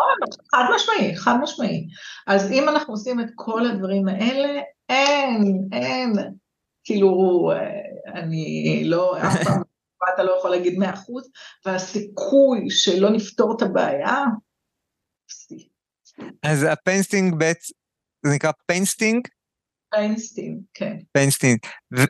חד 0.51 0.63
משמעי, 0.75 1.15
חד 1.15 1.35
משמעי. 1.41 1.87
אז 2.27 2.51
אם 2.51 2.69
אנחנו 2.69 2.93
עושים 2.93 3.19
את 3.19 3.27
כל 3.35 3.65
הדברים 3.65 4.07
האלה, 4.07 4.61
אין, 4.89 5.67
אין, 5.71 6.13
כאילו, 6.83 7.51
אה, 7.51 8.21
אני 8.21 8.83
לא, 8.85 9.17
אף 9.17 9.43
פעם 9.43 9.61
אתה 10.13 10.23
לא 10.23 10.35
יכול 10.37 10.49
להגיד 10.49 10.79
100%, 10.83 10.85
והסיכוי 11.65 12.69
שלא 12.69 13.09
נפתור 13.09 13.55
את 13.57 13.61
הבעיה. 13.61 14.25
אז 16.43 16.63
ה 16.63 16.70
painsting 16.70 17.35
בעצם, 17.35 17.73
זה 18.25 18.35
נקרא 18.35 18.51
painsting? 18.67 19.27
painsting, 19.95 20.59
כן. 20.73 20.97
painsting. 21.11 21.57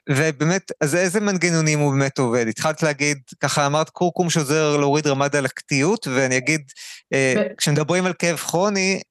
ובאמת, 0.09 0.71
אז 0.81 0.95
איזה 0.95 1.19
מנגנונים 1.19 1.79
הוא 1.79 1.91
באמת 1.91 2.17
עובד? 2.17 2.47
התחלת 2.47 2.83
להגיד, 2.83 3.17
ככה 3.39 3.65
אמרת 3.65 3.89
כורכום 3.89 4.29
שעוזר 4.29 4.77
להוריד 4.77 5.07
רמת 5.07 5.31
דלקתיות, 5.31 6.07
ואני 6.07 6.37
אגיד, 6.37 6.61
אה, 7.13 7.33
כשמדברים 7.57 8.05
על 8.05 8.13
כאב 8.19 8.37
כרוני, 8.37 9.01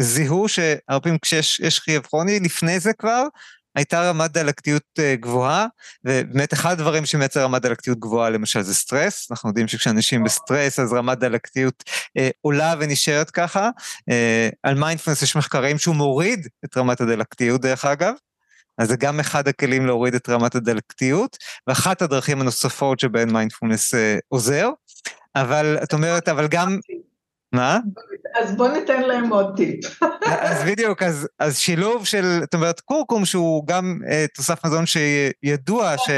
זיהו 0.00 0.48
שהרבה 0.48 1.00
פעמים 1.02 1.18
כשיש 1.22 1.78
כאב 1.78 2.02
כרוני, 2.02 2.40
לפני 2.40 2.80
זה 2.80 2.92
כבר, 2.92 3.26
הייתה 3.74 4.10
רמת 4.10 4.30
דלקתיות 4.30 4.82
אה, 4.98 5.16
גבוהה, 5.16 5.66
ובאמת 6.04 6.52
אחד 6.52 6.70
הדברים 6.72 7.06
שמייצר 7.06 7.44
רמת 7.44 7.62
דלקתיות 7.62 7.98
גבוהה 7.98 8.30
למשל 8.30 8.62
זה 8.62 8.74
סטרס, 8.74 9.30
אנחנו 9.30 9.48
יודעים 9.48 9.68
שכשאנשים 9.68 10.24
בסטרס 10.24 10.78
אז 10.78 10.92
רמת 10.92 11.18
דלקתיות 11.18 11.84
אה, 12.18 12.30
עולה 12.40 12.74
ונשארת 12.80 13.30
ככה. 13.30 13.70
אה, 14.10 14.48
על 14.62 14.74
מיינדפלנס 14.74 15.22
יש 15.22 15.36
מחקרים 15.36 15.78
שהוא 15.78 15.94
מוריד 15.96 16.46
את 16.64 16.76
רמת 16.76 17.00
הדלקתיות 17.00 17.60
דרך 17.60 17.84
אגב, 17.84 18.14
אז 18.78 18.88
זה 18.88 18.96
גם 18.96 19.20
אחד 19.20 19.48
הכלים 19.48 19.86
להוריד 19.86 20.14
את 20.14 20.28
רמת 20.28 20.54
הדלקתיות, 20.54 21.36
ואחת 21.66 22.02
הדרכים 22.02 22.40
הנוספות 22.40 23.00
שבהן 23.00 23.30
מיינדפולנס 23.30 23.94
אה, 23.94 24.18
עוזר, 24.28 24.68
אבל 25.36 25.78
את 25.82 25.92
אומרת, 25.92 26.28
אבל 26.28 26.46
גם... 26.46 26.78
מה? 27.52 27.78
אז 28.40 28.56
בוא 28.56 28.68
ניתן 28.68 29.02
להם 29.02 29.32
עוד 29.32 29.56
טיפ. 29.56 30.02
אז 30.48 30.64
בדיוק, 30.66 31.02
אז, 31.02 31.28
אז 31.38 31.58
שילוב 31.58 32.06
של, 32.06 32.24
זאת 32.40 32.54
אומרת, 32.54 32.80
קורקום 32.80 33.24
שהוא 33.24 33.66
גם 33.66 33.98
אה, 34.08 34.26
תוסף 34.34 34.66
מזון 34.66 34.84
שידוע 34.86 35.94
ש... 35.98 36.10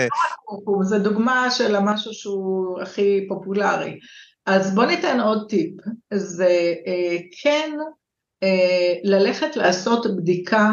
קורקום, 0.44 0.84
זה 0.84 0.98
דוגמה 0.98 1.50
של 1.50 1.76
המשהו 1.76 2.12
שהוא 2.12 2.80
הכי 2.82 3.26
פופולרי. 3.28 3.98
אז 4.46 4.74
בוא 4.74 4.84
ניתן 4.84 5.20
עוד 5.20 5.46
טיפ, 5.48 5.74
זה 6.14 6.74
אה, 6.86 7.16
כן 7.42 7.72
אה, 8.42 8.94
ללכת 9.04 9.56
לעשות 9.56 10.16
בדיקה 10.16 10.72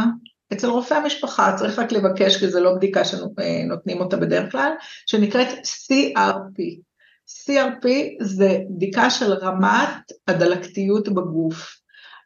אצל 0.54 0.68
רופא 0.68 0.94
המשפחה, 0.94 1.56
צריך 1.58 1.80
רק 1.80 1.92
לבקש, 1.92 2.38
כי 2.38 2.50
זו 2.50 2.60
לא 2.60 2.76
בדיקה 2.76 3.06
שנותנים 3.06 4.02
אותה 4.02 4.18
בדרך 4.18 4.52
כלל, 4.52 4.72
שנקראת 5.06 5.48
CRP, 5.48 6.82
CRP 7.32 7.88
זה 8.22 8.60
בדיקה 8.70 9.10
של 9.10 9.34
רמת 9.34 10.12
הדלקתיות 10.28 11.10
בגוף. 11.10 11.82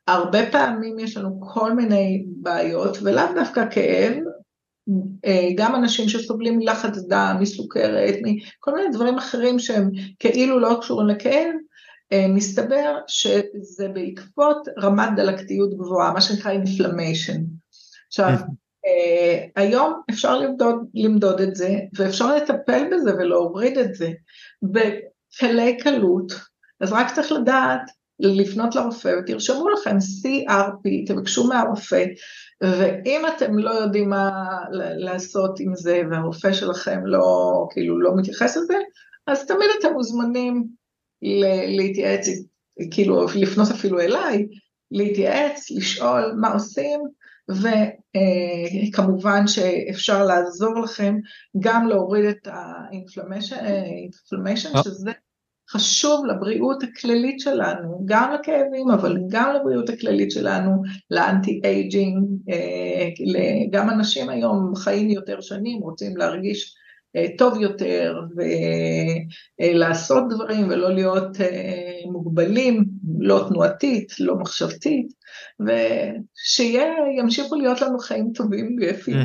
הרבה 0.08 0.52
פעמים 0.52 1.00
יש 1.00 1.18
לנו 1.18 1.40
כל 1.54 1.74
מיני 1.74 2.26
בעיות, 2.28 2.98
ולאו 3.02 3.24
דווקא 3.36 3.70
כאב, 3.72 4.14
אה, 5.26 5.50
גם 5.56 5.76
אנשים 5.76 6.10
שסובלים 6.10 6.58
מלחץ 6.58 6.98
דם, 7.08 7.38
מסוכרת, 7.40 8.16
מכל 8.24 8.76
מיני 8.76 8.90
דברים 8.94 9.18
אחרים 9.18 9.60
שהם 9.60 9.90
כאילו 10.20 10.60
לא 10.60 10.78
קשורים 10.82 11.08
לכאב, 11.08 11.54
אה, 12.12 12.28
מסתבר 12.30 12.98
שזה 13.08 13.88
בעקבות 13.94 14.68
רמת 14.82 15.10
דלקתיות 15.16 15.74
גבוהה, 15.74 16.14
מה 16.14 16.22
שנקרא 16.22 16.54
inflammation. 16.54 17.40
עכשיו, 18.08 18.34
היום 19.56 20.02
אפשר 20.10 20.40
למדוד, 20.40 20.76
למדוד 20.94 21.42
את 21.42 21.56
זה, 21.56 21.76
ואפשר 21.98 22.36
לטפל 22.36 22.84
בזה 22.92 23.16
ולהוריד 23.16 23.78
את 23.78 23.96
זה. 23.96 24.10
בקלי 24.64 25.78
קלות, 25.78 26.32
אז 26.82 26.94
רק 26.94 27.16
צריך 27.16 27.32
לדעת 27.32 27.82
לפנות 28.20 28.76
לרופא 28.76 29.16
ותרשמו 29.20 29.70
לכם 29.70 29.98
CRP, 29.98 31.08
תבקשו 31.08 31.48
מהרופא, 31.48 32.06
ואם 32.64 33.22
אתם 33.36 33.58
לא 33.58 33.72
יודעים 33.72 34.10
מה 34.10 34.32
לעשות 34.98 35.60
עם 35.60 35.76
זה 35.76 36.02
והרופא 36.12 36.54
שלכם 36.54 37.06
לא, 37.06 37.52
כאילו 37.72 38.00
לא 38.00 38.12
מתייחס 38.16 38.58
לזה, 38.58 38.78
אז 39.28 39.48
תמיד 39.48 39.68
אתם 39.80 39.94
מוזמנים 39.94 40.68
להתייעץ, 41.78 42.26
כאילו 42.92 43.26
לפנות 43.36 43.72
אפילו 43.72 44.00
אליי, 44.00 44.48
להתייעץ, 44.92 45.72
לשאול 45.72 46.34
מה 46.42 46.54
עושים, 46.54 47.00
וכמובן 48.90 49.48
שאפשר 49.48 50.26
לעזור 50.26 50.80
לכם 50.80 51.16
גם 51.60 51.88
להוריד 51.88 52.26
את 52.26 52.48
ה 52.52 52.68
inflammation, 52.68 54.76
אה, 54.76 54.84
שזה 54.84 55.12
חשוב 55.70 56.26
לבריאות 56.26 56.84
הכללית 56.84 57.40
שלנו, 57.40 58.02
גם 58.06 58.34
לכאבים, 58.34 58.90
אבל 58.94 59.18
גם 59.30 59.56
לבריאות 59.56 59.90
הכללית 59.90 60.32
שלנו, 60.32 60.82
ל 61.12 61.62
anti-aging, 61.64 62.28
אה, 62.50 63.10
גם 63.72 63.90
אנשים 63.90 64.30
היום 64.30 64.76
חיים 64.76 65.10
יותר 65.10 65.42
שנים, 65.42 65.80
רוצים 65.80 66.18
להרגיש 66.18 66.76
טוב 67.38 67.62
יותר 67.62 68.22
ולעשות 69.60 70.24
דברים 70.30 70.70
ולא 70.70 70.94
להיות 70.94 71.42
אה, 71.42 72.12
מוגבלים, 72.12 72.86
לא 73.20 73.46
תנועתית, 73.50 74.20
לא 74.20 74.36
מחשבתית, 74.36 75.08
ושימשיכו 76.46 77.56
להיות 77.56 77.82
לנו 77.82 78.00
חיים 78.00 78.32
טובים 78.36 78.78
ויפים. 78.80 79.18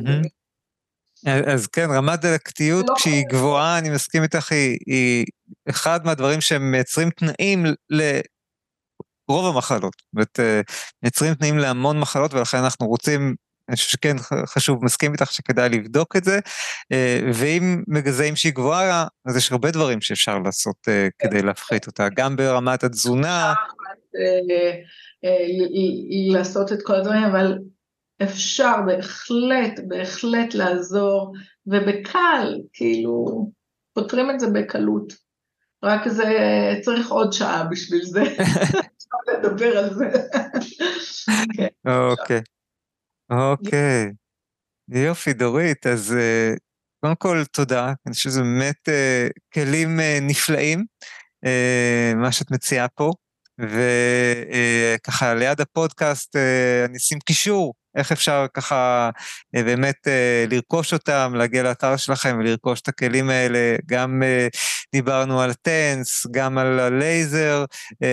אז 1.26 1.66
כן, 1.66 1.86
רמת 1.90 2.20
דלקתיות 2.20 2.88
לא 2.88 2.94
כשהיא 2.94 3.24
גבוהה, 3.28 3.78
אני 3.78 3.90
מסכים 3.90 4.22
איתך, 4.22 4.52
היא, 4.52 4.78
היא 4.86 5.24
אחד 5.68 6.00
מהדברים 6.04 6.40
שמייצרים 6.40 7.10
תנאים 7.10 7.64
לרוב 7.90 9.54
המחלות. 9.54 9.92
זאת 9.98 10.12
אומרת, 10.14 10.40
אה, 10.40 10.60
מייצרים 11.02 11.34
תנאים 11.34 11.58
להמון 11.58 12.00
מחלות, 12.00 12.34
ולכן 12.34 12.58
אנחנו 12.58 12.86
רוצים 12.86 13.34
אני 13.70 13.76
חושב 13.76 13.88
שכן 13.88 14.16
חשוב, 14.46 14.84
מסכים 14.84 15.12
איתך 15.12 15.32
שכדאי 15.32 15.68
לבדוק 15.68 16.16
את 16.16 16.24
זה, 16.24 16.38
אה, 16.92 17.20
ואם 17.34 17.82
מגזעים 17.88 18.36
שהיא 18.36 18.52
גבוהה, 18.52 19.06
אז 19.26 19.36
יש 19.36 19.52
הרבה 19.52 19.70
דברים 19.70 20.00
שאפשר 20.00 20.38
לעשות 20.38 20.76
אה, 20.88 21.08
כדי 21.18 21.42
להפחית 21.42 21.86
אותה, 21.86 22.08
גם 22.16 22.36
ברמת 22.36 22.84
התזונה. 22.84 23.54
לעשות 26.32 26.72
את 26.72 26.78
כל 26.82 26.94
הדברים, 26.94 27.22
אבל 27.22 27.58
אפשר 28.22 28.74
בהחלט, 28.86 29.80
בהחלט 29.88 30.54
לעזור, 30.54 31.32
ובקל, 31.66 32.60
כאילו, 32.72 33.50
פותרים 33.94 34.30
את 34.30 34.40
זה 34.40 34.46
בקלות. 34.54 35.12
רק 35.82 36.08
זה, 36.08 36.24
צריך 36.82 37.10
עוד 37.10 37.32
שעה 37.32 37.64
בשביל 37.64 38.02
זה, 38.02 38.22
אפשר 38.96 39.16
לדבר 39.32 39.78
על 39.78 39.94
זה. 39.94 40.10
כן, 41.56 41.90
אוקיי, 41.90 42.40
אוקיי. 43.30 44.12
יופי, 44.88 45.32
דורית, 45.32 45.86
אז 45.86 46.12
אה, 46.12 46.54
קודם 47.00 47.14
כל 47.14 47.44
תודה, 47.52 47.92
אני 48.06 48.14
חושב 48.14 48.30
שזה 48.30 48.42
באמת 48.42 48.88
אה, 48.88 49.28
כלים 49.54 50.00
אה, 50.00 50.18
נפלאים, 50.22 50.84
מה 52.16 52.32
שאת 52.32 52.50
מציעה 52.50 52.88
פה, 52.88 53.12
וככה 53.60 55.34
ליד 55.34 55.60
הפודקאסט 55.60 56.36
אני 56.88 56.96
אשים 56.98 57.18
קישור 57.18 57.74
איך 57.96 58.12
אפשר 58.12 58.46
ככה 58.54 59.10
אה, 59.56 59.62
באמת 59.62 60.08
אה, 60.08 60.44
לרכוש 60.50 60.92
אותם, 60.92 61.32
להגיע 61.36 61.62
לאתר 61.62 61.96
שלכם 61.96 62.36
ולרכוש 62.40 62.80
את 62.80 62.88
הכלים 62.88 63.30
האלה. 63.30 63.76
גם 63.86 64.22
אה, 64.22 64.48
דיברנו 64.92 65.40
על 65.40 65.52
טנס, 65.54 66.26
גם 66.30 66.58
על 66.58 66.80
הלייזר, 66.80 67.64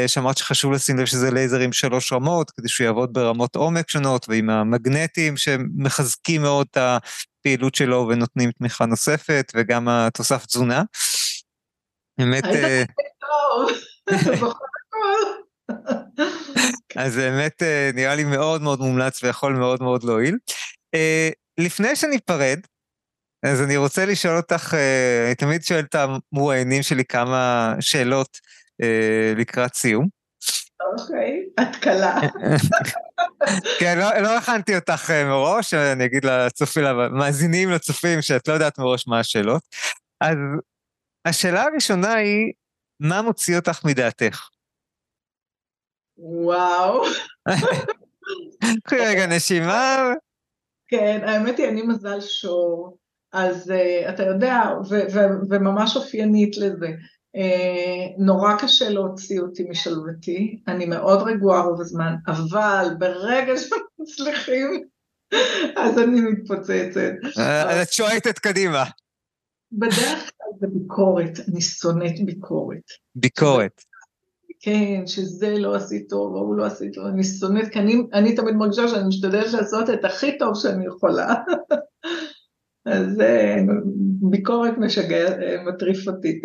שאמרת 0.08 0.38
שחשוב 0.38 0.72
לשים 0.72 0.98
לב 0.98 1.06
שזה 1.06 1.32
לייזר 1.32 1.60
עם 1.60 1.72
שלוש 1.72 2.14
רמות, 2.14 2.52
כדי 2.52 2.70
שהוא 2.70 2.86
יעבוד 2.86 3.14
ברמות 3.14 3.56
עומק 3.56 3.90
שונות, 3.90 4.26
ועם 4.30 4.50
המגנטים 4.50 5.38
שמחזקים 5.38 6.42
מאוד 6.42 6.68
את 6.72 6.78
הפעילות 6.78 7.76
שלו 7.76 8.08
ונותנים 8.10 8.52
תמיכה 8.52 8.86
נוספת, 8.86 9.52
וגם 9.56 9.88
התוסף 9.88 10.46
תזונה. 10.46 10.84
באמת... 12.18 12.46
היית 12.46 12.90
בכל 14.28 14.48
הכל. 14.48 15.47
אז 16.96 17.16
באמת 17.16 17.64
אה, 17.64 17.90
נראה 17.94 18.16
לי 18.16 18.24
מאוד 18.24 18.62
מאוד 18.62 18.80
מומלץ 18.80 19.24
ויכול 19.24 19.54
מאוד 19.54 19.84
מאוד 19.84 20.04
להועיל. 20.04 20.38
אה, 20.96 21.30
לפני 21.58 21.96
שניפרד, 21.96 22.60
אז 23.46 23.62
אני 23.62 23.78
רוצה 23.78 24.06
לשאול 24.06 24.38
אותך, 24.38 24.74
אה, 24.74 25.26
אני 25.26 25.36
תמיד 25.36 25.64
שואל 25.64 25.80
את 25.90 25.96
המרואיינים 25.96 26.84
שלי 26.84 27.06
כמה 27.06 27.74
שאלות 27.80 28.40
לקראת 29.36 29.76
סיום. 29.76 30.08
אוקיי, 31.00 31.44
את 31.62 31.76
קלה. 31.76 32.20
כן, 33.80 33.98
לא, 34.00 34.18
לא 34.18 34.38
הכנתי 34.38 34.76
אותך 34.76 35.12
מראש, 35.12 35.74
אני 35.74 36.06
אגיד 36.06 36.26
לצופים, 36.26 36.84
למאזינים, 36.84 37.70
לצופים, 37.72 38.22
שאת 38.22 38.48
לא 38.48 38.54
יודעת 38.54 38.80
מראש 38.80 39.08
מה 39.08 39.20
השאלות. 39.20 39.62
אז 40.22 40.38
השאלה 41.26 41.64
הראשונה 41.64 42.14
היא, 42.14 42.54
מה 43.00 43.22
מוציא 43.22 43.56
אותך 43.56 43.86
מדעתך? 43.86 44.48
וואו. 46.18 47.04
קחי 48.84 48.98
רגע 49.00 49.28
נשימה. 49.28 50.14
כן, 50.88 51.22
האמת 51.24 51.58
היא, 51.58 51.68
אני 51.68 51.82
מזל 51.82 52.22
שור, 52.22 52.98
אז 53.34 53.72
uh, 53.72 54.10
אתה 54.10 54.24
יודע, 54.24 54.62
וממש 55.50 55.96
אופיינית 55.96 56.58
לזה. 56.58 56.88
Uh, 57.38 58.16
נורא 58.18 58.54
קשה 58.60 58.90
להוציא 58.90 59.40
אותי 59.40 59.64
משלוותי, 59.70 60.60
אני 60.68 60.86
מאוד 60.86 61.28
רגועה 61.28 61.62
רוב 61.62 61.82
הזמן, 61.82 62.16
אבל 62.28 62.88
ברגע 63.00 63.54
שמצליחים, 63.58 64.84
אז 65.78 66.00
אני 66.00 66.22
מתפוצצת. 66.22 67.12
אה, 67.38 67.72
אז 67.72 67.88
את 67.88 67.94
שועטת 67.94 68.40
קדימה. 68.40 68.84
בדרך 69.72 70.32
כלל 70.38 70.52
זה 70.60 70.68
ביקורת, 70.68 71.40
אני 71.48 71.62
שונאת 71.62 72.26
ביקורת. 72.26 72.84
ביקורת. 73.16 73.82
כן, 74.60 75.08
שזה 75.08 75.60
לא 75.60 75.76
עשית 75.76 76.10
טוב, 76.10 76.36
או 76.36 76.40
הוא 76.40 76.56
לא 76.56 76.66
עשית 76.66 76.94
טוב, 76.94 77.06
אני 77.06 77.24
שונאת, 77.24 77.68
כי 77.74 77.80
אני, 77.80 77.96
אני 78.14 78.36
תמיד 78.36 78.56
מרגישה 78.56 78.88
שאני 78.88 79.08
משתדלת 79.08 79.54
לעשות 79.54 79.90
את 79.90 80.06
הכי 80.06 80.38
טוב 80.38 80.56
שאני 80.56 80.86
יכולה. 80.86 81.36
אז 82.86 83.22
ביקורת 84.30 84.74
משגע, 84.78 85.30
מטריף 85.68 86.08
אותי. 86.08 86.42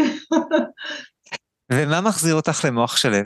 ומה 1.72 2.00
מחזיר 2.00 2.34
אותך 2.34 2.64
למוח 2.64 2.96
שלו? 2.96 3.16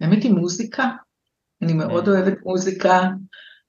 האמת 0.00 0.22
היא 0.22 0.32
מוזיקה. 0.32 0.84
אני 1.62 1.72
מאוד 1.72 2.08
אה. 2.08 2.14
אוהבת 2.14 2.38
מוזיקה, 2.44 3.00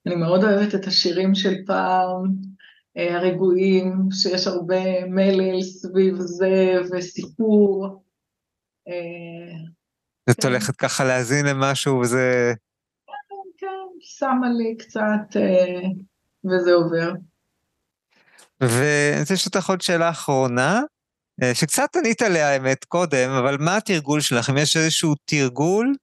אני 0.05 0.15
מאוד 0.15 0.43
אוהבת 0.43 0.75
את 0.75 0.87
השירים 0.87 1.35
של 1.35 1.53
פעם. 1.65 2.52
אה, 2.97 3.15
הרגועים, 3.17 3.93
שיש 4.11 4.47
הרבה 4.47 5.05
מלל 5.05 5.61
סביב 5.61 6.15
זה 6.19 6.73
וסיפור. 6.91 8.03
אה, 8.87 9.55
את 10.29 10.41
כן. 10.41 10.47
הולכת 10.47 10.75
ככה 10.75 11.03
להאזין 11.03 11.45
למשהו 11.45 11.99
וזה... 11.99 12.53
כן, 13.07 13.13
כן, 13.57 13.99
שמה 13.99 14.49
לי 14.49 14.75
קצת 14.77 15.35
אה, 15.35 15.89
וזה 16.45 16.73
עובר. 16.73 17.11
ואני 18.61 19.19
רוצה 19.19 19.33
לשאול 19.33 19.51
אותך 19.55 19.69
עוד 19.69 19.81
שאלה 19.81 20.09
אחרונה, 20.09 20.81
שקצת 21.53 21.95
ענית 21.95 22.21
עליה 22.21 22.49
האמת 22.49 22.85
קודם, 22.85 23.29
אבל 23.29 23.57
מה 23.59 23.77
התרגול 23.77 24.21
שלך? 24.21 24.49
אם 24.49 24.57
יש 24.57 24.77
איזשהו 24.77 25.13
תרגול 25.25 25.93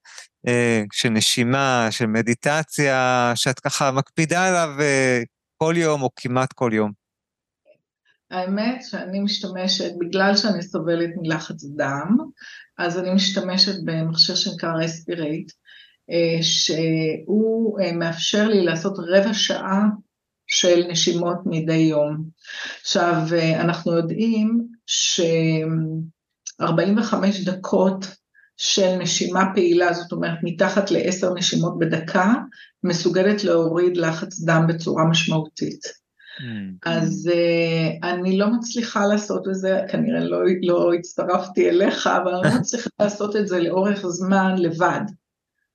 של 0.93 1.09
נשימה, 1.09 1.89
של 1.91 2.07
מדיטציה, 2.07 3.33
שאת 3.35 3.61
ככה 3.61 3.91
מקפידה 3.91 4.49
עליו 4.49 4.69
כל 5.65 5.75
יום 5.77 6.03
או 6.03 6.11
כמעט 6.17 6.53
כל 6.53 6.71
יום? 6.75 6.93
האמת 8.31 8.83
שאני 8.83 9.21
משתמשת, 9.21 9.93
בגלל 9.99 10.37
שאני 10.37 10.63
סובלת 10.63 11.11
מלחץ 11.17 11.65
דם, 11.65 12.17
אז 12.79 12.99
אני 12.99 13.15
משתמשת 13.15 13.75
במכשיר 13.85 14.35
שנקרא 14.35 14.73
רספירייט, 14.73 15.53
אה, 16.11 16.39
שהוא 16.43 17.81
אה, 17.81 17.93
מאפשר 17.93 18.49
לי 18.49 18.65
לעשות 18.65 18.93
רבע 18.99 19.35
שעה 19.35 19.83
של 20.47 20.87
נשימות 20.89 21.39
מדי 21.47 21.75
יום. 21.75 22.25
עכשיו, 22.81 23.23
אה, 23.33 23.61
אנחנו 23.61 23.97
יודעים 23.97 24.67
ש-45 24.87 26.65
דקות 27.45 28.20
של 28.63 28.97
נשימה 28.99 29.45
פעילה, 29.55 29.93
זאת 29.93 30.13
אומרת 30.13 30.39
מתחת 30.43 30.91
לעשר 30.91 31.35
נשימות 31.35 31.79
בדקה, 31.79 32.35
מסוגלת 32.85 33.45
להוריד 33.45 33.97
לחץ 33.97 34.41
דם 34.41 34.65
בצורה 34.69 35.05
משמעותית. 35.05 35.81
Mm. 35.85 36.43
אז 36.87 37.31
uh, 37.33 38.07
אני 38.07 38.39
לא 38.39 38.47
מצליחה 38.51 39.07
לעשות 39.07 39.49
את 39.49 39.55
זה, 39.55 39.81
כנראה 39.89 40.21
לא, 40.21 40.39
לא 40.63 40.95
הצטרפתי 40.95 41.69
אליך, 41.69 42.07
אבל 42.07 42.35
אני 42.35 42.55
לא 42.55 42.59
מצליחה 42.61 42.91
לעשות 43.01 43.37
את 43.37 43.49
זה 43.49 43.61
לאורך 43.61 44.07
זמן 44.07 44.55
לבד. 44.59 45.01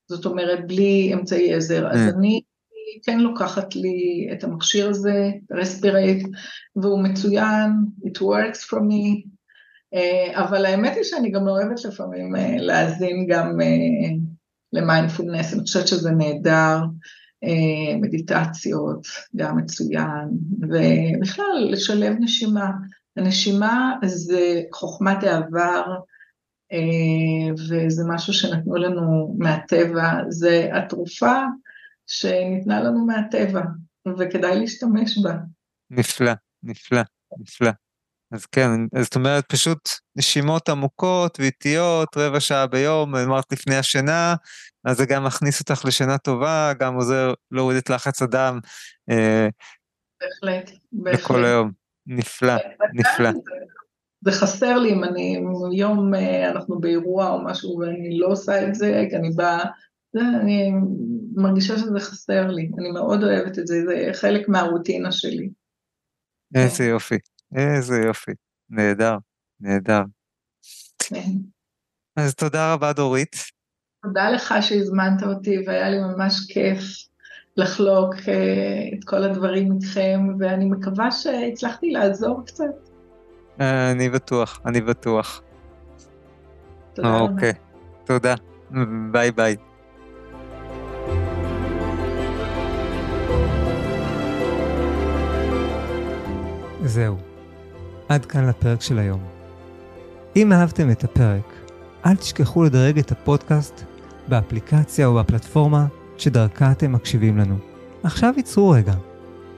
זאת 0.10 0.26
אומרת, 0.26 0.68
בלי 0.68 1.14
אמצעי 1.14 1.54
עזר. 1.54 1.88
אז 1.92 2.08
mm. 2.08 2.16
אני 2.18 2.42
כן 3.04 3.20
לוקחת 3.20 3.76
לי 3.76 4.30
את 4.34 4.44
המכשיר 4.44 4.90
הזה, 4.90 5.32
רספירייט, 5.52 6.28
והוא 6.76 7.04
מצוין, 7.04 7.72
it 8.06 8.18
works 8.22 8.62
for 8.70 8.80
me, 8.80 9.35
אבל 10.34 10.66
האמת 10.66 10.96
היא 10.96 11.04
שאני 11.04 11.32
גם 11.32 11.48
אוהבת 11.48 11.86
לפעמים 11.86 12.36
uh, 12.36 12.40
להאזין 12.58 13.28
גם 13.30 13.60
uh, 13.60 14.20
למיינדפולנס, 14.74 15.54
אני 15.54 15.62
חושבת 15.62 15.88
שזה 15.88 16.12
נהדר. 16.12 16.78
מדיטציות, 18.02 19.08
גם 19.36 19.58
מצוין, 19.58 20.30
ובכלל 20.62 21.68
לשלב 21.72 22.16
נשימה. 22.20 22.72
הנשימה 23.18 23.94
זה 24.06 24.62
חוכמת 24.74 25.24
העבר, 25.24 25.84
אה, 26.72 27.54
וזה 27.54 28.04
משהו 28.08 28.34
שנתנו 28.34 28.76
לנו 28.76 29.36
מהטבע, 29.38 30.12
זה 30.30 30.70
התרופה 30.74 31.36
שניתנה 32.08 32.82
לנו 32.84 33.06
מהטבע, 33.06 33.62
וכדאי 34.20 34.60
להשתמש 34.60 35.18
בה. 35.24 35.34
נפלא, 35.92 36.32
נפלא, 36.64 37.02
נפלא. 37.40 37.72
אז 38.32 38.46
כן, 38.46 38.70
זאת 39.02 39.16
אומרת 39.16 39.46
פשוט 39.50 39.90
נשימות 40.16 40.70
עמוקות 40.70 41.40
ואיטיות, 41.40 42.18
רבע 42.18 42.40
שעה 42.40 42.68
ביום, 42.68 43.16
אמרת 43.16 43.52
לפני 43.52 43.76
השינה, 43.76 44.36
אז 44.86 44.98
זה 44.98 45.06
גם 45.06 45.24
מכניס 45.24 45.60
אותך 45.60 45.86
לשינה 45.86 46.18
טובה, 46.18 46.72
גם 46.80 46.96
עוזר 46.96 47.34
להוריד 47.52 47.78
את 47.78 47.90
לחץ 47.90 48.22
הדם. 48.22 48.60
אה, 49.10 49.48
בהחלט, 50.22 50.72
בהחלט. 50.92 51.20
לכל 51.20 51.46
היום. 51.46 51.72
נפלא, 52.08 52.54
נפלא. 52.94 53.30
זה 54.22 54.32
חסר 54.32 54.78
לי 54.78 54.94
אם 54.94 55.04
אני, 55.04 55.44
יום 55.74 56.14
אה, 56.14 56.52
אנחנו 56.52 56.80
באירוע 56.80 57.30
או 57.30 57.44
משהו 57.44 57.78
ואני 57.78 58.20
לא 58.20 58.28
עושה 58.28 58.68
את 58.68 58.76
זה, 58.76 59.06
כי 59.10 59.16
אני 59.16 59.30
באה, 59.30 59.64
אני 60.42 60.72
מרגישה 61.36 61.78
שזה 61.78 62.00
חסר 62.00 62.48
לי, 62.48 62.72
אני 62.80 62.92
מאוד 62.92 63.24
אוהבת 63.24 63.60
את 63.60 63.68
זה, 63.68 63.82
זה 63.86 64.10
חלק 64.14 64.50
מהרוטינה 64.50 65.12
שלי. 65.12 65.50
איזה 66.56 66.86
יופי, 66.86 67.18
איזה 67.56 67.96
יופי, 68.06 68.32
נהדר, 68.70 69.18
נהדר. 69.60 70.02
כן. 71.00 71.32
אז 72.16 72.36
תודה 72.36 72.74
רבה 72.74 72.94
דורית. 72.94 73.36
תודה 74.04 74.30
לך 74.30 74.54
שהזמנת 74.62 75.24
אותי 75.24 75.64
והיה 75.68 75.90
לי 75.90 75.98
ממש 76.00 76.34
כיף 76.54 76.80
לחלוק 77.58 78.16
אה, 78.28 78.98
את 79.00 79.04
כל 79.04 79.24
הדברים 79.24 79.72
איתכם, 79.74 80.20
ואני 80.40 80.66
מקווה 80.66 81.12
שהצלחתי 81.12 81.92
לעזור 81.92 82.46
קצת. 82.46 82.90
אני 83.60 84.10
בטוח, 84.10 84.62
אני 84.66 84.82
בטוח. 84.82 85.42
תודה 86.94 87.10
רבה. 87.10 87.34
אוקיי, 87.34 87.54
תודה. 88.06 88.36
ביי 89.12 89.32
ביי. 89.32 89.56
זהו, 96.84 97.18
עד 98.10 98.26
כאן 98.26 98.46
לפרק 98.46 98.82
של 98.82 99.00
היום. 99.00 99.20
אם 100.36 100.54
אהבתם 100.54 100.92
את 100.92 101.04
הפרק, 101.04 101.54
אל 102.06 102.16
תשכחו 102.16 102.64
לדרג 102.64 103.00
את 103.00 103.12
הפודקאסט 103.12 103.84
באפליקציה 104.28 105.08
או 105.08 105.16
בפלטפורמה 105.16 105.86
שדרכה 106.18 106.72
אתם 106.72 106.92
מקשיבים 106.92 107.38
לנו. 107.38 107.56
עכשיו 108.04 108.34
ייצרו 108.38 108.70
רגע. 108.70 108.94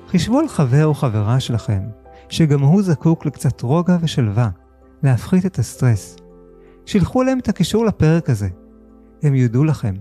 חישבו 0.08 0.40
על 0.40 0.48
חבר 0.48 0.86
או 0.86 0.94
חברה 0.94 1.40
שלכם, 1.40 1.82
שגם 2.30 2.62
הוא 2.62 2.82
זקוק 2.82 3.26
לקצת 3.26 3.62
רוגע 3.62 3.98
ושלווה, 4.02 4.50
להפחית 5.04 5.46
את 5.46 5.60
הסטרס. 5.60 6.16
שילחו 6.86 7.24
להם 7.24 7.40
את 7.40 7.50
הקישור 7.50 7.86
לפרק 7.86 8.30
הזה. 8.30 8.48
הם 9.24 9.36
יודו 9.36 9.64
לכם. 9.64 9.96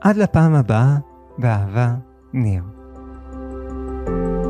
עד 0.00 0.16
לפעם 0.16 0.54
הבאה, 0.54 0.96
באהבה, 1.38 1.94
ניר. 2.32 2.62
thank 4.04 4.08
you 4.08 4.41